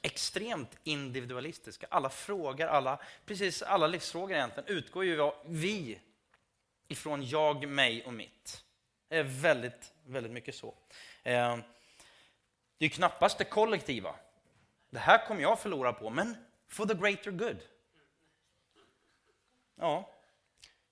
extremt 0.01 0.77
individualistiska. 0.83 1.87
Alla 1.89 2.09
frågor, 2.09 2.65
alla, 2.65 2.99
precis 3.25 3.61
alla 3.61 3.87
livsfrågor 3.87 4.35
egentligen 4.35 4.69
utgår 4.69 5.05
ju 5.05 5.21
av 5.21 5.35
vi 5.45 5.99
ifrån 6.87 7.23
jag, 7.23 7.67
mig 7.67 8.05
och 8.05 8.13
mitt. 8.13 8.63
Det 9.07 9.17
är 9.17 9.23
väldigt, 9.23 9.93
väldigt 10.05 10.31
mycket 10.31 10.55
så. 10.55 10.73
Eh, 11.23 11.57
det 12.77 12.85
är 12.85 12.89
knappast 12.89 13.37
det 13.37 13.45
kollektiva. 13.45 14.15
Det 14.89 14.99
här 14.99 15.27
kommer 15.27 15.41
jag 15.41 15.59
förlora 15.59 15.93
på, 15.93 16.09
men 16.09 16.35
for 16.67 16.85
the 16.85 16.93
greater 16.93 17.31
good. 17.31 17.57
Ja, 19.79 20.09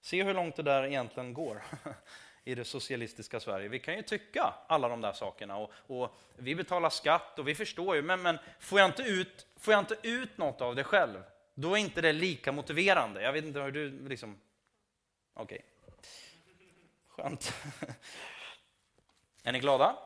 se 0.02 0.24
hur 0.24 0.34
långt 0.34 0.56
det 0.56 0.64
där 0.64 0.84
egentligen 0.84 1.34
går 1.34 1.64
i 2.44 2.56
det 2.56 2.66
socialistiska 2.66 3.40
Sverige. 3.40 3.68
Vi 3.68 3.80
kan 3.80 3.96
ju 3.96 4.02
tycka 4.02 4.54
alla 4.68 4.90
de 4.90 5.02
där 5.02 5.14
sakerna 5.14 5.58
och, 5.58 5.72
och 5.88 6.16
vi 6.36 6.56
betalar 6.56 6.90
skatt 6.90 7.40
och 7.40 7.48
vi 7.48 7.56
förstår 7.56 7.96
ju, 7.96 8.02
men, 8.02 8.22
men 8.22 8.38
får, 8.60 8.80
jag 8.80 8.90
inte 8.90 9.04
ut, 9.04 9.48
får 9.56 9.74
jag 9.74 9.82
inte 9.82 9.98
ut 10.04 10.38
något 10.38 10.62
av 10.62 10.76
det 10.76 10.84
själv, 10.84 11.24
då 11.54 11.74
är 11.74 11.78
inte 11.78 12.02
det 12.02 12.14
lika 12.14 12.52
motiverande. 12.52 13.22
Jag 13.22 13.34
vet 13.34 13.46
inte 13.46 13.60
hur 13.60 13.72
du 13.72 14.10
liksom... 14.10 14.40
Okej. 15.34 15.66
Okay. 15.88 15.98
Skönt. 17.08 17.54
Är 19.44 19.52
ni 19.52 19.60
glada? 19.60 19.98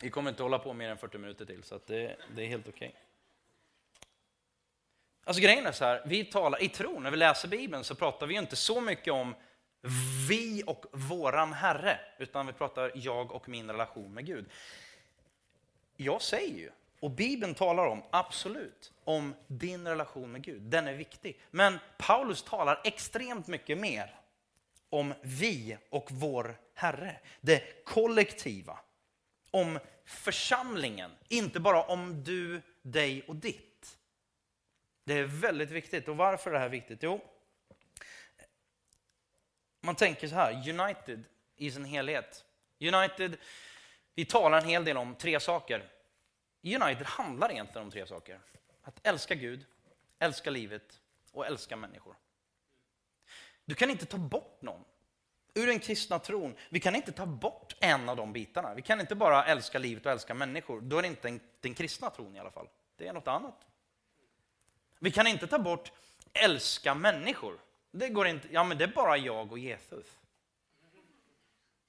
Vi 0.00 0.10
kommer 0.10 0.30
inte 0.30 0.42
hålla 0.42 0.58
på 0.58 0.72
mer 0.72 0.90
än 0.90 0.98
40 0.98 1.18
minuter 1.18 1.44
till, 1.44 1.62
så 1.62 1.80
det, 1.86 2.16
det 2.34 2.42
är 2.42 2.46
helt 2.46 2.68
okej. 2.68 2.88
Okay. 2.88 3.00
Alltså 5.26 5.42
grejen 5.42 5.66
är 5.66 5.72
så 5.72 5.84
här, 5.84 6.02
vi 6.04 6.24
talar 6.24 6.62
i 6.62 6.68
tron 6.68 7.02
när 7.02 7.10
vi 7.10 7.16
läser 7.16 7.48
Bibeln 7.48 7.84
så 7.84 7.94
pratar 7.94 8.26
vi 8.26 8.34
inte 8.34 8.56
så 8.56 8.80
mycket 8.80 9.12
om 9.12 9.34
vi 10.28 10.62
och 10.66 10.84
våran 10.92 11.52
Herre, 11.52 12.00
utan 12.18 12.46
vi 12.46 12.52
pratar 12.52 12.92
jag 12.94 13.32
och 13.32 13.48
min 13.48 13.70
relation 13.70 14.14
med 14.14 14.26
Gud. 14.26 14.46
Jag 15.96 16.22
säger 16.22 16.54
ju, 16.58 16.70
och 17.00 17.10
Bibeln 17.10 17.54
talar 17.54 17.86
om, 17.86 18.02
absolut, 18.10 18.92
om 19.04 19.34
din 19.46 19.88
relation 19.88 20.32
med 20.32 20.42
Gud. 20.42 20.62
Den 20.62 20.88
är 20.88 20.94
viktig. 20.94 21.40
Men 21.50 21.78
Paulus 21.98 22.42
talar 22.42 22.80
extremt 22.84 23.46
mycket 23.46 23.78
mer 23.78 24.14
om 24.90 25.14
vi 25.22 25.76
och 25.90 26.08
vår 26.10 26.56
Herre. 26.74 27.16
Det 27.40 27.84
kollektiva. 27.84 28.78
Om 29.50 29.78
församlingen, 30.04 31.10
inte 31.28 31.60
bara 31.60 31.82
om 31.82 32.24
du, 32.24 32.62
dig 32.82 33.24
och 33.28 33.36
ditt. 33.36 33.75
Det 35.06 35.18
är 35.18 35.24
väldigt 35.24 35.70
viktigt. 35.70 36.08
Och 36.08 36.16
varför 36.16 36.50
är 36.50 36.54
det 36.54 36.60
här 36.60 36.68
viktigt? 36.68 37.02
Jo, 37.02 37.20
man 39.80 39.94
tänker 39.94 40.28
så 40.28 40.34
här, 40.34 40.70
United 40.70 41.24
i 41.56 41.70
sin 41.70 41.84
helhet. 41.84 42.44
United, 42.80 43.36
vi 44.14 44.24
talar 44.24 44.58
en 44.58 44.68
hel 44.68 44.84
del 44.84 44.96
om 44.96 45.14
tre 45.14 45.40
saker. 45.40 45.92
United 46.62 47.06
handlar 47.06 47.52
egentligen 47.52 47.86
om 47.86 47.90
tre 47.90 48.06
saker. 48.06 48.40
Att 48.82 49.06
älska 49.06 49.34
Gud, 49.34 49.66
älska 50.18 50.50
livet 50.50 51.00
och 51.32 51.46
älska 51.46 51.76
människor. 51.76 52.16
Du 53.64 53.74
kan 53.74 53.90
inte 53.90 54.06
ta 54.06 54.18
bort 54.18 54.62
någon 54.62 54.84
ur 55.54 55.66
den 55.66 55.78
kristna 55.78 56.18
tron. 56.18 56.56
Vi 56.68 56.80
kan 56.80 56.94
inte 56.94 57.12
ta 57.12 57.26
bort 57.26 57.76
en 57.80 58.08
av 58.08 58.16
de 58.16 58.32
bitarna. 58.32 58.74
Vi 58.74 58.82
kan 58.82 59.00
inte 59.00 59.14
bara 59.14 59.44
älska 59.44 59.78
livet 59.78 60.06
och 60.06 60.12
älska 60.12 60.34
människor. 60.34 60.80
Då 60.80 60.98
är 60.98 61.02
det 61.02 61.08
inte 61.08 61.38
den 61.60 61.74
kristna 61.74 62.10
tron 62.10 62.36
i 62.36 62.38
alla 62.38 62.50
fall. 62.50 62.68
Det 62.96 63.06
är 63.06 63.12
något 63.12 63.28
annat. 63.28 63.66
Vi 64.98 65.10
kan 65.10 65.26
inte 65.26 65.46
ta 65.46 65.58
bort 65.58 65.92
älska 66.32 66.94
människor. 66.94 67.58
Det 67.90 68.08
går 68.08 68.26
inte. 68.26 68.48
Ja, 68.50 68.64
men 68.64 68.78
det 68.78 68.84
är 68.84 68.88
bara 68.88 69.16
jag 69.16 69.52
och 69.52 69.58
Jesus. 69.58 70.06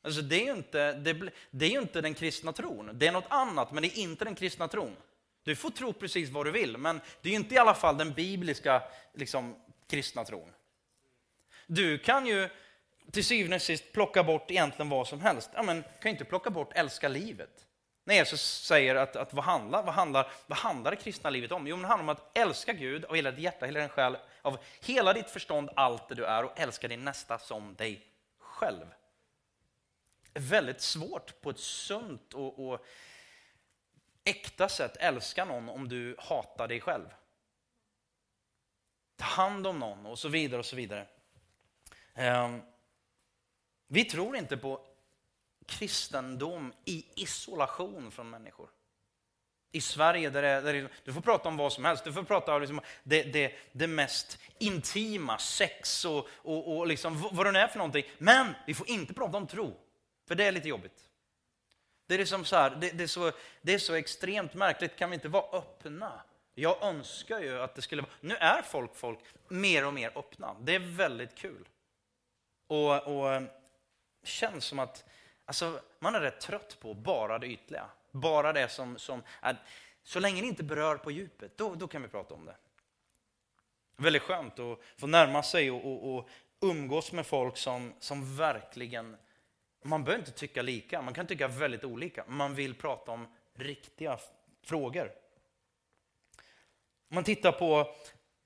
Alltså 0.01 0.21
det 0.21 0.35
är 0.35 0.45
ju 0.45 0.51
inte, 0.51 0.93
det, 0.93 1.31
det 1.51 1.65
är 1.65 1.81
inte 1.81 2.01
den 2.01 2.13
kristna 2.13 2.53
tron. 2.53 2.89
Det 2.93 3.07
är 3.07 3.11
något 3.11 3.27
annat, 3.29 3.71
men 3.71 3.83
det 3.83 3.97
är 3.97 4.01
inte 4.01 4.25
den 4.25 4.35
kristna 4.35 4.67
tron. 4.67 4.95
Du 5.43 5.55
får 5.55 5.69
tro 5.69 5.93
precis 5.93 6.29
vad 6.29 6.45
du 6.45 6.51
vill, 6.51 6.77
men 6.77 7.01
det 7.21 7.29
är 7.29 7.33
inte 7.33 7.55
i 7.55 7.57
alla 7.57 7.73
fall 7.73 7.97
den 7.97 8.13
bibliska 8.13 8.83
liksom, 9.13 9.55
kristna 9.87 10.25
tron. 10.25 10.51
Du 11.67 11.97
kan 11.97 12.25
ju 12.25 12.49
till 13.11 13.25
syvende 13.25 13.55
och 13.55 13.61
sist 13.61 13.91
plocka 13.91 14.23
bort 14.23 14.51
egentligen 14.51 14.89
vad 14.89 15.07
som 15.07 15.21
helst. 15.21 15.49
Ja, 15.53 15.63
men 15.63 15.83
kan 16.01 16.11
inte 16.11 16.25
plocka 16.25 16.49
bort 16.49 16.71
älska 16.75 17.07
livet. 17.07 17.66
När 18.07 18.15
Jesus 18.15 18.41
säger 18.41 18.95
att, 18.95 19.15
att 19.15 19.33
vad, 19.33 19.45
handlar, 19.45 19.83
vad, 19.83 19.93
handlar, 19.93 20.31
vad 20.47 20.57
handlar 20.57 20.91
det 20.91 20.97
kristna 20.97 21.29
livet 21.29 21.51
om? 21.51 21.67
Jo, 21.67 21.77
det 21.77 21.87
handlar 21.87 22.03
om 22.03 22.09
att 22.09 22.37
älska 22.37 22.73
Gud 22.73 23.05
av 23.05 23.15
hela 23.15 23.31
ditt 23.31 23.39
hjärta, 23.39 23.65
hela 23.65 23.79
din 23.79 23.89
själ, 23.89 24.17
av 24.41 24.57
hela 24.81 25.13
ditt 25.13 25.29
förstånd, 25.29 25.69
allt 25.75 26.09
det 26.09 26.15
du 26.15 26.25
är 26.25 26.43
och 26.43 26.59
älska 26.59 26.87
din 26.87 27.03
nästa 27.03 27.39
som 27.39 27.75
dig 27.75 28.07
själv. 28.37 28.85
Det 30.33 30.39
är 30.39 30.43
väldigt 30.43 30.81
svårt 30.81 31.41
på 31.41 31.49
ett 31.49 31.59
sunt 31.59 32.33
och, 32.33 32.67
och 32.67 32.85
äkta 34.23 34.69
sätt 34.69 34.97
älska 34.97 35.45
någon 35.45 35.69
om 35.69 35.89
du 35.89 36.15
hatar 36.19 36.67
dig 36.67 36.81
själv. 36.81 37.13
Ta 39.15 39.25
hand 39.25 39.67
om 39.67 39.79
någon 39.79 40.05
och 40.05 40.19
så 40.19 40.27
vidare 40.29 40.59
och 40.59 40.65
så 40.65 40.75
vidare. 40.75 41.07
Um, 42.15 42.61
vi 43.87 44.05
tror 44.05 44.37
inte 44.37 44.57
på 44.57 44.96
kristendom 45.68 46.74
i 46.86 47.05
isolation 47.15 48.11
från 48.11 48.30
människor. 48.30 48.70
I 49.72 49.82
Sverige, 49.82 50.30
där, 50.30 50.41
det, 50.41 50.61
där 50.61 50.89
du 51.03 51.13
får 51.13 51.22
prata 51.22 51.49
om 51.49 51.57
vad 51.57 51.74
som 51.74 51.86
helst. 51.86 52.03
Du 52.03 52.13
får 52.13 52.24
prata 52.24 52.55
om 52.55 52.61
liksom 52.61 52.82
det, 53.03 53.24
det, 53.24 53.53
det, 53.72 53.88
mest 53.88 54.39
intima, 54.59 55.38
sex 55.38 56.05
och, 56.05 56.28
och, 56.32 56.78
och 56.78 56.88
liksom 56.88 57.30
vad 57.32 57.45
det 57.45 57.51
nu 57.51 57.59
är 57.59 57.68
för 57.68 57.78
någonting. 57.78 58.05
Men 58.18 58.53
vi 58.68 58.74
får 58.74 58.89
inte 58.89 59.13
prata 59.13 59.38
om 59.38 59.47
tro, 59.47 59.78
för 60.28 60.36
det 60.36 60.43
är 60.43 60.51
lite 60.51 60.68
jobbigt. 60.68 61.03
Det 62.07 62.13
är, 62.13 62.18
liksom 62.18 62.45
så 62.45 62.55
här, 62.55 62.70
det, 62.70 62.89
det, 62.89 63.03
är 63.03 63.07
så, 63.07 63.32
det 63.61 63.74
är 63.74 63.80
så 63.80 63.93
extremt 63.93 64.53
märkligt, 64.53 64.95
kan 64.95 65.09
vi 65.09 65.13
inte 65.13 65.30
vara 65.30 65.57
öppna? 65.57 66.22
Jag 66.53 66.84
önskar 66.84 67.39
ju 67.39 67.61
att 67.61 67.76
det 67.76 67.82
skulle 67.82 68.01
vara... 68.01 68.11
Nu 68.22 68.36
är 68.36 68.61
folk, 68.61 68.95
folk 68.95 69.20
mer 69.47 69.86
och 69.86 69.93
mer 69.93 70.11
öppna. 70.15 70.55
Det 70.61 70.76
är 70.76 70.80
väldigt 70.80 71.36
kul. 71.36 71.68
Och, 72.68 73.07
och 73.07 73.34
eh, 73.34 73.43
känns 74.24 74.65
som 74.65 74.80
att 74.80 75.05
alltså, 75.47 75.81
man 75.99 76.15
är 76.15 76.21
rätt 76.21 76.41
trött 76.41 76.77
på 76.79 76.93
bara 76.93 77.39
det 77.39 77.47
ytliga. 77.47 77.89
Bara 78.11 78.53
det 78.53 78.69
som, 78.69 78.97
som 78.99 79.23
är, 79.41 79.57
så 80.03 80.19
länge 80.19 80.41
det 80.41 80.47
inte 80.47 80.63
berör 80.63 80.97
på 80.97 81.11
djupet, 81.11 81.57
då, 81.57 81.75
då 81.75 81.87
kan 81.87 82.01
vi 82.01 82.07
prata 82.07 82.33
om 82.33 82.45
det. 82.45 82.55
Väldigt 83.97 84.21
skönt 84.21 84.59
att 84.59 84.79
få 84.97 85.07
närma 85.07 85.43
sig 85.43 85.71
och, 85.71 85.85
och, 85.85 86.15
och 86.15 86.29
umgås 86.61 87.11
med 87.11 87.25
folk 87.25 87.57
som, 87.57 87.93
som 87.99 88.37
verkligen, 88.37 89.17
man 89.83 90.03
behöver 90.03 90.21
inte 90.21 90.39
tycka 90.39 90.61
lika, 90.61 91.01
man 91.01 91.13
kan 91.13 91.27
tycka 91.27 91.47
väldigt 91.47 91.83
olika. 91.83 92.23
Man 92.27 92.55
vill 92.55 92.75
prata 92.75 93.11
om 93.11 93.27
riktiga 93.53 94.19
frågor. 94.63 95.11
Om 97.09 97.15
man 97.15 97.23
tittar 97.23 97.51
på 97.51 97.95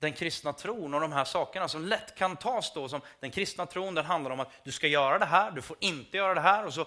den 0.02 0.12
kristna 0.12 0.52
tron 0.52 0.94
och 0.94 1.00
de 1.00 1.12
här 1.12 1.24
sakerna 1.24 1.68
som 1.68 1.84
lätt 1.84 2.14
kan 2.14 2.36
tas 2.36 2.72
då 2.74 2.88
som 2.88 3.00
den 3.20 3.30
kristna 3.30 3.66
tron, 3.66 3.94
den 3.94 4.04
handlar 4.04 4.30
om 4.30 4.40
att 4.40 4.50
du 4.64 4.72
ska 4.72 4.86
göra 4.86 5.18
det 5.18 5.24
här, 5.24 5.50
du 5.50 5.62
får 5.62 5.76
inte 5.80 6.16
göra 6.16 6.34
det 6.34 6.40
här. 6.40 6.66
Och 6.66 6.74
så, 6.74 6.86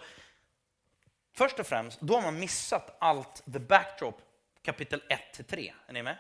först 1.34 1.60
och 1.60 1.68
främst, 1.68 2.02
då 2.02 2.16
har 2.16 2.22
man 2.22 2.40
missat 2.40 2.96
allt 3.00 3.44
the 3.54 3.60
backdrop, 3.60 4.22
kapitel 4.62 5.02
1-3. 5.38 5.72
Är 5.88 5.94
ni 5.94 6.04
med? 6.04 6.18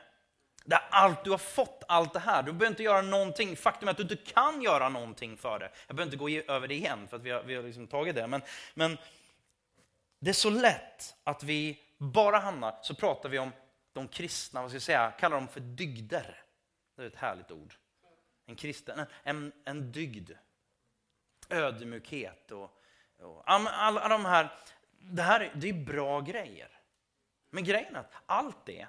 Där 0.65 0.79
allt, 0.89 1.23
du 1.23 1.31
har 1.31 1.37
fått 1.37 1.83
allt 1.87 2.13
det 2.13 2.19
här, 2.19 2.43
du 2.43 2.51
behöver 2.51 2.67
inte 2.67 2.83
göra 2.83 3.01
någonting. 3.01 3.55
Faktum 3.55 3.87
är 3.87 3.91
att 3.91 3.97
du 3.97 4.03
inte 4.03 4.15
kan 4.15 4.61
göra 4.61 4.89
någonting 4.89 5.37
för 5.37 5.59
det. 5.59 5.71
Jag 5.87 5.95
behöver 5.95 6.13
inte 6.13 6.17
gå 6.17 6.53
över 6.53 6.67
det 6.67 6.75
igen, 6.75 7.07
för 7.07 7.17
att 7.17 7.23
vi 7.23 7.31
har, 7.31 7.43
vi 7.43 7.55
har 7.55 7.63
liksom 7.63 7.87
tagit 7.87 8.15
det. 8.15 8.27
Men, 8.27 8.41
men 8.73 8.97
det 10.19 10.29
är 10.29 10.33
så 10.33 10.49
lätt 10.49 11.15
att 11.23 11.43
vi 11.43 11.79
bara 11.97 12.39
hamnar, 12.39 12.79
så 12.81 12.95
pratar 12.95 13.29
vi 13.29 13.39
om 13.39 13.51
de 13.93 14.07
kristna, 14.07 14.61
vad 14.61 14.71
ska 14.71 14.75
jag 14.75 14.81
säga, 14.81 15.11
kallar 15.11 15.37
dem 15.37 15.47
för 15.47 15.59
dygder. 15.59 16.44
Det 16.95 17.03
är 17.03 17.07
ett 17.07 17.15
härligt 17.15 17.51
ord. 17.51 17.75
En 18.45 18.55
kristen, 18.55 19.05
en, 19.23 19.51
en 19.65 19.91
dygd. 19.91 20.31
Ödmjukhet 21.49 22.51
och, 22.51 22.81
och 23.19 23.43
alla, 23.45 24.07
de 24.07 24.25
här. 24.25 24.49
Det 24.99 25.21
här 25.21 25.51
det 25.55 25.69
är 25.69 25.73
bra 25.73 26.21
grejer. 26.21 26.69
Men 27.49 27.63
grejen 27.63 27.95
är 27.95 27.99
att 27.99 28.13
allt 28.25 28.65
det, 28.65 28.87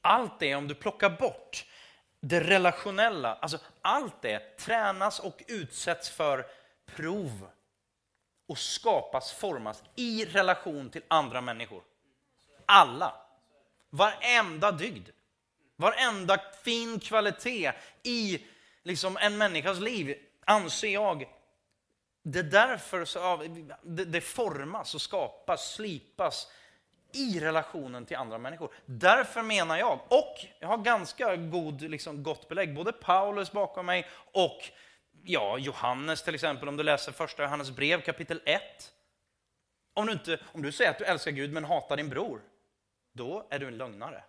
allt 0.00 0.38
det 0.38 0.54
om 0.54 0.68
du 0.68 0.74
plockar 0.74 1.10
bort 1.10 1.66
det 2.20 2.40
relationella, 2.40 3.34
alltså 3.34 3.58
allt 3.82 4.22
det 4.22 4.56
tränas 4.58 5.20
och 5.20 5.42
utsätts 5.48 6.10
för 6.10 6.46
prov 6.86 7.48
och 8.46 8.58
skapas, 8.58 9.32
formas 9.32 9.82
i 9.94 10.24
relation 10.24 10.90
till 10.90 11.02
andra 11.08 11.40
människor. 11.40 11.82
Alla. 12.66 13.14
Varenda 13.90 14.72
dygd. 14.72 15.08
Varenda 15.76 16.40
fin 16.64 17.00
kvalitet 17.00 17.72
i 18.02 18.46
liksom 18.82 19.16
en 19.20 19.38
människas 19.38 19.80
liv, 19.80 20.16
anser 20.44 20.88
jag, 20.88 21.24
det 22.24 22.38
är 22.38 22.42
därför 22.42 23.04
så, 23.04 23.36
det, 23.82 24.04
det 24.04 24.20
formas 24.20 24.94
och 24.94 25.00
skapas, 25.00 25.74
slipas 25.74 26.48
i 27.12 27.40
relationen 27.40 28.06
till 28.06 28.16
andra 28.16 28.38
människor. 28.38 28.74
Därför 28.86 29.42
menar 29.42 29.76
jag, 29.78 30.00
och 30.08 30.34
jag 30.58 30.68
har 30.68 30.78
ganska 30.78 31.36
god, 31.36 31.80
liksom, 31.82 32.22
gott 32.22 32.48
belägg, 32.48 32.74
både 32.74 32.92
Paulus 32.92 33.52
bakom 33.52 33.86
mig 33.86 34.08
och 34.32 34.58
ja, 35.22 35.58
Johannes 35.58 36.22
till 36.22 36.34
exempel, 36.34 36.68
om 36.68 36.76
du 36.76 36.82
läser 36.82 37.12
första 37.12 37.42
Johannes 37.42 37.70
brev 37.70 38.00
kapitel 38.00 38.40
1. 38.44 38.62
Om 39.94 40.06
du, 40.06 40.12
inte, 40.12 40.38
om 40.52 40.62
du 40.62 40.72
säger 40.72 40.90
att 40.90 40.98
du 40.98 41.04
älskar 41.04 41.30
Gud 41.30 41.52
men 41.52 41.64
hatar 41.64 41.96
din 41.96 42.08
bror, 42.08 42.40
då 43.12 43.46
är 43.50 43.58
du 43.58 43.66
en 43.66 43.76
lögnare. 43.76 44.24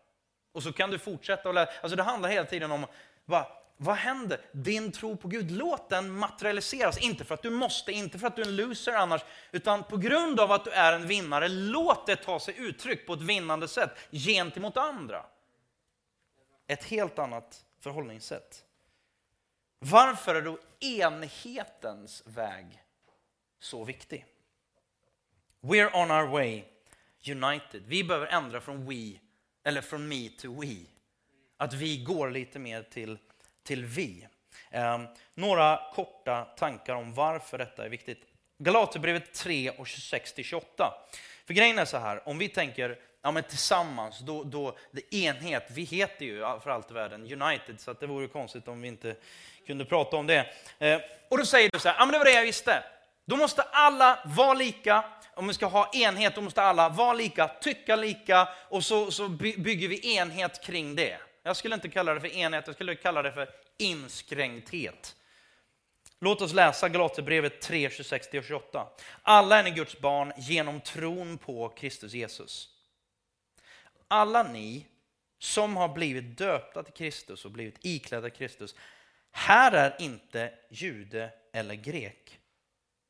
Och 0.56 0.64
så 0.64 0.74
kan 0.74 0.92
du 0.92 1.00
fortsätta 1.00 1.50
och 1.50 1.56
lära. 1.56 1.70
Alltså 1.82 1.96
det 1.96 2.04
handlar 2.04 2.30
hela 2.30 2.46
tiden 2.46 2.72
om 2.72 2.86
vad, 3.26 3.46
vad 3.78 3.96
händer? 3.96 4.42
Din 4.52 4.92
tro 4.92 5.18
på 5.18 5.28
Gud, 5.28 5.52
låt 5.52 5.90
den 5.90 6.12
materialiseras. 6.12 6.98
Inte 6.98 7.26
för 7.26 7.34
att 7.34 7.42
du 7.42 7.50
måste, 7.50 7.92
inte 7.92 8.20
för 8.20 8.28
att 8.28 8.36
du 8.36 8.42
är 8.42 8.46
en 8.46 8.56
loser 8.56 8.94
annars, 8.94 9.22
utan 9.52 9.84
på 9.84 9.98
grund 9.98 10.40
av 10.40 10.52
att 10.52 10.66
du 10.66 10.72
är 10.72 10.94
en 10.94 11.08
vinnare, 11.08 11.48
låt 11.48 12.08
det 12.08 12.16
ta 12.16 12.40
sig 12.40 12.56
uttryck 12.58 13.08
på 13.08 13.14
ett 13.14 13.22
vinnande 13.22 13.68
sätt 13.68 13.92
gentemot 14.12 14.78
andra. 14.78 15.26
Ett 16.68 16.84
helt 16.84 17.20
annat 17.20 17.66
förhållningssätt. 17.80 18.66
Varför 19.80 20.36
är 20.36 20.42
då 20.42 20.58
enhetens 20.80 22.24
väg 22.26 22.84
så 23.60 23.84
viktig. 23.84 24.26
We're 25.62 26.04
on 26.04 26.12
our 26.12 26.28
way 26.28 26.64
united. 27.32 27.84
Vi 27.86 28.04
behöver 28.04 28.28
ändra 28.28 28.62
från 28.62 28.86
we, 28.86 29.20
eller 29.66 29.82
från 29.82 30.08
me 30.08 30.30
to 30.30 30.62
we. 30.62 30.76
Att 31.58 31.74
vi 31.74 31.98
går 31.98 32.30
lite 32.30 32.60
mer 32.60 32.84
till, 32.84 33.18
till 33.64 33.86
vi. 33.86 34.28
Eh, 34.72 35.02
några 35.34 35.80
korta 35.94 36.46
tankar 36.46 36.96
om 36.96 37.14
varför 37.14 37.58
detta 37.58 37.86
är 37.86 37.90
viktigt. 37.90 38.24
Galaterbrevet 38.58 39.34
3 39.34 39.70
och 39.70 39.86
26-28. 39.86 40.64
För 41.46 41.54
grejen 41.54 41.80
är 41.80 41.86
så 41.86 41.98
här, 41.98 42.30
om 42.30 42.38
vi 42.38 42.50
tänker 42.50 43.00
ja, 43.22 43.32
men 43.32 43.44
tillsammans, 43.44 44.20
då, 44.20 44.44
då 44.44 44.78
det 44.92 45.16
enhet. 45.16 45.68
Vi 45.70 45.84
heter 45.84 46.26
ju 46.26 46.40
för 46.40 46.70
allt 46.70 46.92
i 46.92 46.94
världen 46.94 47.42
United, 47.42 47.80
så 47.80 47.94
det 47.94 48.08
vore 48.08 48.28
konstigt 48.28 48.68
om 48.68 48.82
vi 48.82 48.88
inte 48.88 49.16
kunde 49.68 49.86
prata 49.86 50.18
om 50.18 50.28
det. 50.28 50.54
Eh, 50.80 51.02
och 51.30 51.38
då 51.38 51.46
säger 51.46 51.70
du 51.74 51.80
så 51.80 51.90
här, 51.90 51.96
ja 52.00 52.06
men 52.06 52.12
det 52.14 52.18
var 52.18 52.26
det 52.26 52.32
jag 52.32 52.44
visste. 52.44 52.84
Då 53.26 53.38
måste 53.38 53.62
alla 53.62 54.20
vara 54.26 54.54
lika, 54.54 55.04
om 55.36 55.48
vi 55.48 55.54
ska 55.54 55.66
ha 55.66 55.92
enhet, 55.94 56.36
då 56.36 56.42
måste 56.42 56.62
alla 56.62 56.90
vara 56.90 57.14
lika, 57.14 57.48
tycka 57.48 57.96
lika 57.96 58.50
och 58.70 58.84
så, 58.84 59.12
så 59.12 59.30
bygger 59.30 59.88
vi 59.88 60.16
enhet 60.16 60.64
kring 60.64 60.96
det. 60.96 61.20
Jag 61.44 61.58
skulle 61.58 61.76
inte 61.76 61.90
kalla 61.90 62.14
det 62.14 62.22
för 62.22 62.36
enhet, 62.38 62.64
jag 62.68 62.76
skulle 62.76 62.96
kalla 62.96 63.22
det 63.22 63.32
för 63.32 63.50
inskränkthet. 63.78 65.16
Låt 66.20 66.42
oss 66.42 66.54
läsa 66.54 66.90
Galaterbrevet 66.90 67.62
3, 67.62 67.90
26-28. 67.90 68.88
Alla 69.22 69.60
är 69.60 69.64
ni 69.64 69.72
Guds 69.72 70.00
barn 70.00 70.34
genom 70.38 70.82
tron 70.82 71.38
på 71.38 71.70
Kristus 71.70 72.14
Jesus. 72.14 72.70
Alla 74.08 74.44
ni 74.44 74.86
som 75.40 75.78
har 75.78 75.90
blivit 75.90 76.38
döpta 76.38 76.84
till 76.84 76.94
Kristus 76.94 77.46
och 77.46 77.52
blivit 77.52 77.78
iklädda 77.82 78.30
Kristus. 78.30 78.76
Här 79.32 79.72
är 79.72 79.96
inte 80.00 80.54
jude 80.70 81.30
eller 81.54 81.76
grek, 81.76 82.40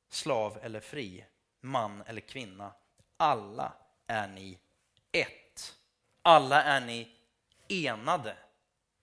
slav 0.10 0.60
eller 0.64 0.80
fri, 0.80 1.26
man 1.66 2.04
eller 2.08 2.22
kvinna. 2.22 2.72
Alla 3.18 3.74
är 4.08 4.28
ni 4.28 4.58
ett. 5.12 5.76
Alla 6.22 6.64
är 6.64 6.82
ni 6.82 7.12
enade 7.68 8.38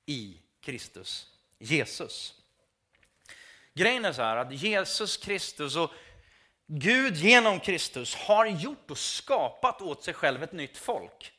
i 0.06 0.38
Kristus 0.60 1.26
Jesus. 1.58 2.34
Grejen 3.74 4.04
är 4.04 4.12
så 4.12 4.22
här 4.22 4.36
att 4.36 4.52
Jesus 4.52 5.16
Kristus 5.16 5.76
och 5.76 5.90
Gud 6.66 7.16
genom 7.16 7.60
Kristus 7.60 8.14
har 8.14 8.46
gjort 8.46 8.90
och 8.90 8.98
skapat 8.98 9.82
åt 9.82 10.04
sig 10.04 10.14
själv 10.14 10.42
ett 10.42 10.52
nytt 10.52 10.78
folk. 10.78 11.32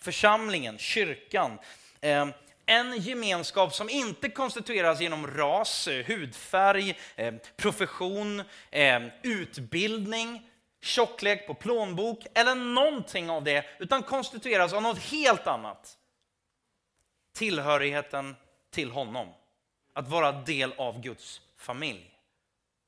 Församlingen, 0.00 0.78
kyrkan. 0.78 1.58
Ehm, 2.00 2.32
en 2.66 2.96
gemenskap 2.96 3.74
som 3.74 3.88
inte 3.88 4.28
konstitueras 4.28 5.00
genom 5.00 5.26
ras, 5.26 5.88
hudfärg, 6.06 6.98
ehm, 7.16 7.38
profession, 7.56 8.42
ehm, 8.70 9.10
utbildning, 9.22 10.50
tjocklek 10.82 11.46
på 11.46 11.54
plånbok 11.54 12.26
eller 12.34 12.54
någonting 12.54 13.30
av 13.30 13.44
det, 13.44 13.64
utan 13.78 14.02
konstitueras 14.02 14.72
av 14.72 14.82
något 14.82 14.98
helt 14.98 15.46
annat. 15.46 15.98
Tillhörigheten 17.34 18.36
till 18.70 18.90
honom. 18.90 19.28
Att 19.94 20.08
vara 20.08 20.32
del 20.32 20.72
av 20.78 21.00
Guds 21.00 21.40
familj. 21.56 22.10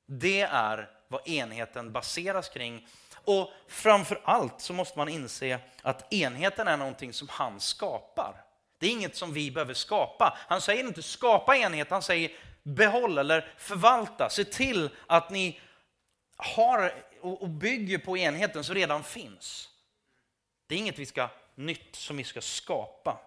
Det 0.07 0.41
är 0.41 0.91
vad 1.09 1.29
enheten 1.29 1.93
baseras 1.93 2.49
kring. 2.49 2.89
Och 3.25 3.51
framför 3.69 4.21
allt 4.25 4.61
så 4.61 4.73
måste 4.73 4.99
man 4.99 5.09
inse 5.09 5.59
att 5.83 6.13
enheten 6.13 6.69
är 6.69 6.77
någonting 6.77 7.13
som 7.13 7.29
han 7.29 7.61
skapar. 7.61 8.45
Det 8.79 8.87
är 8.87 8.91
inget 8.91 9.17
som 9.17 9.33
vi 9.33 9.51
behöver 9.51 9.75
skapa. 9.75 10.39
Han 10.49 10.61
säger 10.61 10.85
inte 10.85 11.03
skapa 11.03 11.57
enhet, 11.57 11.91
han 11.91 12.03
säger 12.03 12.31
behåll 12.63 13.19
eller 13.19 13.53
förvalta. 13.59 14.31
Se 14.31 14.45
till 14.45 14.91
att 15.07 15.31
ni 15.31 15.61
har 16.37 17.05
och 17.21 17.49
bygger 17.49 17.99
på 17.99 18.17
enheten 18.17 18.65
som 18.65 18.75
redan 18.75 19.05
finns. 19.05 19.71
Det 20.67 20.75
är 20.75 20.79
inget 20.79 20.99
vi 20.99 21.07
ska 21.07 21.29
nytt 21.55 21.97
som 21.97 22.17
vi 22.17 22.25
ska 22.25 22.41
skapa. 22.41 23.21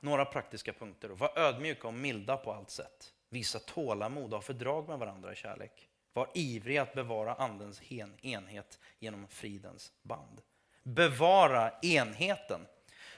Några 0.00 0.24
praktiska 0.24 0.72
punkter. 0.72 1.08
Var 1.08 1.38
ödmjuka 1.38 1.88
och 1.88 1.94
milda 1.94 2.36
på 2.36 2.52
allt 2.52 2.70
sätt. 2.70 3.12
Visa 3.28 3.58
tålamod 3.58 4.24
och 4.24 4.38
ha 4.38 4.42
fördrag 4.42 4.88
med 4.88 4.98
varandra 4.98 5.32
i 5.32 5.36
kärlek. 5.36 5.88
Var 6.12 6.30
ivriga 6.34 6.82
att 6.82 6.94
bevara 6.94 7.34
andens 7.34 7.82
enhet 8.22 8.78
genom 8.98 9.28
fridens 9.28 9.92
band. 10.02 10.40
Bevara 10.82 11.78
enheten. 11.82 12.60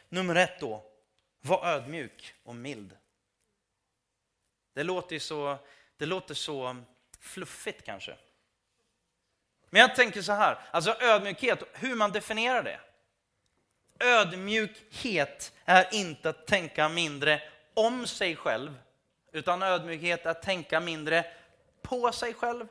Nummer 0.08 0.34
ett 0.34 0.60
då, 0.60 0.84
var 1.40 1.66
ödmjuk 1.66 2.34
och 2.42 2.56
mild. 2.56 2.96
Det 4.76 4.82
låter 4.82 5.18
så, 5.18 5.58
det 5.96 6.06
låter 6.06 6.34
så 6.34 6.76
fluffigt 7.20 7.84
kanske. 7.84 8.16
Men 9.70 9.80
jag 9.80 9.96
tänker 9.96 10.22
så 10.22 10.32
här, 10.32 10.58
alltså 10.70 10.96
ödmjukhet, 11.00 11.62
hur 11.72 11.94
man 11.94 12.12
definierar 12.12 12.62
det. 12.62 12.80
Ödmjukhet 14.00 15.52
är 15.64 15.94
inte 15.94 16.30
att 16.30 16.46
tänka 16.46 16.88
mindre 16.88 17.42
om 17.74 18.06
sig 18.06 18.36
själv, 18.36 18.74
utan 19.32 19.62
ödmjukhet 19.62 20.26
är 20.26 20.30
att 20.30 20.42
tänka 20.42 20.80
mindre 20.80 21.26
på 21.82 22.12
sig 22.12 22.34
själv. 22.34 22.68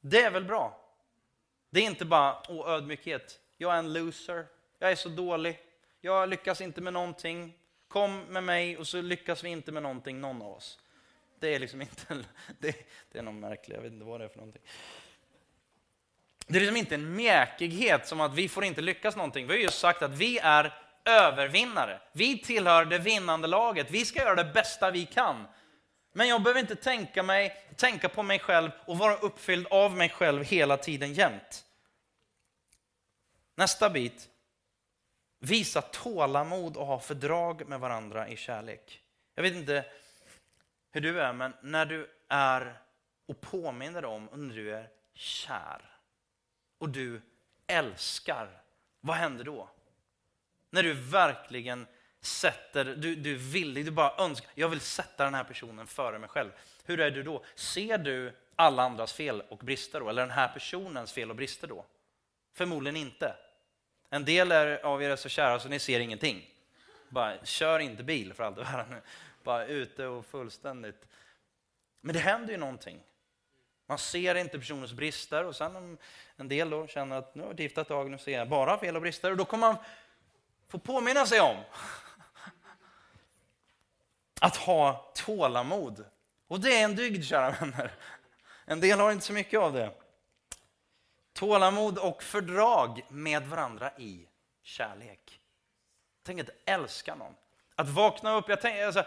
Det 0.00 0.22
är 0.22 0.30
väl 0.30 0.44
bra? 0.44 0.80
Det 1.70 1.80
är 1.80 1.84
inte 1.84 2.04
bara 2.04 2.42
åh, 2.48 2.70
ödmjukhet. 2.70 3.40
Jag 3.56 3.74
är 3.74 3.78
en 3.78 3.92
loser. 3.92 4.46
Jag 4.78 4.90
är 4.90 4.96
så 4.96 5.08
dålig. 5.08 5.58
Jag 6.00 6.28
lyckas 6.28 6.60
inte 6.60 6.80
med 6.80 6.92
någonting. 6.92 7.58
Kom 7.96 8.20
med 8.20 8.44
mig 8.44 8.76
och 8.76 8.86
så 8.86 9.02
lyckas 9.02 9.44
vi 9.44 9.48
inte 9.48 9.72
med 9.72 9.82
någonting, 9.82 10.20
någon 10.20 10.42
av 10.42 10.52
oss. 10.52 10.78
Det 11.40 11.54
är 11.54 11.58
liksom 11.58 11.82
inte, 11.82 12.06
det, 12.58 12.76
det 13.12 13.18
är 13.18 13.22
någon 13.22 13.40
märklig, 13.40 13.76
jag 13.76 13.82
vet 13.82 13.92
inte 13.92 14.04
vad 14.04 14.20
det 14.20 14.24
är 14.24 14.28
för 14.28 14.36
någonting. 14.36 14.62
Det 16.46 16.56
är 16.56 16.60
liksom 16.60 16.76
inte 16.76 16.94
en 16.94 17.16
mjäkighet 17.16 18.08
som 18.08 18.20
att 18.20 18.34
vi 18.34 18.48
får 18.48 18.64
inte 18.64 18.80
lyckas 18.80 19.16
någonting. 19.16 19.46
Vi 19.46 19.52
har 19.52 19.60
just 19.60 19.78
sagt 19.78 20.02
att 20.02 20.10
vi 20.10 20.38
är 20.38 20.74
övervinnare. 21.04 22.00
Vi 22.12 22.38
tillhör 22.38 22.84
det 22.84 22.98
vinnande 22.98 23.48
laget. 23.48 23.90
Vi 23.90 24.04
ska 24.04 24.20
göra 24.20 24.44
det 24.44 24.52
bästa 24.54 24.90
vi 24.90 25.06
kan. 25.06 25.46
Men 26.12 26.28
jag 26.28 26.42
behöver 26.42 26.60
inte 26.60 26.76
tänka, 26.76 27.22
mig, 27.22 27.56
tänka 27.76 28.08
på 28.08 28.22
mig 28.22 28.38
själv 28.38 28.70
och 28.86 28.98
vara 28.98 29.16
uppfylld 29.16 29.66
av 29.70 29.96
mig 29.96 30.08
själv 30.08 30.44
hela 30.44 30.76
tiden 30.76 31.14
jämt. 31.14 31.64
Nästa 33.54 33.90
bit. 33.90 34.28
Visa 35.38 35.82
tålamod 35.82 36.76
och 36.76 36.86
ha 36.86 37.00
fördrag 37.00 37.68
med 37.68 37.80
varandra 37.80 38.28
i 38.28 38.36
kärlek. 38.36 39.02
Jag 39.34 39.42
vet 39.42 39.54
inte 39.54 39.84
hur 40.90 41.00
du 41.00 41.20
är, 41.20 41.32
men 41.32 41.52
när 41.62 41.86
du 41.86 42.10
är 42.28 42.80
och 43.26 43.40
påminner 43.40 44.04
om 44.04 44.28
när 44.32 44.54
du 44.54 44.74
är 44.74 44.88
kär 45.14 45.80
och 46.78 46.88
du 46.88 47.22
älskar, 47.66 48.62
vad 49.00 49.16
händer 49.16 49.44
då? 49.44 49.68
När 50.70 50.82
du 50.82 50.92
verkligen 50.92 51.86
sätter, 52.20 52.84
du, 52.84 53.16
du 53.16 53.34
är 53.34 53.38
villig, 53.38 53.84
du 53.84 53.90
bara 53.90 54.24
önskar, 54.24 54.50
jag 54.54 54.68
vill 54.68 54.80
sätta 54.80 55.24
den 55.24 55.34
här 55.34 55.44
personen 55.44 55.86
före 55.86 56.18
mig 56.18 56.28
själv. 56.28 56.50
Hur 56.84 57.00
är 57.00 57.10
du 57.10 57.22
då? 57.22 57.44
Ser 57.54 57.98
du 57.98 58.36
alla 58.56 58.82
andras 58.82 59.12
fel 59.12 59.40
och 59.40 59.58
brister 59.58 60.00
då? 60.00 60.08
Eller 60.08 60.22
den 60.22 60.30
här 60.30 60.48
personens 60.48 61.12
fel 61.12 61.30
och 61.30 61.36
brister 61.36 61.68
då? 61.68 61.84
Förmodligen 62.52 62.96
inte. 62.96 63.36
En 64.16 64.24
del 64.24 64.52
av 64.82 65.02
er 65.02 65.10
är 65.10 65.16
så 65.16 65.28
kära 65.28 65.60
så 65.60 65.68
ni 65.68 65.78
ser 65.78 66.00
ingenting. 66.00 66.50
Bara 67.08 67.44
kör 67.44 67.78
inte 67.78 68.02
bil 68.02 68.34
för 68.34 68.44
allt 68.44 68.56
det 68.56 68.62
världen. 68.62 69.00
Bara 69.42 69.66
ute 69.66 70.06
och 70.06 70.26
fullständigt. 70.26 71.06
Men 72.00 72.14
det 72.14 72.20
händer 72.20 72.52
ju 72.52 72.58
någonting. 72.58 73.00
Man 73.86 73.98
ser 73.98 74.34
inte 74.34 74.58
personens 74.58 74.92
brister 74.92 75.44
och 75.44 75.56
sen 75.56 75.76
om 75.76 75.98
en 76.36 76.48
del 76.48 76.70
då 76.70 76.86
känner 76.86 77.16
att 77.16 77.34
nu 77.34 77.42
har 77.42 77.50
jag 77.50 77.60
gifta 77.60 77.80
ett 77.80 77.88
tag, 77.88 78.10
nu 78.10 78.18
ser 78.18 78.38
jag 78.38 78.48
bara 78.48 78.78
fel 78.78 78.96
och 78.96 79.02
brister. 79.02 79.30
Och 79.30 79.36
då 79.36 79.44
kommer 79.44 79.66
man 79.66 79.76
få 80.68 80.78
påminna 80.78 81.26
sig 81.26 81.40
om 81.40 81.56
att 84.40 84.56
ha 84.56 85.12
tålamod. 85.14 86.04
Och 86.48 86.60
det 86.60 86.78
är 86.78 86.84
en 86.84 86.96
dygd, 86.96 87.24
kära 87.24 87.50
vänner. 87.50 87.92
En 88.64 88.80
del 88.80 89.00
har 89.00 89.12
inte 89.12 89.26
så 89.26 89.32
mycket 89.32 89.60
av 89.60 89.72
det. 89.72 89.90
Tålamod 91.36 91.98
och 91.98 92.22
fördrag 92.22 93.02
med 93.08 93.46
varandra 93.46 93.90
i 93.98 94.26
kärlek. 94.62 95.40
Tänk 96.22 96.40
att 96.40 96.50
älska 96.64 97.14
någon. 97.14 97.34
Att 97.74 97.88
vakna 97.88 98.34
upp. 98.34 98.48
Jag 98.48 98.60
tänker, 98.60 98.86
alltså, 98.86 99.04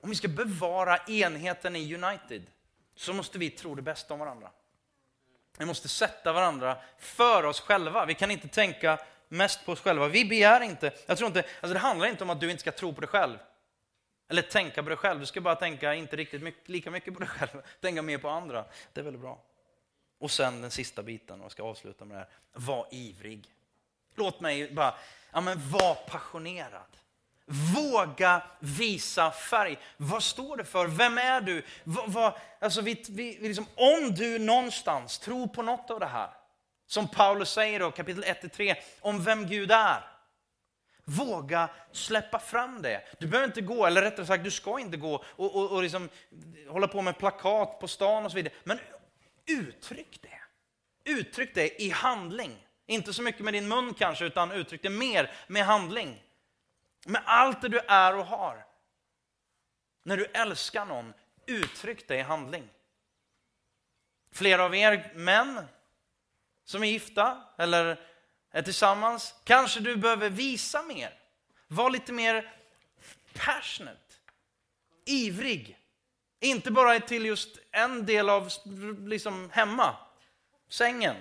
om 0.00 0.10
vi 0.10 0.16
ska 0.16 0.28
bevara 0.28 0.98
enheten 0.98 1.76
i 1.76 1.94
United 1.94 2.46
så 2.94 3.12
måste 3.12 3.38
vi 3.38 3.50
tro 3.50 3.74
det 3.74 3.82
bästa 3.82 4.14
om 4.14 4.20
varandra. 4.20 4.50
Vi 5.58 5.64
måste 5.64 5.88
sätta 5.88 6.32
varandra 6.32 6.76
för 6.98 7.44
oss 7.44 7.60
själva. 7.60 8.04
Vi 8.04 8.14
kan 8.14 8.30
inte 8.30 8.48
tänka 8.48 8.98
mest 9.28 9.66
på 9.66 9.72
oss 9.72 9.80
själva. 9.80 10.08
Vi 10.08 10.24
begär 10.24 10.60
inte, 10.60 10.92
jag 11.06 11.18
tror 11.18 11.26
inte, 11.26 11.44
alltså 11.60 11.74
det 11.74 11.78
handlar 11.78 12.06
inte 12.06 12.24
om 12.24 12.30
att 12.30 12.40
du 12.40 12.50
inte 12.50 12.60
ska 12.60 12.72
tro 12.72 12.94
på 12.94 13.00
dig 13.00 13.08
själv. 13.08 13.38
Eller 14.28 14.42
tänka 14.42 14.82
på 14.82 14.88
dig 14.88 14.98
själv. 14.98 15.20
Du 15.20 15.26
ska 15.26 15.40
bara 15.40 15.54
tänka 15.54 15.94
inte 15.94 16.16
riktigt 16.16 16.42
mycket, 16.42 16.68
lika 16.68 16.90
mycket 16.90 17.14
på 17.14 17.20
dig 17.20 17.28
själv. 17.28 17.62
Tänka 17.80 18.02
mer 18.02 18.18
på 18.18 18.28
andra. 18.28 18.64
Det 18.92 19.00
är 19.00 19.04
väldigt 19.04 19.22
bra. 19.22 19.42
Och 20.18 20.30
sen 20.30 20.60
den 20.62 20.70
sista 20.70 21.02
biten, 21.02 21.40
och 21.40 21.44
jag 21.44 21.52
ska 21.52 21.62
avsluta 21.62 22.04
med 22.04 22.16
det 22.16 22.20
här. 22.20 22.28
Var 22.52 22.86
ivrig. 22.90 23.48
Låt 24.14 24.40
mig 24.40 24.72
bara, 24.72 24.94
ja 25.32 25.40
men 25.40 25.70
var 25.70 25.94
passionerad. 25.94 26.96
Våga 27.74 28.42
visa 28.60 29.30
färg. 29.30 29.78
Vad 29.96 30.22
står 30.22 30.56
det 30.56 30.64
för? 30.64 30.86
Vem 30.86 31.18
är 31.18 31.40
du? 31.40 31.62
Vad, 31.84 32.12
vad, 32.12 32.32
alltså 32.58 32.80
vi, 32.80 33.04
vi, 33.08 33.38
vi 33.40 33.48
liksom, 33.48 33.66
om 33.74 34.14
du 34.14 34.38
någonstans 34.38 35.18
tror 35.18 35.46
på 35.46 35.62
något 35.62 35.90
av 35.90 36.00
det 36.00 36.06
här, 36.06 36.30
som 36.86 37.08
Paulus 37.08 37.50
säger 37.50 37.80
då, 37.80 37.90
kapitel 37.90 38.24
1-3, 38.24 38.74
om 39.00 39.24
vem 39.24 39.46
Gud 39.46 39.70
är. 39.70 40.00
Våga 41.04 41.68
släppa 41.92 42.38
fram 42.38 42.82
det. 42.82 43.02
Du 43.18 43.26
behöver 43.26 43.48
inte 43.48 43.60
gå, 43.60 43.86
eller 43.86 44.02
rättare 44.02 44.26
sagt, 44.26 44.44
du 44.44 44.50
ska 44.50 44.80
inte 44.80 44.96
gå 44.96 45.24
och, 45.26 45.56
och, 45.56 45.72
och 45.72 45.82
liksom 45.82 46.08
hålla 46.68 46.88
på 46.88 47.02
med 47.02 47.18
plakat 47.18 47.80
på 47.80 47.88
stan 47.88 48.24
och 48.24 48.30
så 48.30 48.34
vidare. 48.34 48.54
Men 48.64 48.78
uttryck 49.46 50.22
det. 50.22 50.40
Uttryck 51.10 51.54
det 51.54 51.82
i 51.82 51.90
handling. 51.90 52.66
Inte 52.86 53.12
så 53.12 53.22
mycket 53.22 53.44
med 53.44 53.54
din 53.54 53.68
mun 53.68 53.94
kanske, 53.94 54.24
utan 54.24 54.52
uttryck 54.52 54.82
det 54.82 54.90
mer 54.90 55.34
med 55.46 55.66
handling. 55.66 56.22
Med 57.06 57.22
allt 57.24 57.62
det 57.62 57.68
du 57.68 57.78
är 57.78 58.16
och 58.16 58.26
har. 58.26 58.66
När 60.02 60.16
du 60.16 60.24
älskar 60.24 60.84
någon, 60.84 61.12
uttryck 61.46 62.08
det 62.08 62.16
i 62.16 62.22
handling. 62.22 62.68
Flera 64.32 64.64
av 64.64 64.74
er 64.74 65.12
män 65.14 65.66
som 66.64 66.82
är 66.82 66.86
gifta 66.86 67.44
eller 67.58 68.00
är 68.50 68.62
tillsammans, 68.62 69.34
kanske 69.44 69.80
du 69.80 69.96
behöver 69.96 70.30
visa 70.30 70.82
mer. 70.82 71.18
Var 71.68 71.90
lite 71.90 72.12
mer 72.12 72.54
passionate, 73.34 74.14
ivrig. 75.04 75.78
Inte 76.40 76.70
bara 76.70 77.00
till 77.00 77.26
just 77.26 77.58
en 77.72 78.06
del 78.06 78.28
av 78.28 78.50
liksom 79.06 79.50
hemma, 79.52 79.96
sängen 80.68 81.16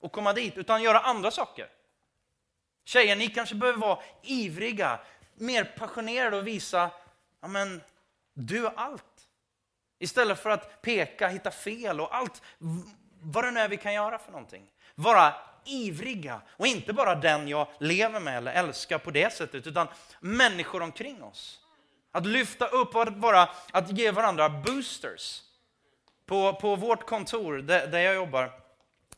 och 0.00 0.12
komma 0.12 0.32
dit, 0.32 0.56
utan 0.56 0.82
göra 0.82 1.00
andra 1.00 1.30
saker. 1.30 1.68
Tjejer, 2.84 3.16
ni 3.16 3.28
kanske 3.28 3.54
behöver 3.54 3.78
vara 3.78 3.98
ivriga, 4.22 5.00
mer 5.34 5.64
passionerade 5.64 6.36
och 6.36 6.46
visa, 6.46 6.90
ja 7.40 7.48
men 7.48 7.80
du 8.34 8.66
är 8.66 8.72
allt. 8.76 9.04
Istället 9.98 10.42
för 10.42 10.50
att 10.50 10.82
peka, 10.82 11.28
hitta 11.28 11.50
fel 11.50 12.00
och 12.00 12.16
allt, 12.16 12.42
vad 13.20 13.44
det 13.44 13.50
nu 13.50 13.60
är 13.60 13.68
vi 13.68 13.76
kan 13.76 13.94
göra 13.94 14.18
för 14.18 14.32
någonting. 14.32 14.70
Vara 14.94 15.34
ivriga 15.64 16.40
och 16.48 16.66
inte 16.66 16.92
bara 16.92 17.14
den 17.14 17.48
jag 17.48 17.68
lever 17.80 18.20
med 18.20 18.36
eller 18.36 18.52
älskar 18.52 18.98
på 18.98 19.10
det 19.10 19.32
sättet, 19.32 19.66
utan 19.66 19.88
människor 20.20 20.82
omkring 20.82 21.22
oss. 21.22 21.60
Att 22.18 22.26
lyfta 22.26 22.66
upp 22.66 22.94
och 22.94 23.02
att, 23.02 23.16
bara, 23.16 23.48
att 23.72 23.98
ge 23.98 24.10
varandra 24.10 24.48
boosters. 24.48 25.42
På, 26.26 26.54
på 26.54 26.76
vårt 26.76 27.06
kontor 27.06 27.58
där, 27.58 27.86
där 27.86 27.98
jag 27.98 28.14
jobbar, 28.14 28.52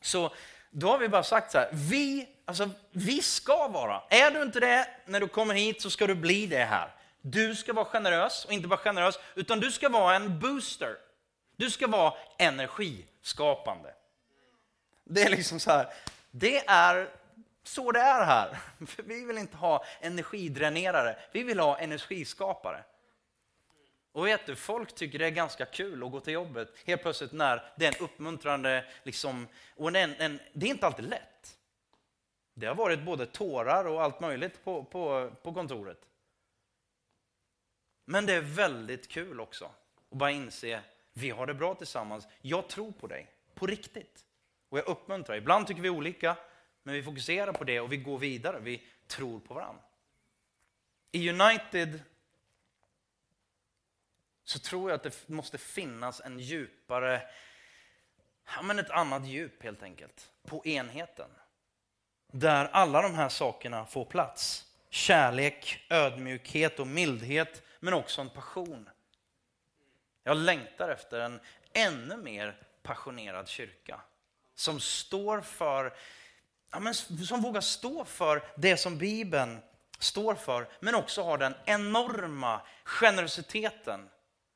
så 0.00 0.32
då 0.70 0.88
har 0.88 0.98
vi 0.98 1.08
bara 1.08 1.22
sagt 1.22 1.52
så 1.52 1.58
här, 1.58 1.68
vi, 1.72 2.28
alltså, 2.44 2.70
vi 2.90 3.22
ska 3.22 3.68
vara, 3.68 4.02
är 4.10 4.30
du 4.30 4.42
inte 4.42 4.60
det 4.60 4.88
när 5.06 5.20
du 5.20 5.28
kommer 5.28 5.54
hit 5.54 5.82
så 5.82 5.90
ska 5.90 6.06
du 6.06 6.14
bli 6.14 6.46
det 6.46 6.64
här. 6.64 6.94
Du 7.20 7.54
ska 7.54 7.72
vara 7.72 7.84
generös, 7.84 8.44
och 8.44 8.52
inte 8.52 8.68
bara 8.68 8.78
generös, 8.78 9.18
utan 9.34 9.60
du 9.60 9.70
ska 9.72 9.88
vara 9.88 10.16
en 10.16 10.40
booster. 10.40 10.96
Du 11.56 11.70
ska 11.70 11.86
vara 11.86 12.14
energiskapande. 12.38 13.94
Det 15.04 15.22
är 15.22 15.30
liksom 15.30 15.60
så 15.60 15.70
här, 15.70 15.92
det 16.30 16.68
är 16.68 17.08
så 17.62 17.92
det 17.92 18.00
är 18.00 18.24
här. 18.24 18.58
För 18.86 19.02
vi 19.06 19.24
vill 19.24 19.38
inte 19.38 19.56
ha 19.56 19.84
energidränerare, 20.00 21.16
vi 21.32 21.42
vill 21.42 21.60
ha 21.60 21.78
energiskapare. 21.78 22.84
Och 24.12 24.26
vet 24.26 24.46
du, 24.46 24.56
folk 24.56 24.94
tycker 24.94 25.18
det 25.18 25.26
är 25.26 25.30
ganska 25.30 25.66
kul 25.66 26.04
att 26.04 26.10
gå 26.10 26.20
till 26.20 26.32
jobbet 26.32 26.68
helt 26.84 27.02
plötsligt 27.02 27.32
när 27.32 27.72
det 27.76 27.86
är 27.86 27.94
en 27.94 28.04
uppmuntrande, 28.04 28.84
liksom, 29.02 29.48
och 29.76 29.96
en, 29.96 30.14
en, 30.14 30.40
det 30.52 30.66
är 30.66 30.70
inte 30.70 30.86
alltid 30.86 31.08
lätt. 31.08 31.56
Det 32.54 32.66
har 32.66 32.74
varit 32.74 33.02
både 33.02 33.26
tårar 33.26 33.84
och 33.84 34.02
allt 34.02 34.20
möjligt 34.20 34.64
på, 34.64 34.84
på, 34.84 35.30
på 35.42 35.54
kontoret. 35.54 36.00
Men 38.04 38.26
det 38.26 38.34
är 38.34 38.40
väldigt 38.40 39.08
kul 39.08 39.40
också 39.40 39.64
att 40.10 40.18
bara 40.18 40.30
inse, 40.30 40.80
vi 41.12 41.30
har 41.30 41.46
det 41.46 41.54
bra 41.54 41.74
tillsammans, 41.74 42.28
jag 42.40 42.68
tror 42.68 42.92
på 42.92 43.06
dig, 43.06 43.30
på 43.54 43.66
riktigt. 43.66 44.24
Och 44.68 44.78
jag 44.78 44.88
uppmuntrar. 44.88 45.36
Ibland 45.36 45.66
tycker 45.66 45.82
vi 45.82 45.90
olika, 45.90 46.36
men 46.82 46.94
vi 46.94 47.02
fokuserar 47.02 47.52
på 47.52 47.64
det 47.64 47.80
och 47.80 47.92
vi 47.92 47.96
går 47.96 48.18
vidare. 48.18 48.60
Vi 48.60 48.82
tror 49.06 49.40
på 49.40 49.54
varandra. 49.54 49.82
I 51.12 51.30
United 51.30 52.02
så 54.50 54.58
tror 54.58 54.90
jag 54.90 54.96
att 54.96 55.02
det 55.02 55.28
måste 55.28 55.58
finnas 55.58 56.20
en 56.20 56.38
djupare, 56.38 57.22
ja 58.56 58.62
men 58.62 58.78
ett 58.78 58.90
annat 58.90 59.26
djup 59.26 59.62
helt 59.62 59.82
enkelt, 59.82 60.30
på 60.46 60.66
enheten. 60.66 61.30
Där 62.32 62.64
alla 62.64 63.02
de 63.02 63.14
här 63.14 63.28
sakerna 63.28 63.86
får 63.86 64.04
plats. 64.04 64.66
Kärlek, 64.88 65.86
ödmjukhet 65.90 66.78
och 66.78 66.86
mildhet, 66.86 67.62
men 67.80 67.94
också 67.94 68.20
en 68.20 68.30
passion. 68.30 68.88
Jag 70.24 70.36
längtar 70.36 70.88
efter 70.88 71.20
en 71.20 71.40
ännu 71.72 72.16
mer 72.16 72.62
passionerad 72.82 73.48
kyrka 73.48 74.00
som 74.54 74.80
står 74.80 75.40
för, 75.40 75.96
ja, 76.70 76.80
men, 76.80 76.94
som 76.94 77.42
vågar 77.42 77.60
stå 77.60 78.04
för 78.04 78.42
det 78.56 78.76
som 78.76 78.98
Bibeln 78.98 79.58
står 79.98 80.34
för, 80.34 80.68
men 80.80 80.94
också 80.94 81.22
har 81.22 81.38
den 81.38 81.54
enorma 81.64 82.60
generositeten 82.84 84.08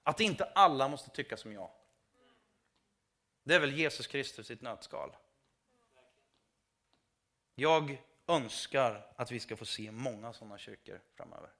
att 0.04 0.20
inte 0.20 0.44
alla 0.44 0.88
måste 0.88 1.10
tycka 1.10 1.36
som 1.36 1.52
jag. 1.52 1.70
Det 3.42 3.54
är 3.54 3.60
väl 3.60 3.78
Jesus 3.78 4.06
Kristus 4.06 4.50
i 4.50 4.54
ett 4.54 4.62
nötskal. 4.62 5.16
Jag 7.54 8.02
önskar 8.26 9.12
att 9.16 9.30
vi 9.30 9.40
ska 9.40 9.56
få 9.56 9.64
se 9.64 9.90
många 9.90 10.32
sådana 10.32 10.58
kyrkor 10.58 11.00
framöver. 11.14 11.50